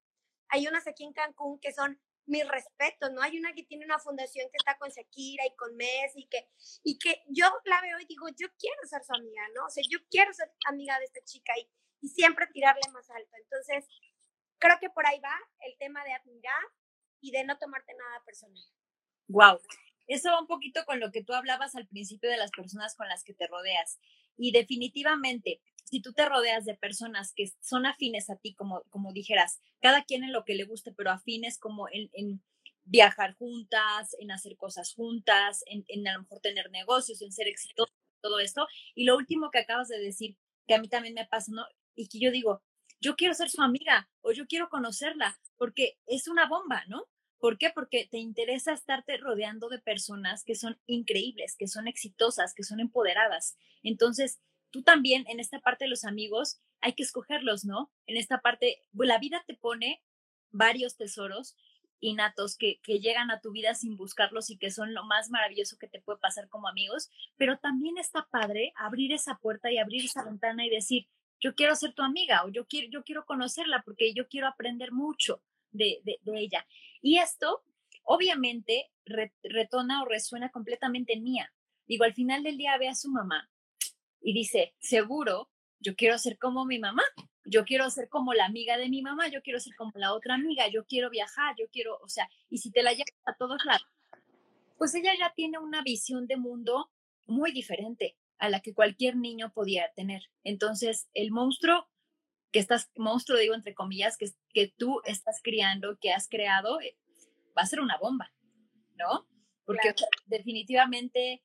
Hay 0.49 0.67
unas 0.67 0.87
aquí 0.87 1.03
en 1.03 1.13
Cancún 1.13 1.59
que 1.59 1.71
son 1.71 2.01
mis 2.25 2.47
respetos, 2.47 3.11
¿no? 3.11 3.21
Hay 3.21 3.37
una 3.37 3.53
que 3.53 3.63
tiene 3.63 3.85
una 3.85 3.99
fundación 3.99 4.47
que 4.49 4.57
está 4.57 4.77
con 4.77 4.89
Shakira 4.89 5.45
y 5.45 5.55
con 5.55 5.75
Messi 5.75 6.27
que, 6.29 6.47
y 6.83 6.97
que 6.97 7.23
yo 7.27 7.45
la 7.65 7.81
veo 7.81 7.99
y 7.99 8.05
digo, 8.05 8.27
yo 8.29 8.47
quiero 8.57 8.81
ser 8.85 9.03
su 9.03 9.13
amiga, 9.13 9.41
¿no? 9.55 9.65
O 9.65 9.69
sea, 9.69 9.83
yo 9.89 9.99
quiero 10.09 10.33
ser 10.33 10.51
amiga 10.67 10.97
de 10.99 11.05
esta 11.05 11.21
chica 11.23 11.53
y, 11.57 11.69
y 12.01 12.09
siempre 12.09 12.47
tirarle 12.47 12.81
más 12.91 13.09
alto. 13.09 13.35
Entonces, 13.37 13.85
creo 14.57 14.77
que 14.79 14.89
por 14.89 15.05
ahí 15.05 15.19
va 15.19 15.35
el 15.61 15.77
tema 15.77 16.03
de 16.03 16.13
admirar 16.13 16.63
y 17.19 17.31
de 17.31 17.43
no 17.43 17.57
tomarte 17.57 17.93
nada 17.93 18.23
personal. 18.25 18.63
Wow. 19.27 19.59
Eso 20.07 20.31
va 20.31 20.41
un 20.41 20.47
poquito 20.47 20.85
con 20.85 20.99
lo 20.99 21.11
que 21.11 21.23
tú 21.23 21.33
hablabas 21.33 21.75
al 21.75 21.87
principio 21.87 22.29
de 22.29 22.37
las 22.37 22.51
personas 22.51 22.95
con 22.95 23.07
las 23.07 23.23
que 23.23 23.33
te 23.33 23.47
rodeas. 23.47 23.99
Y 24.37 24.51
definitivamente, 24.51 25.61
si 25.83 26.01
tú 26.01 26.13
te 26.13 26.27
rodeas 26.27 26.65
de 26.65 26.75
personas 26.75 27.33
que 27.35 27.51
son 27.61 27.85
afines 27.85 28.29
a 28.29 28.35
ti, 28.37 28.53
como, 28.53 28.83
como 28.89 29.13
dijeras, 29.13 29.59
cada 29.81 30.03
quien 30.03 30.23
en 30.23 30.33
lo 30.33 30.43
que 30.45 30.55
le 30.55 30.63
guste, 30.63 30.91
pero 30.91 31.11
afines 31.11 31.57
como 31.57 31.87
en, 31.91 32.41
viajar 32.85 33.35
juntas, 33.35 34.13
en 34.19 34.31
hacer 34.31 34.57
cosas 34.57 34.93
juntas, 34.93 35.63
en, 35.67 35.85
en, 35.87 36.05
a 36.07 36.13
lo 36.13 36.23
mejor 36.23 36.41
tener 36.41 36.69
negocios, 36.69 37.21
en 37.21 37.31
ser 37.31 37.47
exitosos, 37.47 37.95
todo 38.21 38.39
esto. 38.39 38.67
Y 38.93 39.05
lo 39.05 39.15
último 39.15 39.51
que 39.51 39.59
acabas 39.59 39.87
de 39.87 39.99
decir, 39.99 40.37
que 40.67 40.75
a 40.75 40.79
mí 40.79 40.89
también 40.89 41.13
me 41.13 41.25
pasa, 41.25 41.51
¿no? 41.53 41.65
Y 41.95 42.07
que 42.09 42.19
yo 42.19 42.31
digo, 42.31 42.61
yo 42.99 43.15
quiero 43.15 43.33
ser 43.33 43.49
su 43.49 43.61
amiga 43.61 44.09
o 44.21 44.31
yo 44.31 44.47
quiero 44.47 44.69
conocerla, 44.69 45.39
porque 45.57 45.97
es 46.07 46.27
una 46.27 46.47
bomba, 46.47 46.83
¿no? 46.87 47.05
¿Por 47.37 47.57
qué? 47.57 47.69
Porque 47.69 48.07
te 48.09 48.19
interesa 48.19 48.71
estarte 48.71 49.17
rodeando 49.17 49.67
de 49.67 49.79
personas 49.79 50.45
que 50.45 50.55
son 50.55 50.79
increíbles, 50.87 51.57
que 51.57 51.67
son 51.67 51.89
exitosas, 51.89 52.53
que 52.53 52.63
son 52.63 52.79
empoderadas. 52.79 53.57
Entonces, 53.83 54.39
tú 54.73 54.81
también 54.81 55.23
en 55.27 55.39
esta 55.39 55.59
parte 55.59 55.85
de 55.85 55.89
los 55.89 56.03
amigos 56.03 56.59
hay 56.81 56.93
que 56.93 57.03
escogerlos, 57.03 57.63
¿no? 57.63 57.91
En 58.07 58.17
esta 58.17 58.39
parte, 58.39 58.81
pues, 58.93 59.07
la 59.07 59.19
vida 59.19 59.43
te 59.45 59.53
pone 59.53 60.01
varios 60.49 60.97
tesoros 60.97 61.55
innatos 61.99 62.57
que, 62.57 62.79
que 62.81 62.99
llegan 62.99 63.29
a 63.29 63.39
tu 63.39 63.51
vida 63.51 63.75
sin 63.75 63.95
buscarlos 63.95 64.49
y 64.49 64.57
que 64.57 64.71
son 64.71 64.95
lo 64.95 65.05
más 65.05 65.29
maravilloso 65.29 65.77
que 65.77 65.87
te 65.87 66.01
puede 66.01 66.19
pasar 66.19 66.49
como 66.49 66.67
amigos, 66.67 67.11
pero 67.37 67.59
también 67.59 67.99
está 67.99 68.27
padre 68.29 68.73
abrir 68.75 69.13
esa 69.13 69.37
puerta 69.37 69.71
y 69.71 69.77
abrir 69.77 70.05
esa 70.05 70.23
ventana 70.23 70.65
y 70.65 70.71
decir, 70.71 71.07
yo 71.39 71.53
quiero 71.53 71.75
ser 71.75 71.93
tu 71.93 72.01
amiga 72.01 72.43
o 72.43 72.49
yo 72.49 72.65
quiero, 72.65 72.89
yo 72.89 73.03
quiero 73.03 73.25
conocerla 73.25 73.83
porque 73.83 74.13
yo 74.13 74.27
quiero 74.27 74.47
aprender 74.47 74.91
mucho 74.91 75.41
de, 75.71 76.01
de, 76.03 76.19
ella. 76.39 76.65
Y 77.01 77.19
esto, 77.19 77.63
obviamente, 78.03 78.89
retona 79.43 80.01
o 80.01 80.05
resuena 80.05 80.49
completamente 80.49 81.13
en 81.13 81.23
mía. 81.23 81.53
Digo, 81.85 82.05
al 82.05 82.13
final 82.15 82.41
del 82.41 82.57
día 82.57 82.77
ve 82.77 82.89
a 82.89 82.95
su 82.95 83.09
mamá 83.09 83.49
y 84.23 84.33
dice, 84.33 84.73
seguro, 84.79 85.49
yo 85.79 85.95
quiero 85.95 86.17
ser 86.17 86.37
como 86.37 86.65
mi 86.65 86.79
mamá, 86.79 87.03
yo 87.45 87.65
quiero 87.65 87.89
ser 87.89 88.07
como 88.07 88.33
la 88.33 88.45
amiga 88.45 88.77
de 88.77 88.89
mi 88.89 89.01
mamá, 89.01 89.27
yo 89.27 89.41
quiero 89.41 89.59
ser 89.59 89.75
como 89.75 89.91
la 89.95 90.13
otra 90.13 90.35
amiga, 90.35 90.67
yo 90.69 90.85
quiero 90.85 91.09
viajar, 91.09 91.55
yo 91.59 91.65
quiero, 91.71 91.99
o 92.01 92.07
sea, 92.07 92.29
y 92.49 92.59
si 92.59 92.71
te 92.71 92.81
la 92.81 92.93
llevas 92.93 93.13
a 93.25 93.35
todos 93.35 93.63
lados, 93.65 93.85
pues 94.77 94.95
ella 94.95 95.11
ya 95.19 95.33
tiene 95.35 95.59
una 95.59 95.81
visión 95.81 96.25
de 96.25 96.37
mundo 96.37 96.89
muy 97.25 97.51
diferente 97.51 98.17
a 98.37 98.49
la 98.49 98.61
que 98.61 98.73
cualquier 98.73 99.17
niño 99.17 99.51
podía 99.53 99.91
tener. 99.95 100.23
Entonces, 100.43 101.09
el 101.13 101.31
monstruo 101.31 101.87
que 102.51 102.59
estás, 102.59 102.89
monstruo 102.95 103.37
digo 103.39 103.55
entre 103.55 103.73
comillas, 103.73 104.17
que, 104.17 104.27
que 104.53 104.73
tú 104.77 105.01
estás 105.05 105.41
criando, 105.43 105.97
que 105.99 106.11
has 106.11 106.29
creado, 106.29 106.79
eh, 106.81 106.97
va 107.57 107.63
a 107.63 107.67
ser 107.67 107.81
una 107.81 107.97
bomba, 107.97 108.31
¿no? 108.95 109.27
Porque 109.65 109.93
definitivamente 110.25 111.41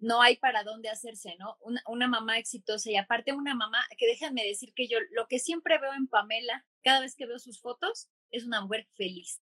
no 0.00 0.22
hay 0.22 0.36
para 0.36 0.64
dónde 0.64 0.88
hacerse, 0.88 1.36
¿no? 1.38 1.56
Una, 1.60 1.82
una, 1.86 2.08
mamá 2.08 2.38
exitosa 2.38 2.90
y 2.90 2.96
aparte 2.96 3.32
una 3.32 3.54
mamá 3.54 3.86
que 3.98 4.06
déjenme 4.06 4.44
decir 4.44 4.72
que 4.74 4.88
yo 4.88 4.98
lo 5.12 5.26
que 5.28 5.38
siempre 5.38 5.78
veo 5.78 5.92
en 5.92 6.08
Pamela, 6.08 6.66
cada 6.82 7.00
vez 7.00 7.14
que 7.14 7.26
veo 7.26 7.38
sus 7.38 7.60
fotos, 7.60 8.08
es 8.30 8.44
una 8.44 8.62
mujer 8.62 8.88
feliz. 8.94 9.42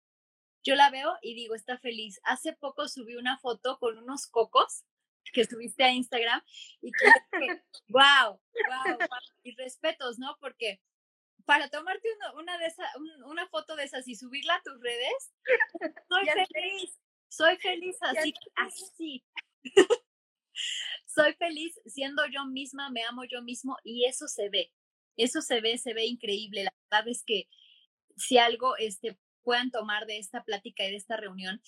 Yo 0.64 0.76
la 0.76 0.90
veo 0.92 1.18
y 1.22 1.34
digo, 1.34 1.56
está 1.56 1.78
feliz. 1.80 2.20
Hace 2.24 2.54
poco 2.54 2.88
subí 2.88 3.16
una 3.16 3.38
foto 3.40 3.80
con 3.80 3.98
unos 3.98 4.28
cocos 4.28 4.84
que 5.34 5.46
subiste 5.46 5.84
a 5.84 5.92
Instagram 5.92 6.42
y 6.82 6.92
que, 6.92 7.06
wow, 7.88 8.30
wow, 8.30 8.98
wow, 8.98 9.08
y 9.44 9.56
respetos, 9.56 10.20
¿no? 10.20 10.38
Porque 10.40 10.82
para 11.46 11.70
tomarte 11.70 12.08
una, 12.36 12.58
de 12.58 12.66
esa, 12.66 12.88
una 13.26 13.48
foto 13.48 13.76
de 13.76 13.86
esas 13.86 14.08
y 14.08 14.16
subirla 14.16 14.56
a 14.56 14.62
tus 14.62 14.80
redes, 14.82 15.34
soy 16.10 16.26
feliz, 16.54 17.00
soy 17.30 17.58
feliz 17.58 17.98
así, 18.02 18.34
así. 18.56 19.24
Soy 21.06 21.34
feliz 21.34 21.80
siendo 21.86 22.26
yo 22.28 22.46
misma, 22.46 22.90
me 22.90 23.04
amo 23.04 23.24
yo 23.26 23.42
mismo 23.42 23.78
y 23.84 24.06
eso 24.06 24.28
se 24.28 24.50
ve, 24.50 24.72
eso 25.18 25.42
se 25.42 25.62
ve, 25.62 25.78
se 25.78 25.94
ve 25.94 26.06
increíble. 26.06 26.64
La 26.64 26.74
verdad 26.90 27.10
es 27.10 27.24
que 27.26 27.48
si 28.18 28.38
algo 28.38 28.78
este, 28.78 29.18
puedan 29.44 29.72
tomar 29.72 30.06
de 30.06 30.18
esta 30.18 30.44
plática 30.44 30.86
y 30.86 30.92
de 30.92 30.98
esta 30.98 31.18
reunión, 31.18 31.62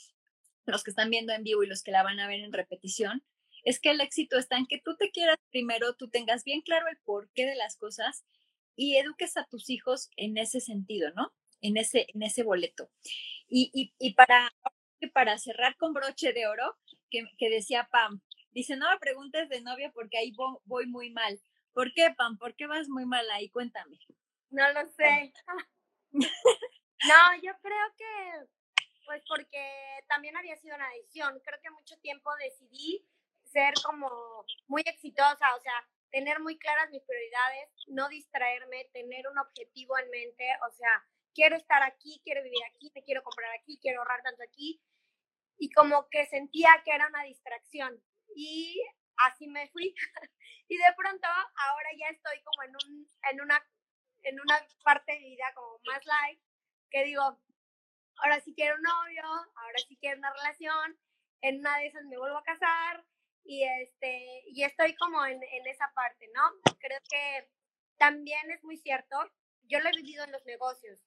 los 0.66 0.84
que 0.84 0.92
están 0.92 1.10
viendo 1.10 1.34
en 1.34 1.44
vivo 1.44 1.64
y 1.64 1.68
los 1.68 1.84
que 1.84 1.92
la 1.92 2.04
van 2.04 2.20
a 2.20 2.28
ver 2.28 2.40
en 2.40 2.54
repetición, 2.54 3.24
es 3.64 3.80
que 3.80 3.92
el 3.92 4.02
éxito 4.02 4.38
está 4.38 4.58
en 4.58 4.68
que 4.68 4.80
tú 4.80 4.96
te 4.98 5.12
quieras 5.12 5.38
primero, 5.50 5.96
tú 5.96 6.10
tengas 6.10 6.44
bien 6.44 6.62
claro 6.62 6.88
el 6.88 6.98
porqué 6.98 7.46
de 7.46 7.56
las 7.56 7.78
cosas 7.78 8.26
y 8.76 8.98
eduques 8.98 9.38
a 9.38 9.46
tus 9.46 9.70
hijos 9.70 10.10
en 10.18 10.38
ese 10.38 10.60
sentido, 10.60 11.12
¿no? 11.16 11.34
En 11.62 11.78
ese, 11.78 12.08
en 12.14 12.24
ese 12.24 12.44
boleto. 12.44 12.90
Y, 13.48 13.94
y, 13.98 14.14
para, 14.16 14.52
para 15.14 15.38
cerrar 15.38 15.78
con 15.78 15.94
broche 15.94 16.34
de 16.34 16.48
oro, 16.48 16.78
que, 17.10 17.24
que, 17.38 17.50
decía 17.50 17.88
Pam, 17.92 18.22
dice, 18.54 18.76
no 18.76 18.90
me 18.90 19.00
preguntes 19.00 19.50
de 19.50 19.62
novia 19.62 19.92
porque 19.94 20.18
ahí 20.18 20.34
voy, 20.66 20.86
muy 20.88 21.12
mal. 21.12 21.40
¿Por 21.74 21.94
qué, 21.94 22.14
Pam? 22.16 22.38
¿Por 22.38 22.56
qué 22.56 22.68
vas 22.68 22.88
muy 22.88 23.06
mal 23.06 23.30
ahí? 23.32 23.50
Cuéntame. 23.50 24.00
No 24.50 24.72
lo 24.74 24.88
sé. 24.90 25.34
no, 26.12 27.36
yo 27.42 27.52
creo 27.62 27.94
que, 27.98 28.86
pues 29.06 29.24
porque 29.28 30.00
también 30.08 30.38
había 30.38 30.58
sido 30.58 30.76
una 30.76 30.90
decisión. 30.90 31.40
Creo 31.44 31.60
que 31.62 31.72
mucho 31.72 31.98
tiempo 31.98 32.30
decidí 32.38 33.06
ser 33.44 33.74
como 33.84 34.10
muy 34.68 34.82
exitosa, 34.86 35.56
o 35.56 35.62
sea, 35.62 35.88
tener 36.12 36.40
muy 36.40 36.58
claras 36.58 36.90
mis 36.92 37.04
prioridades, 37.04 37.70
no 37.88 38.08
distraerme, 38.10 38.90
tener 38.94 39.28
un 39.28 39.38
objetivo 39.40 39.98
en 39.98 40.10
mente, 40.10 40.48
o 40.68 40.72
sea, 40.72 41.04
quiero 41.34 41.56
estar 41.56 41.82
aquí, 41.84 42.22
quiero 42.24 42.44
vivir 42.44 42.62
aquí, 42.70 42.92
me 42.94 43.04
quiero 43.04 43.24
comprar 43.24 43.52
aquí, 43.60 43.80
quiero 43.82 44.00
ahorrar 44.00 44.22
tanto 44.24 44.44
aquí. 44.44 44.82
Y 45.58 45.72
como 45.72 46.08
que 46.10 46.26
sentía 46.28 46.70
que 46.84 46.92
era 46.92 47.08
una 47.08 47.24
distracción. 47.24 48.02
Y 48.36 48.82
así 49.18 49.48
me 49.48 49.68
fui. 49.70 49.94
y 50.68 50.78
de 50.78 50.94
pronto, 50.96 51.28
ahora 51.28 51.90
ya 51.98 52.08
estoy 52.10 52.42
como 52.44 52.64
en, 52.64 52.76
un, 52.76 53.12
en, 53.32 53.42
una, 53.42 53.64
en 54.24 54.40
una 54.40 54.68
parte 54.84 55.14
de 55.14 55.20
vida 55.20 55.52
como 55.56 55.80
más 55.86 56.06
light, 56.06 56.40
que 56.90 57.04
digo, 57.04 57.42
ahora 58.18 58.40
sí 58.42 58.54
quiero 58.56 58.76
un 58.76 58.84
novio, 58.84 59.24
ahora 59.24 59.78
sí 59.88 59.98
quiero 60.00 60.20
una 60.20 60.34
relación, 60.34 61.00
en 61.42 61.60
una 61.60 61.78
de 61.78 61.88
esas 61.88 62.04
me 62.06 62.18
vuelvo 62.18 62.38
a 62.38 62.44
casar, 62.44 63.06
y, 63.46 63.64
este, 63.64 64.44
y 64.48 64.64
estoy 64.64 64.96
como 64.96 65.26
en, 65.26 65.42
en 65.44 65.68
esa 65.68 65.92
parte, 65.94 66.30
¿no? 66.34 66.74
Creo 66.80 67.00
que 67.10 67.50
también 67.98 68.52
es 68.52 68.64
muy 68.64 68.78
cierto, 68.78 69.18
yo 69.64 69.80
lo 69.80 69.90
he 69.90 69.98
vivido 69.98 70.24
en 70.24 70.32
los 70.32 70.46
negocios. 70.46 71.00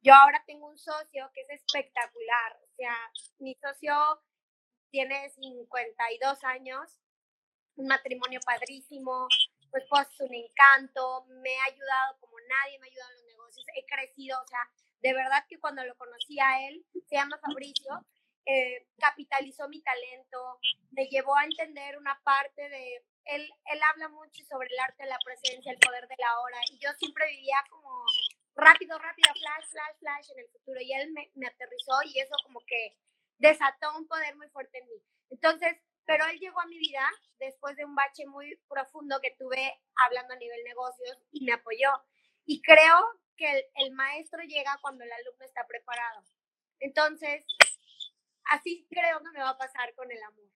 Yo 0.00 0.14
ahora 0.14 0.42
tengo 0.46 0.68
un 0.68 0.78
socio 0.78 1.30
que 1.32 1.42
es 1.42 1.50
espectacular, 1.50 2.58
o 2.62 2.74
sea, 2.74 2.96
mi 3.38 3.54
socio 3.54 3.94
tiene 4.92 5.30
52 5.30 6.44
años, 6.44 7.00
un 7.76 7.86
matrimonio 7.86 8.38
padrísimo, 8.44 9.26
pues 9.70 9.84
pues 9.88 10.06
es 10.12 10.20
un 10.20 10.34
encanto, 10.34 11.24
me 11.42 11.58
ha 11.58 11.64
ayudado 11.64 12.20
como 12.20 12.38
nadie 12.40 12.78
me 12.78 12.86
ha 12.86 12.90
ayudado 12.90 13.10
en 13.10 13.16
los 13.16 13.26
negocios, 13.26 13.66
he 13.74 13.86
crecido, 13.86 14.38
o 14.40 14.46
sea, 14.46 14.60
de 15.00 15.14
verdad 15.14 15.44
que 15.48 15.58
cuando 15.58 15.82
lo 15.84 15.96
conocí 15.96 16.38
a 16.38 16.68
él, 16.68 16.84
se 17.08 17.16
llama 17.16 17.38
Fabricio, 17.38 18.04
eh, 18.44 18.86
capitalizó 18.98 19.66
mi 19.68 19.80
talento, 19.80 20.60
me 20.90 21.06
llevó 21.06 21.34
a 21.36 21.44
entender 21.44 21.96
una 21.96 22.20
parte 22.22 22.68
de, 22.68 22.96
él, 23.24 23.50
él 23.72 23.80
habla 23.90 24.08
mucho 24.10 24.44
sobre 24.44 24.68
el 24.68 24.78
arte 24.78 25.04
de 25.04 25.08
la 25.08 25.18
presencia, 25.24 25.72
el 25.72 25.78
poder 25.78 26.06
de 26.06 26.16
la 26.18 26.38
hora, 26.40 26.58
y 26.70 26.78
yo 26.78 26.90
siempre 26.98 27.26
vivía 27.28 27.64
como 27.70 28.04
rápido, 28.56 28.98
rápido, 28.98 29.32
flash, 29.32 29.70
flash, 29.70 29.96
flash 30.00 30.30
en 30.32 30.40
el 30.40 30.48
futuro, 30.50 30.80
y 30.82 30.92
él 30.92 31.12
me, 31.12 31.30
me 31.34 31.46
aterrizó 31.46 32.02
y 32.04 32.18
eso 32.18 32.34
como 32.44 32.60
que 32.66 32.94
desató 33.38 33.96
un 33.98 34.06
poder 34.06 34.36
muy 34.36 34.48
fuerte 34.48 34.78
en 34.78 34.88
mí. 34.88 35.02
Entonces, 35.30 35.76
pero 36.04 36.26
él 36.26 36.38
llegó 36.38 36.60
a 36.60 36.66
mi 36.66 36.78
vida 36.78 37.08
después 37.38 37.76
de 37.76 37.84
un 37.84 37.94
bache 37.94 38.26
muy 38.26 38.56
profundo 38.68 39.20
que 39.20 39.34
tuve 39.38 39.80
hablando 39.96 40.34
a 40.34 40.36
nivel 40.36 40.62
negocios 40.64 41.18
y 41.30 41.44
me 41.44 41.52
apoyó. 41.52 41.90
Y 42.44 42.60
creo 42.62 43.20
que 43.36 43.70
el, 43.76 43.92
maestro 43.92 44.42
llega 44.42 44.78
cuando 44.80 45.04
el 45.04 45.12
alumno 45.12 45.44
está 45.44 45.66
preparado. 45.66 46.24
Entonces, 46.80 47.44
así 48.44 48.86
creo 48.90 49.20
que 49.20 49.30
me 49.32 49.42
va 49.42 49.50
a 49.50 49.58
pasar 49.58 49.94
con 49.94 50.10
el 50.10 50.22
amor. 50.22 50.50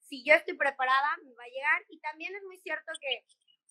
Si 0.00 0.24
yo 0.24 0.34
estoy 0.34 0.54
preparada, 0.54 1.16
me 1.24 1.34
va 1.34 1.44
a 1.44 1.48
llegar. 1.48 1.84
Y 1.88 1.98
también 2.00 2.34
es 2.36 2.42
muy 2.44 2.58
cierto 2.58 2.92
que 3.00 3.24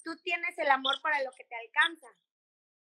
tú 0.04 0.16
tienes 0.24 0.58
el 0.58 0.70
amor 0.70 0.96
para 1.02 1.22
lo 1.24 1.32
que 1.32 1.46
te 1.46 1.56
alcanza. 1.56 2.08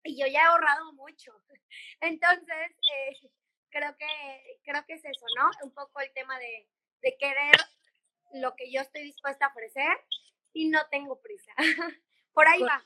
Y 0.03 0.19
yo 0.19 0.27
ya 0.27 0.41
he 0.41 0.45
ahorrado 0.45 0.93
mucho. 0.93 1.31
Entonces, 2.01 2.71
eh, 2.93 3.31
creo, 3.73 3.97
que, 3.97 4.59
creo 4.63 4.85
que 4.85 4.93
es 4.93 5.03
eso, 5.03 5.25
¿no? 5.37 5.49
Un 5.63 5.73
poco 5.73 5.99
el 5.99 6.13
tema 6.13 6.39
de, 6.39 6.67
de 7.01 7.17
querer 7.17 7.55
lo 8.33 8.55
que 8.55 8.71
yo 8.71 8.81
estoy 8.81 9.03
dispuesta 9.03 9.47
a 9.47 9.49
ofrecer 9.49 9.97
y 10.53 10.69
no 10.69 10.79
tengo 10.89 11.19
prisa. 11.19 11.51
Por 12.33 12.47
ahí 12.47 12.61
va. 12.61 12.83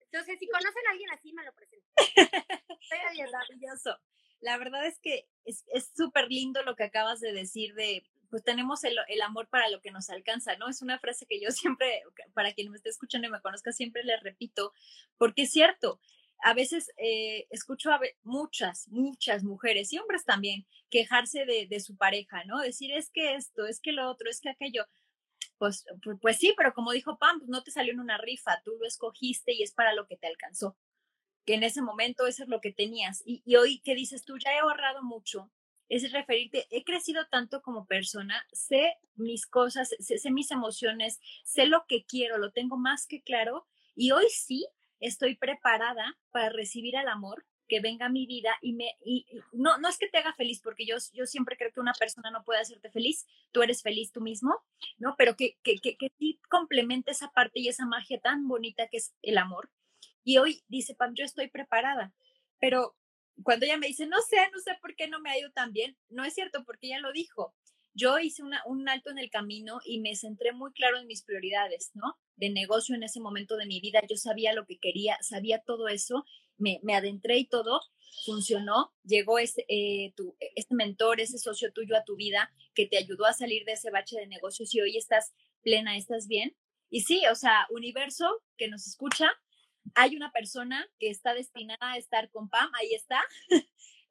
Entonces, 0.00 0.38
si 0.38 0.48
conocen 0.48 0.86
a 0.86 0.90
alguien 0.92 1.10
así, 1.10 1.32
me 1.32 1.44
lo 1.44 1.52
presento. 1.52 1.86
Estoy 1.96 2.98
maravilloso 3.32 3.98
la 4.40 4.58
verdad 4.58 4.86
es 4.86 4.98
que 4.98 5.28
es 5.44 5.92
súper 5.96 6.28
lindo 6.28 6.62
lo 6.62 6.76
que 6.76 6.84
acabas 6.84 7.20
de 7.20 7.32
decir 7.32 7.74
de, 7.74 8.04
pues 8.30 8.44
tenemos 8.44 8.84
el, 8.84 8.96
el, 9.08 9.22
amor 9.22 9.48
para 9.48 9.68
lo 9.70 9.80
que 9.80 9.90
nos 9.90 10.10
alcanza, 10.10 10.56
¿no? 10.56 10.68
Es 10.68 10.82
una 10.82 10.98
frase 10.98 11.26
que 11.26 11.40
yo 11.40 11.50
siempre, 11.50 12.02
para 12.34 12.52
quien 12.52 12.70
me 12.70 12.76
esté 12.76 12.90
escuchando 12.90 13.28
y 13.28 13.30
me 13.30 13.40
conozca, 13.40 13.72
siempre 13.72 14.04
le 14.04 14.16
repito, 14.18 14.72
porque 15.18 15.42
es 15.42 15.52
cierto. 15.52 16.00
A 16.42 16.54
veces 16.54 16.90
eh, 16.98 17.46
escucho 17.50 17.90
a 17.92 18.00
muchas, 18.22 18.88
muchas 18.88 19.42
mujeres 19.42 19.92
y 19.92 19.98
hombres 19.98 20.24
también 20.24 20.66
quejarse 20.90 21.44
de, 21.44 21.66
de 21.66 21.80
su 21.80 21.96
pareja, 21.96 22.44
¿no? 22.44 22.60
Decir, 22.60 22.92
es 22.92 23.10
que 23.10 23.34
esto, 23.34 23.66
es 23.66 23.80
que 23.80 23.92
lo 23.92 24.10
otro, 24.10 24.30
es 24.30 24.40
que 24.40 24.50
aquello. 24.50 24.86
pues, 25.58 25.84
pues, 26.20 26.38
sí, 26.38 26.54
pero 26.56 26.74
como 26.74 26.92
dijo 26.92 27.18
Pam, 27.18 27.38
pues 27.38 27.48
no 27.48 27.62
te 27.62 27.70
salió 27.70 27.92
en 27.92 28.00
una 28.00 28.18
rifa, 28.18 28.60
tú 28.64 28.72
lo 28.78 28.86
escogiste 28.86 29.52
y 29.52 29.62
es 29.62 29.72
para 29.72 29.94
lo 29.94 30.06
que 30.06 30.16
te 30.16 30.26
alcanzó, 30.26 30.76
que 31.46 31.54
en 31.54 31.62
ese 31.62 31.82
momento 31.82 32.26
eso 32.26 32.42
es 32.42 32.48
lo 32.48 32.60
que 32.60 32.72
tenías. 32.72 33.22
Y, 33.24 33.42
hoy 33.56 33.80
que 33.80 33.94
dices 33.94 34.24
tú, 34.24 34.38
ya 34.38 34.52
he 34.52 34.58
ahorrado 34.58 35.02
mucho, 35.02 35.50
es 35.88 36.12
referirte, 36.12 36.66
he 36.70 36.84
crecido 36.84 37.26
tanto 37.28 37.62
como 37.62 37.86
persona, 37.86 38.44
sé 38.52 38.96
mis 39.14 39.46
cosas, 39.46 39.94
sé, 40.00 40.30
mis 40.30 40.50
emociones, 40.50 41.20
sé 41.44 41.66
lo 41.66 41.84
que 41.88 42.04
quiero, 42.04 42.38
lo 42.38 42.52
tengo 42.52 42.76
más 42.76 43.06
que 43.06 43.22
claro 43.22 43.66
y 43.94 44.10
hoy 44.10 44.28
sí 44.28 44.66
estoy 45.00 45.36
preparada 45.36 46.16
para 46.30 46.48
recibir 46.48 46.96
el 46.96 47.08
amor 47.08 47.44
que 47.68 47.80
venga 47.80 48.06
a 48.06 48.10
mi 48.10 48.26
vida 48.26 48.56
y 48.60 48.72
me 48.74 48.96
y, 49.04 49.26
no 49.52 49.78
no 49.78 49.88
es 49.88 49.98
que 49.98 50.08
te 50.08 50.18
haga 50.18 50.32
feliz 50.34 50.60
porque 50.62 50.86
yo 50.86 50.96
yo 51.12 51.26
siempre 51.26 51.56
creo 51.56 51.72
que 51.72 51.80
una 51.80 51.94
persona 51.94 52.30
no 52.30 52.44
puede 52.44 52.60
hacerte 52.60 52.90
feliz 52.90 53.26
tú 53.52 53.62
eres 53.62 53.82
feliz 53.82 54.12
tú 54.12 54.20
mismo 54.20 54.54
no 54.98 55.14
pero 55.16 55.36
que 55.36 55.56
que 55.62 55.76
que, 55.78 55.96
que 55.96 56.12
sí 56.18 56.40
complemente 56.48 57.10
esa 57.10 57.30
parte 57.32 57.60
y 57.60 57.68
esa 57.68 57.86
magia 57.86 58.20
tan 58.20 58.46
bonita 58.48 58.88
que 58.88 58.98
es 58.98 59.14
el 59.22 59.38
amor. 59.38 59.70
Y 60.24 60.38
hoy 60.38 60.64
dice 60.68 60.94
Pam 60.94 61.14
yo 61.14 61.24
estoy 61.24 61.48
preparada 61.48 62.12
pero 62.60 62.96
cuando 63.42 63.66
ella 63.66 63.76
me 63.76 63.88
dice 63.88 64.06
no 64.06 64.20
sé 64.22 64.36
no 64.52 64.60
sé 64.60 64.76
por 64.80 64.94
qué 64.94 65.08
no 65.08 65.20
me 65.20 65.30
ha 65.30 65.38
ido 65.38 65.50
tan 65.52 65.72
bien 65.72 65.96
no 66.08 66.24
es 66.24 66.34
cierto 66.34 66.64
porque 66.64 66.88
ella 66.88 67.00
lo 67.00 67.12
dijo 67.12 67.54
yo 67.96 68.18
hice 68.18 68.42
una, 68.42 68.62
un 68.66 68.88
alto 68.88 69.10
en 69.10 69.18
el 69.18 69.30
camino 69.30 69.80
y 69.84 70.00
me 70.00 70.14
centré 70.14 70.52
muy 70.52 70.72
claro 70.72 70.98
en 70.98 71.06
mis 71.06 71.22
prioridades, 71.22 71.90
¿no? 71.94 72.18
De 72.36 72.50
negocio 72.50 72.94
en 72.94 73.02
ese 73.02 73.20
momento 73.20 73.56
de 73.56 73.66
mi 73.66 73.80
vida, 73.80 74.00
yo 74.08 74.16
sabía 74.16 74.52
lo 74.52 74.66
que 74.66 74.78
quería, 74.78 75.16
sabía 75.22 75.62
todo 75.64 75.88
eso 75.88 76.24
me, 76.58 76.80
me 76.82 76.94
adentré 76.94 77.38
y 77.38 77.46
todo 77.46 77.80
funcionó, 78.24 78.92
llegó 79.04 79.38
ese, 79.38 79.64
eh, 79.68 80.12
tu, 80.16 80.36
este 80.54 80.74
mentor, 80.74 81.20
ese 81.20 81.38
socio 81.38 81.72
tuyo 81.72 81.96
a 81.96 82.04
tu 82.04 82.16
vida 82.16 82.52
que 82.74 82.86
te 82.86 82.96
ayudó 82.96 83.26
a 83.26 83.32
salir 83.32 83.64
de 83.64 83.72
ese 83.72 83.90
bache 83.90 84.16
de 84.16 84.26
negocios 84.26 84.74
y 84.74 84.80
hoy 84.80 84.96
estás 84.96 85.34
plena, 85.62 85.96
estás 85.96 86.26
bien. 86.28 86.56
Y 86.88 87.02
sí, 87.02 87.22
o 87.30 87.34
sea, 87.34 87.66
universo 87.70 88.42
que 88.56 88.68
nos 88.68 88.86
escucha, 88.86 89.30
hay 89.94 90.16
una 90.16 90.32
persona 90.32 90.88
que 90.98 91.10
está 91.10 91.34
destinada 91.34 91.92
a 91.92 91.98
estar 91.98 92.30
con 92.30 92.48
Pam, 92.48 92.70
ahí 92.74 92.94
está. 92.94 93.20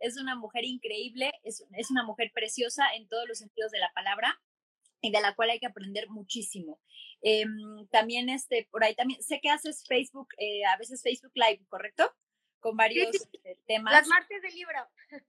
Es 0.06 0.18
una 0.18 0.36
mujer 0.36 0.66
increíble, 0.66 1.34
es, 1.44 1.66
es 1.74 1.92
una 1.92 2.04
mujer 2.04 2.32
preciosa 2.34 2.86
en 2.96 3.08
todos 3.08 3.28
los 3.28 3.40
sentidos 3.40 3.72
de 3.72 3.80
la 3.80 3.92
palabra 3.94 4.42
y 5.02 5.12
de 5.12 5.22
la 5.22 5.36
cual 5.36 5.50
hay 5.50 5.60
que 5.60 5.68
aprender 5.68 6.10
muchísimo. 6.10 6.80
Eh, 7.22 7.46
también, 7.92 8.30
este, 8.30 8.68
por 8.72 8.84
ahí 8.84 8.96
también, 8.96 9.22
sé 9.22 9.40
que 9.42 9.50
haces 9.50 9.84
Facebook, 9.88 10.30
eh, 10.38 10.66
a 10.66 10.78
veces 10.78 11.02
Facebook 11.02 11.34
Live, 11.36 11.66
¿correcto? 11.68 12.12
con 12.66 12.78
varios 12.78 13.14
este, 13.14 13.60
temas. 13.68 13.94
Los 13.94 14.08
martes 14.08 14.42
del 14.42 14.56
libro. 14.56 14.80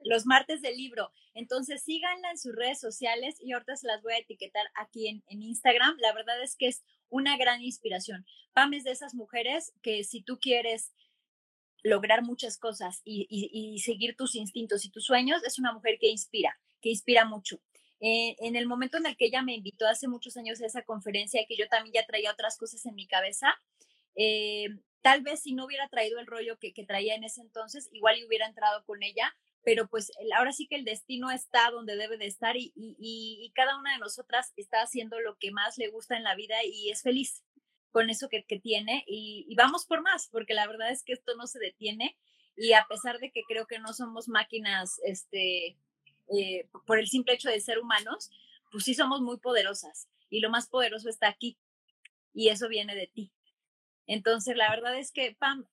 Los 0.05 0.25
martes 0.25 0.63
del 0.63 0.75
libro. 0.75 1.13
Entonces 1.35 1.83
síganla 1.83 2.31
en 2.31 2.39
sus 2.39 2.57
redes 2.57 2.81
sociales 2.81 3.37
y 3.43 3.53
ahorita 3.53 3.77
se 3.77 3.87
las 3.87 4.03
voy 4.03 4.15
a 4.15 4.19
etiquetar 4.19 4.65
aquí 4.75 5.09
en, 5.09 5.23
en 5.29 5.43
Instagram. 5.43 5.99
La 5.99 6.15
verdad 6.15 6.43
es 6.43 6.57
que 6.57 6.69
es 6.69 6.83
una 7.11 7.37
gran 7.37 7.61
inspiración. 7.61 8.25
Pam 8.55 8.73
es 8.73 8.85
de 8.85 8.93
esas 8.93 9.15
mujeres 9.15 9.75
que 9.83 10.03
si 10.05 10.23
tú 10.23 10.39
quieres 10.41 10.95
lograr 11.87 12.23
muchas 12.23 12.59
cosas 12.59 13.01
y, 13.05 13.27
y, 13.31 13.51
y, 13.53 13.79
seguir 13.81 14.17
tus 14.17 14.35
instintos 14.35 14.85
y 14.85 14.91
tus 14.91 15.05
sueños, 15.05 15.43
es 15.45 15.59
una 15.59 15.73
mujer 15.73 15.99
que 16.01 16.09
inspira, 16.09 16.59
que 16.81 16.91
inspira 16.91 17.25
mucho. 17.25 17.61
Eh, 18.01 18.37
en 18.41 18.57
el 18.57 18.67
momento 18.67 18.99
en 18.99 19.07
el 19.07 19.17
que 19.17 19.27
ella 19.27 19.43
me 19.43 19.55
invitó 19.55 19.87
hace 19.87 20.09
muchos 20.09 20.37
años 20.37 20.61
a 20.61 20.67
esa 20.67 20.83
conferencia, 20.83 21.45
que 21.49 21.57
yo 21.57 21.69
también 21.69 21.95
ya 21.95 22.07
traía 22.07 22.33
otras 22.33 22.59
cosas 22.59 22.85
en 22.87 22.95
mi 22.95 23.07
cabeza, 23.07 23.55
eh, 24.15 24.69
Tal 25.07 25.23
vez 25.23 25.41
si 25.43 25.55
no 25.55 25.67
hubiera 25.67 25.89
traído 25.89 26.19
el 26.19 26.27
rollo 26.27 26.59
que, 26.59 26.73
traía 26.85 27.15
en 27.15 27.23
ese 27.23 27.41
entonces, 27.41 27.89
igual 27.93 28.17
hubiera 28.27 28.45
entrado 28.45 28.85
con 28.87 29.05
ella, 29.05 29.33
pero 29.63 29.87
pues 29.87 30.11
ahora 30.37 30.51
sí 30.51 30.67
que 30.67 30.75
el 30.75 30.85
destino 30.85 31.31
está 31.31 31.71
donde 31.71 31.95
debe 31.95 32.19
de 32.19 32.27
estar 32.27 32.57
y, 32.57 32.73
y, 32.75 32.97
y, 32.99 33.53
cada 33.55 33.79
una 33.79 33.93
de 33.93 33.99
nosotras 33.99 34.53
está 34.57 34.83
haciendo 34.83 35.21
lo 35.21 35.37
que 35.37 35.53
más 35.53 35.79
le 35.79 35.91
gusta 35.91 36.17
en 36.17 36.25
la 36.25 36.35
vida 36.35 36.57
y 36.65 36.91
es 36.91 37.03
feliz 37.03 37.45
con 37.97 38.11
eso 38.11 38.29
que, 38.29 38.45
que 38.45 38.61
tiene 38.61 39.05
y, 39.07 39.55
vamos 39.57 39.87
por 39.87 40.03
más, 40.03 40.29
porque 40.29 40.53
la 40.53 40.67
verdad 40.67 40.91
es 40.91 41.03
que 41.03 41.15
esto 41.15 41.35
no 41.35 41.47
se 41.47 41.59
detiene 41.59 42.15
y 42.55 42.75
a 42.75 42.85
pesar 42.87 43.19
de 43.21 43.33
que 43.33 43.43
creo 43.49 43.67
que 43.67 43.79
no 43.79 43.95
somos 43.95 44.29
máquinas, 44.29 45.01
este, 45.03 45.79
eh, 46.29 46.69
por 46.85 46.99
el 46.99 47.09
simple 47.09 47.33
hecho 47.33 47.49
de 47.49 47.59
ser 47.59 47.79
humanos, 47.79 48.31
pues 48.71 48.85
sí 48.85 48.93
somos 48.93 49.23
muy 49.23 49.39
poderosas 49.39 50.11
y 50.29 50.41
lo 50.41 50.51
más 50.51 50.69
poderoso 50.69 51.09
está 51.09 51.29
aquí 51.29 51.57
y 52.35 52.51
eso 52.51 52.69
viene 52.69 52.95
de 52.95 53.07
ti. 53.07 53.33
Entonces, 54.07 54.59
la 54.59 54.69
verdad 54.69 54.99
es 54.99 55.11
que, 55.11 55.35
Pam, 55.35 55.67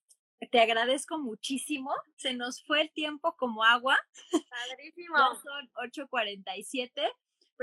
te 0.50 0.62
agradezco 0.62 1.20
muchísimo. 1.20 1.92
Se 2.16 2.34
nos 2.34 2.64
fue 2.64 2.84
el 2.84 2.92
tiempo 2.94 3.36
como 3.36 3.66
agua. 3.66 4.00
Padrísimo. 4.32 5.18
ya 5.18 5.42
son 5.42 6.08
8.47, 6.08 7.12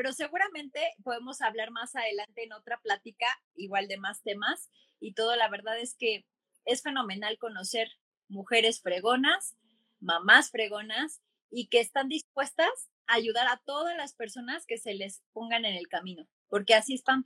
pero 0.00 0.14
seguramente 0.14 0.80
podemos 1.04 1.42
hablar 1.42 1.70
más 1.72 1.94
adelante 1.94 2.44
en 2.44 2.54
otra 2.54 2.80
plática, 2.80 3.26
igual 3.54 3.86
de 3.86 3.98
más 3.98 4.22
temas. 4.22 4.70
Y 4.98 5.12
todo, 5.12 5.36
la 5.36 5.50
verdad 5.50 5.78
es 5.78 5.94
que 5.94 6.24
es 6.64 6.82
fenomenal 6.82 7.36
conocer 7.36 7.86
mujeres 8.26 8.80
fregonas, 8.80 9.58
mamás 10.00 10.50
fregonas 10.50 11.20
y 11.50 11.68
que 11.68 11.80
están 11.80 12.08
dispuestas 12.08 12.90
a 13.08 13.16
ayudar 13.16 13.46
a 13.48 13.60
todas 13.66 13.94
las 13.94 14.14
personas 14.14 14.64
que 14.64 14.78
se 14.78 14.94
les 14.94 15.22
pongan 15.34 15.66
en 15.66 15.74
el 15.74 15.86
camino, 15.88 16.26
porque 16.48 16.74
así 16.74 16.94
es, 16.94 17.02
Pam. 17.02 17.22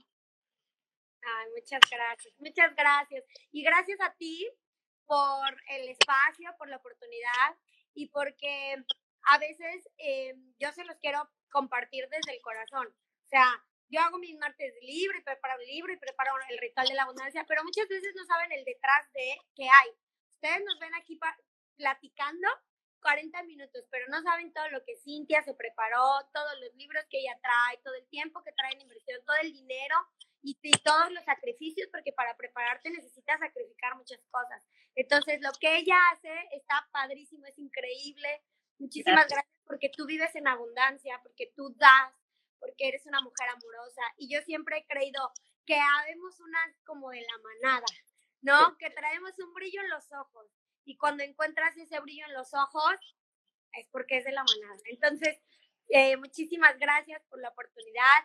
Ay, 1.21 1.47
muchas 1.55 1.79
gracias, 1.89 2.33
muchas 2.39 2.75
gracias. 2.75 3.23
Y 3.53 3.63
gracias 3.63 4.01
a 4.01 4.13
ti 4.15 4.45
por 5.05 5.55
el 5.69 5.87
espacio, 5.87 6.53
por 6.57 6.67
la 6.67 6.75
oportunidad 6.75 7.55
y 7.93 8.09
porque 8.09 8.83
a 9.27 9.37
veces 9.37 9.87
eh, 9.97 10.35
yo 10.59 10.73
se 10.73 10.83
los 10.83 10.97
quiero 10.97 11.29
compartir 11.49 12.07
desde 12.09 12.35
el 12.35 12.41
corazón. 12.41 12.87
O 12.87 13.27
sea, 13.27 13.45
yo 13.89 14.01
hago 14.01 14.17
mis 14.17 14.37
martes 14.37 14.73
y 14.81 15.07
preparo 15.23 15.61
el 15.61 15.67
libro 15.67 15.93
y 15.93 15.97
preparo 15.97 16.31
el 16.49 16.57
ritual 16.57 16.87
de 16.87 16.95
la 16.95 17.03
abundancia, 17.03 17.45
pero 17.47 17.63
muchas 17.63 17.87
veces 17.87 18.13
no 18.15 18.25
saben 18.25 18.51
el 18.51 18.65
detrás 18.65 19.11
de 19.13 19.37
qué 19.55 19.63
hay. 19.63 19.89
Ustedes 20.31 20.63
nos 20.65 20.79
ven 20.79 20.93
aquí 20.95 21.19
platicando 21.77 22.47
40 23.01 23.43
minutos, 23.43 23.85
pero 23.91 24.07
no 24.09 24.21
saben 24.23 24.51
todo 24.51 24.67
lo 24.69 24.83
que 24.83 24.97
Cintia 24.97 25.43
se 25.43 25.53
preparó, 25.53 26.03
todos 26.33 26.59
los 26.59 26.73
libros 26.75 27.05
que 27.09 27.19
ella 27.19 27.37
trae, 27.41 27.77
todo 27.83 27.93
el 27.93 28.07
tiempo 28.07 28.43
que 28.43 28.51
trae 28.53 28.73
en 28.73 28.81
inversión, 28.81 29.23
todo 29.25 29.37
el 29.43 29.53
dinero 29.53 29.95
y, 30.41 30.55
todos 30.83 31.11
los 31.11 31.23
sacrificios, 31.23 31.87
porque 31.91 32.13
para 32.13 32.35
prepararte 32.35 32.89
necesitas 32.89 33.39
sacrificar 33.39 33.95
muchas 33.95 34.19
cosas. 34.29 34.63
Entonces, 34.95 35.39
lo 35.41 35.51
que 35.59 35.77
ella 35.77 35.97
hace 36.11 36.33
está 36.51 36.87
padrísimo, 36.91 37.45
es 37.45 37.57
increíble. 37.57 38.43
Muchísimas 38.79 39.15
gracias. 39.15 39.37
gracias 39.37 39.63
porque 39.65 39.89
tú 39.95 40.05
vives 40.05 40.35
en 40.35 40.47
abundancia, 40.47 41.19
porque 41.23 41.51
tú 41.55 41.73
das, 41.77 42.13
porque 42.59 42.87
eres 42.87 43.05
una 43.05 43.21
mujer 43.21 43.49
amorosa. 43.49 44.01
Y 44.17 44.33
yo 44.33 44.41
siempre 44.41 44.77
he 44.77 44.85
creído 44.85 45.31
que 45.65 45.79
habemos 45.79 46.39
una 46.39 46.59
como 46.85 47.09
de 47.09 47.21
la 47.21 47.37
manada, 47.37 47.85
¿no? 48.41 48.77
Que 48.77 48.89
traemos 48.91 49.37
un 49.39 49.53
brillo 49.53 49.81
en 49.81 49.89
los 49.89 50.11
ojos. 50.11 50.47
Y 50.83 50.97
cuando 50.97 51.23
encuentras 51.23 51.75
ese 51.77 51.99
brillo 51.99 52.25
en 52.27 52.33
los 52.33 52.53
ojos, 52.53 52.95
es 53.73 53.87
porque 53.91 54.17
es 54.17 54.25
de 54.25 54.31
la 54.31 54.43
manada. 54.43 54.79
Entonces, 54.85 55.39
eh, 55.89 56.17
muchísimas 56.17 56.77
gracias 56.77 57.21
por 57.29 57.41
la 57.41 57.49
oportunidad 57.49 58.23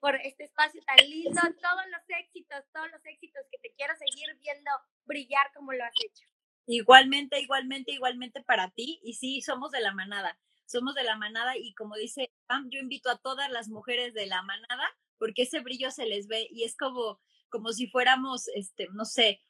por 0.00 0.16
este 0.16 0.44
espacio 0.44 0.82
tan 0.84 0.98
lindo, 0.98 1.40
todos 1.62 1.86
los 1.90 2.02
éxitos, 2.08 2.62
todos 2.74 2.90
los 2.90 3.02
éxitos 3.06 3.42
que 3.50 3.58
te 3.58 3.74
quiero 3.74 3.94
seguir 3.96 4.36
viendo 4.38 4.70
brillar 5.06 5.50
como 5.54 5.72
lo 5.72 5.82
has 5.82 5.94
hecho. 6.04 6.26
Igualmente, 6.66 7.40
igualmente, 7.40 7.92
igualmente 7.92 8.42
para 8.42 8.70
ti. 8.70 9.00
Y 9.02 9.14
sí, 9.14 9.42
somos 9.42 9.70
de 9.70 9.80
la 9.80 9.92
manada, 9.92 10.38
somos 10.66 10.94
de 10.94 11.04
la 11.04 11.16
manada 11.16 11.56
y 11.56 11.74
como 11.74 11.96
dice 11.96 12.32
Pam, 12.46 12.68
yo 12.70 12.80
invito 12.80 13.10
a 13.10 13.18
todas 13.18 13.50
las 13.50 13.68
mujeres 13.68 14.14
de 14.14 14.26
la 14.26 14.42
manada 14.42 14.84
porque 15.18 15.42
ese 15.42 15.60
brillo 15.60 15.90
se 15.90 16.06
les 16.06 16.26
ve 16.26 16.48
y 16.50 16.64
es 16.64 16.76
como, 16.76 17.20
como 17.48 17.72
si 17.72 17.86
fuéramos, 17.86 18.48
este, 18.48 18.88
no 18.92 19.04
sé, 19.04 19.40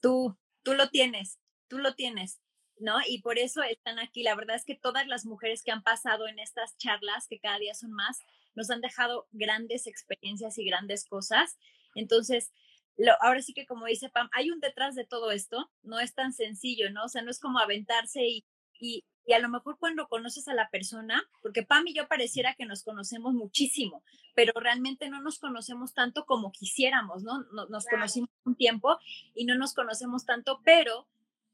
tú, 0.00 0.36
tú 0.62 0.74
lo 0.74 0.88
tienes, 0.88 1.38
tú 1.68 1.78
lo 1.78 1.94
tienes. 1.94 2.40
¿no? 2.78 2.96
Y 3.06 3.20
por 3.20 3.38
eso 3.38 3.62
están 3.62 3.98
aquí. 3.98 4.22
La 4.22 4.34
verdad 4.34 4.56
es 4.56 4.64
que 4.64 4.74
todas 4.74 5.06
las 5.06 5.24
mujeres 5.24 5.62
que 5.62 5.70
han 5.70 5.82
pasado 5.82 6.26
en 6.26 6.38
estas 6.38 6.76
charlas, 6.76 7.26
que 7.28 7.38
cada 7.38 7.58
día 7.58 7.74
son 7.74 7.92
más, 7.92 8.18
nos 8.54 8.70
han 8.70 8.80
dejado 8.80 9.26
grandes 9.32 9.86
experiencias 9.86 10.58
y 10.58 10.64
grandes 10.64 11.04
cosas. 11.04 11.56
Entonces, 11.94 12.52
lo, 12.96 13.12
ahora 13.20 13.42
sí 13.42 13.52
que 13.54 13.66
como 13.66 13.86
dice 13.86 14.08
Pam, 14.08 14.28
hay 14.32 14.50
un 14.50 14.60
detrás 14.60 14.94
de 14.94 15.04
todo 15.04 15.30
esto, 15.30 15.70
no 15.82 16.00
es 16.00 16.14
tan 16.14 16.32
sencillo, 16.32 16.90
¿no? 16.90 17.04
O 17.04 17.08
sea, 17.08 17.22
no 17.22 17.30
es 17.30 17.40
como 17.40 17.58
aventarse 17.58 18.24
y, 18.26 18.44
y, 18.78 19.04
y 19.26 19.32
a 19.32 19.38
lo 19.38 19.48
mejor 19.48 19.78
cuando 19.78 20.08
conoces 20.08 20.48
a 20.48 20.54
la 20.54 20.68
persona, 20.70 21.22
porque 21.42 21.62
Pam 21.62 21.86
y 21.86 21.94
yo 21.94 22.06
pareciera 22.06 22.54
que 22.54 22.66
nos 22.66 22.84
conocemos 22.84 23.34
muchísimo, 23.34 24.02
pero 24.34 24.52
realmente 24.54 25.08
no 25.08 25.20
nos 25.22 25.38
conocemos 25.38 25.94
tanto 25.94 26.24
como 26.26 26.52
quisiéramos, 26.52 27.22
¿no? 27.22 27.42
Nos, 27.52 27.70
nos 27.70 27.84
claro. 27.84 28.02
conocimos 28.02 28.30
un 28.44 28.56
tiempo 28.56 28.98
y 29.34 29.44
no 29.44 29.56
nos 29.56 29.74
conocemos 29.74 30.24
tanto, 30.24 30.60
pero 30.64 31.06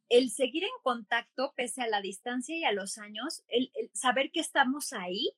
el 0.09 0.31
seguir 0.31 0.65
en 0.65 0.71
contacto 0.83 1.55
pese 1.57 1.83
a 1.83 1.89
la 1.89 2.03
distancia 2.03 2.57
y 2.57 2.65
a 2.65 2.73
los 2.73 2.99
años, 2.99 3.45
el, 3.49 3.71
el 3.75 3.91
saber 3.95 4.31
que 4.33 4.41
estamos 4.41 4.93
ahí 4.93 5.31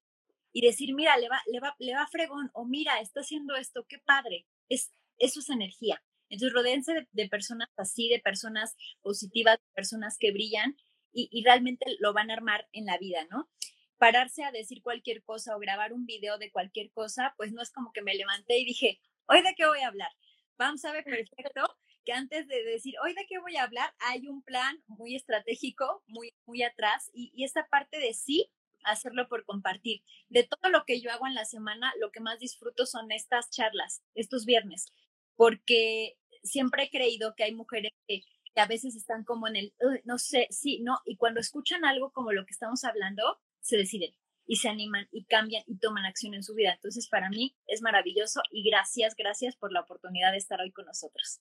y 0.52 0.62
decir, 0.62 0.94
mira, 0.94 1.16
le 1.18 1.28
va, 1.28 1.40
le 1.46 1.60
va, 1.60 1.76
le 1.78 1.94
va 1.94 2.06
fregón, 2.06 2.50
o 2.54 2.64
mira, 2.64 3.00
está 3.00 3.20
haciendo 3.20 3.54
esto, 3.56 3.86
qué 3.86 3.98
padre, 3.98 4.46
es, 4.68 4.90
eso 5.24 5.40
es 5.40 5.50
energía. 5.50 6.02
Entonces, 6.28 6.54
rodeense 6.54 6.94
de, 6.94 7.08
de 7.12 7.28
personas 7.28 7.68
así, 7.76 8.08
de 8.08 8.20
personas 8.20 8.74
positivas, 9.02 9.58
de 9.58 9.74
personas 9.74 10.16
que 10.18 10.32
brillan 10.32 10.76
y, 11.12 11.28
y, 11.30 11.44
realmente 11.44 11.84
lo 11.98 12.14
van 12.14 12.30
a 12.30 12.34
armar 12.34 12.68
en 12.72 12.86
la 12.86 12.96
vida, 12.96 13.26
¿no? 13.30 13.50
Pararse 13.98 14.44
a 14.44 14.50
decir 14.50 14.82
cualquier 14.82 15.22
cosa 15.22 15.54
o 15.54 15.58
grabar 15.58 15.92
un 15.92 16.06
video 16.06 16.38
de 16.38 16.50
cualquier 16.50 16.90
cosa, 16.90 17.34
pues 17.36 17.52
no 17.52 17.60
es 17.60 17.70
como 17.70 17.92
que 17.92 18.02
me 18.02 18.14
levanté 18.14 18.58
y 18.58 18.64
dije, 18.64 19.00
Hoy 19.26 19.42
de 19.42 19.54
qué 19.54 19.66
voy 19.66 19.80
a 19.80 19.88
hablar. 19.88 20.10
Pam 20.56 20.78
sabe 20.78 21.02
perfecto 21.04 21.76
que 22.04 22.12
antes 22.12 22.48
de 22.48 22.64
decir, 22.64 22.94
hoy 23.02 23.14
de 23.14 23.24
qué 23.28 23.38
voy 23.38 23.56
a 23.56 23.62
hablar, 23.62 23.94
hay 24.00 24.26
un 24.26 24.42
plan 24.42 24.82
muy 24.88 25.14
estratégico, 25.14 26.02
muy, 26.06 26.34
muy 26.46 26.62
atrás, 26.64 27.10
y, 27.14 27.30
y 27.32 27.44
esta 27.44 27.68
parte 27.68 27.98
de 27.98 28.12
sí, 28.12 28.50
hacerlo 28.84 29.28
por 29.28 29.44
compartir. 29.44 30.02
De 30.28 30.42
todo 30.42 30.68
lo 30.70 30.84
que 30.84 31.00
yo 31.00 31.12
hago 31.12 31.28
en 31.28 31.34
la 31.34 31.44
semana, 31.44 31.92
lo 32.00 32.10
que 32.10 32.18
más 32.18 32.40
disfruto 32.40 32.86
son 32.86 33.12
estas 33.12 33.50
charlas, 33.50 34.02
estos 34.16 34.44
viernes, 34.44 34.92
porque 35.36 36.16
siempre 36.42 36.84
he 36.84 36.90
creído 36.90 37.34
que 37.34 37.44
hay 37.44 37.54
mujeres 37.54 37.92
que, 38.06 38.22
a 38.54 38.66
veces 38.66 38.94
están 38.96 39.24
como 39.24 39.48
en 39.48 39.56
el, 39.56 39.74
no 40.04 40.18
sé, 40.18 40.46
sí, 40.50 40.80
no, 40.80 41.00
y 41.06 41.16
cuando 41.16 41.40
escuchan 41.40 41.86
algo 41.86 42.12
como 42.12 42.32
lo 42.32 42.44
que 42.44 42.52
estamos 42.52 42.84
hablando, 42.84 43.40
se 43.60 43.78
deciden 43.78 44.14
y 44.46 44.56
se 44.56 44.68
animan 44.68 45.08
y 45.10 45.24
cambian 45.24 45.62
y 45.66 45.78
toman 45.78 46.04
acción 46.04 46.34
en 46.34 46.42
su 46.42 46.54
vida. 46.54 46.74
Entonces, 46.74 47.08
para 47.08 47.30
mí 47.30 47.56
es 47.66 47.80
maravilloso 47.80 48.42
y 48.50 48.68
gracias, 48.68 49.16
gracias 49.16 49.56
por 49.56 49.72
la 49.72 49.80
oportunidad 49.80 50.32
de 50.32 50.36
estar 50.36 50.60
hoy 50.60 50.70
con 50.70 50.84
nosotros. 50.84 51.40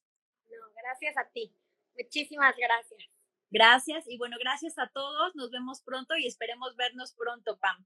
No, 0.50 0.72
gracias 0.82 1.18
a 1.18 1.28
ti. 1.30 1.54
Muchísimas 1.98 2.56
gracias. 2.56 3.10
Gracias 3.50 4.06
y 4.08 4.18
bueno, 4.18 4.38
gracias 4.40 4.78
a 4.80 4.88
todos. 4.88 5.36
Nos 5.36 5.52
vemos 5.52 5.82
pronto 5.82 6.16
y 6.16 6.28
esperemos 6.28 6.78
vernos 6.78 7.14
pronto, 7.14 7.60
Pam. 7.60 7.86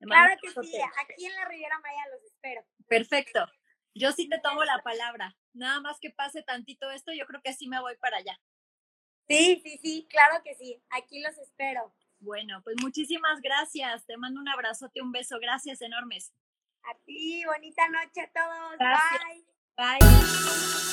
Claro 0.00 0.36
que 0.40 0.48
sí, 0.50 0.80
aquí 1.00 1.26
en 1.26 1.34
la 1.34 1.44
Riviera 1.44 1.78
Maya 1.80 2.02
los 2.12 2.24
espero. 2.24 2.64
Perfecto. 2.88 3.46
Yo 3.94 4.12
sí 4.12 4.28
te 4.28 4.38
tomo 4.38 4.64
la 4.64 4.82
palabra. 4.82 5.36
Nada 5.52 5.80
más 5.80 5.98
que 6.00 6.10
pase 6.10 6.42
tantito 6.42 6.90
esto, 6.90 7.12
yo 7.12 7.26
creo 7.26 7.40
que 7.42 7.52
sí 7.52 7.68
me 7.68 7.80
voy 7.80 7.96
para 7.96 8.18
allá. 8.18 8.40
Sí, 9.28 9.60
sí, 9.62 9.78
sí, 9.82 10.06
claro 10.08 10.42
que 10.42 10.54
sí. 10.54 10.82
Aquí 10.90 11.20
los 11.20 11.36
espero. 11.38 11.92
Bueno, 12.20 12.62
pues 12.64 12.76
muchísimas 12.80 13.40
gracias. 13.40 14.06
Te 14.06 14.16
mando 14.16 14.40
un 14.40 14.48
abrazote, 14.48 15.02
un 15.02 15.12
beso. 15.12 15.38
Gracias 15.38 15.82
enormes. 15.82 16.32
A 16.82 16.96
ti, 17.04 17.44
bonita 17.44 17.88
noche 17.88 18.22
a 18.22 18.32
todos. 18.32 18.78
Bye. 18.78 19.44
Bye. 19.76 20.88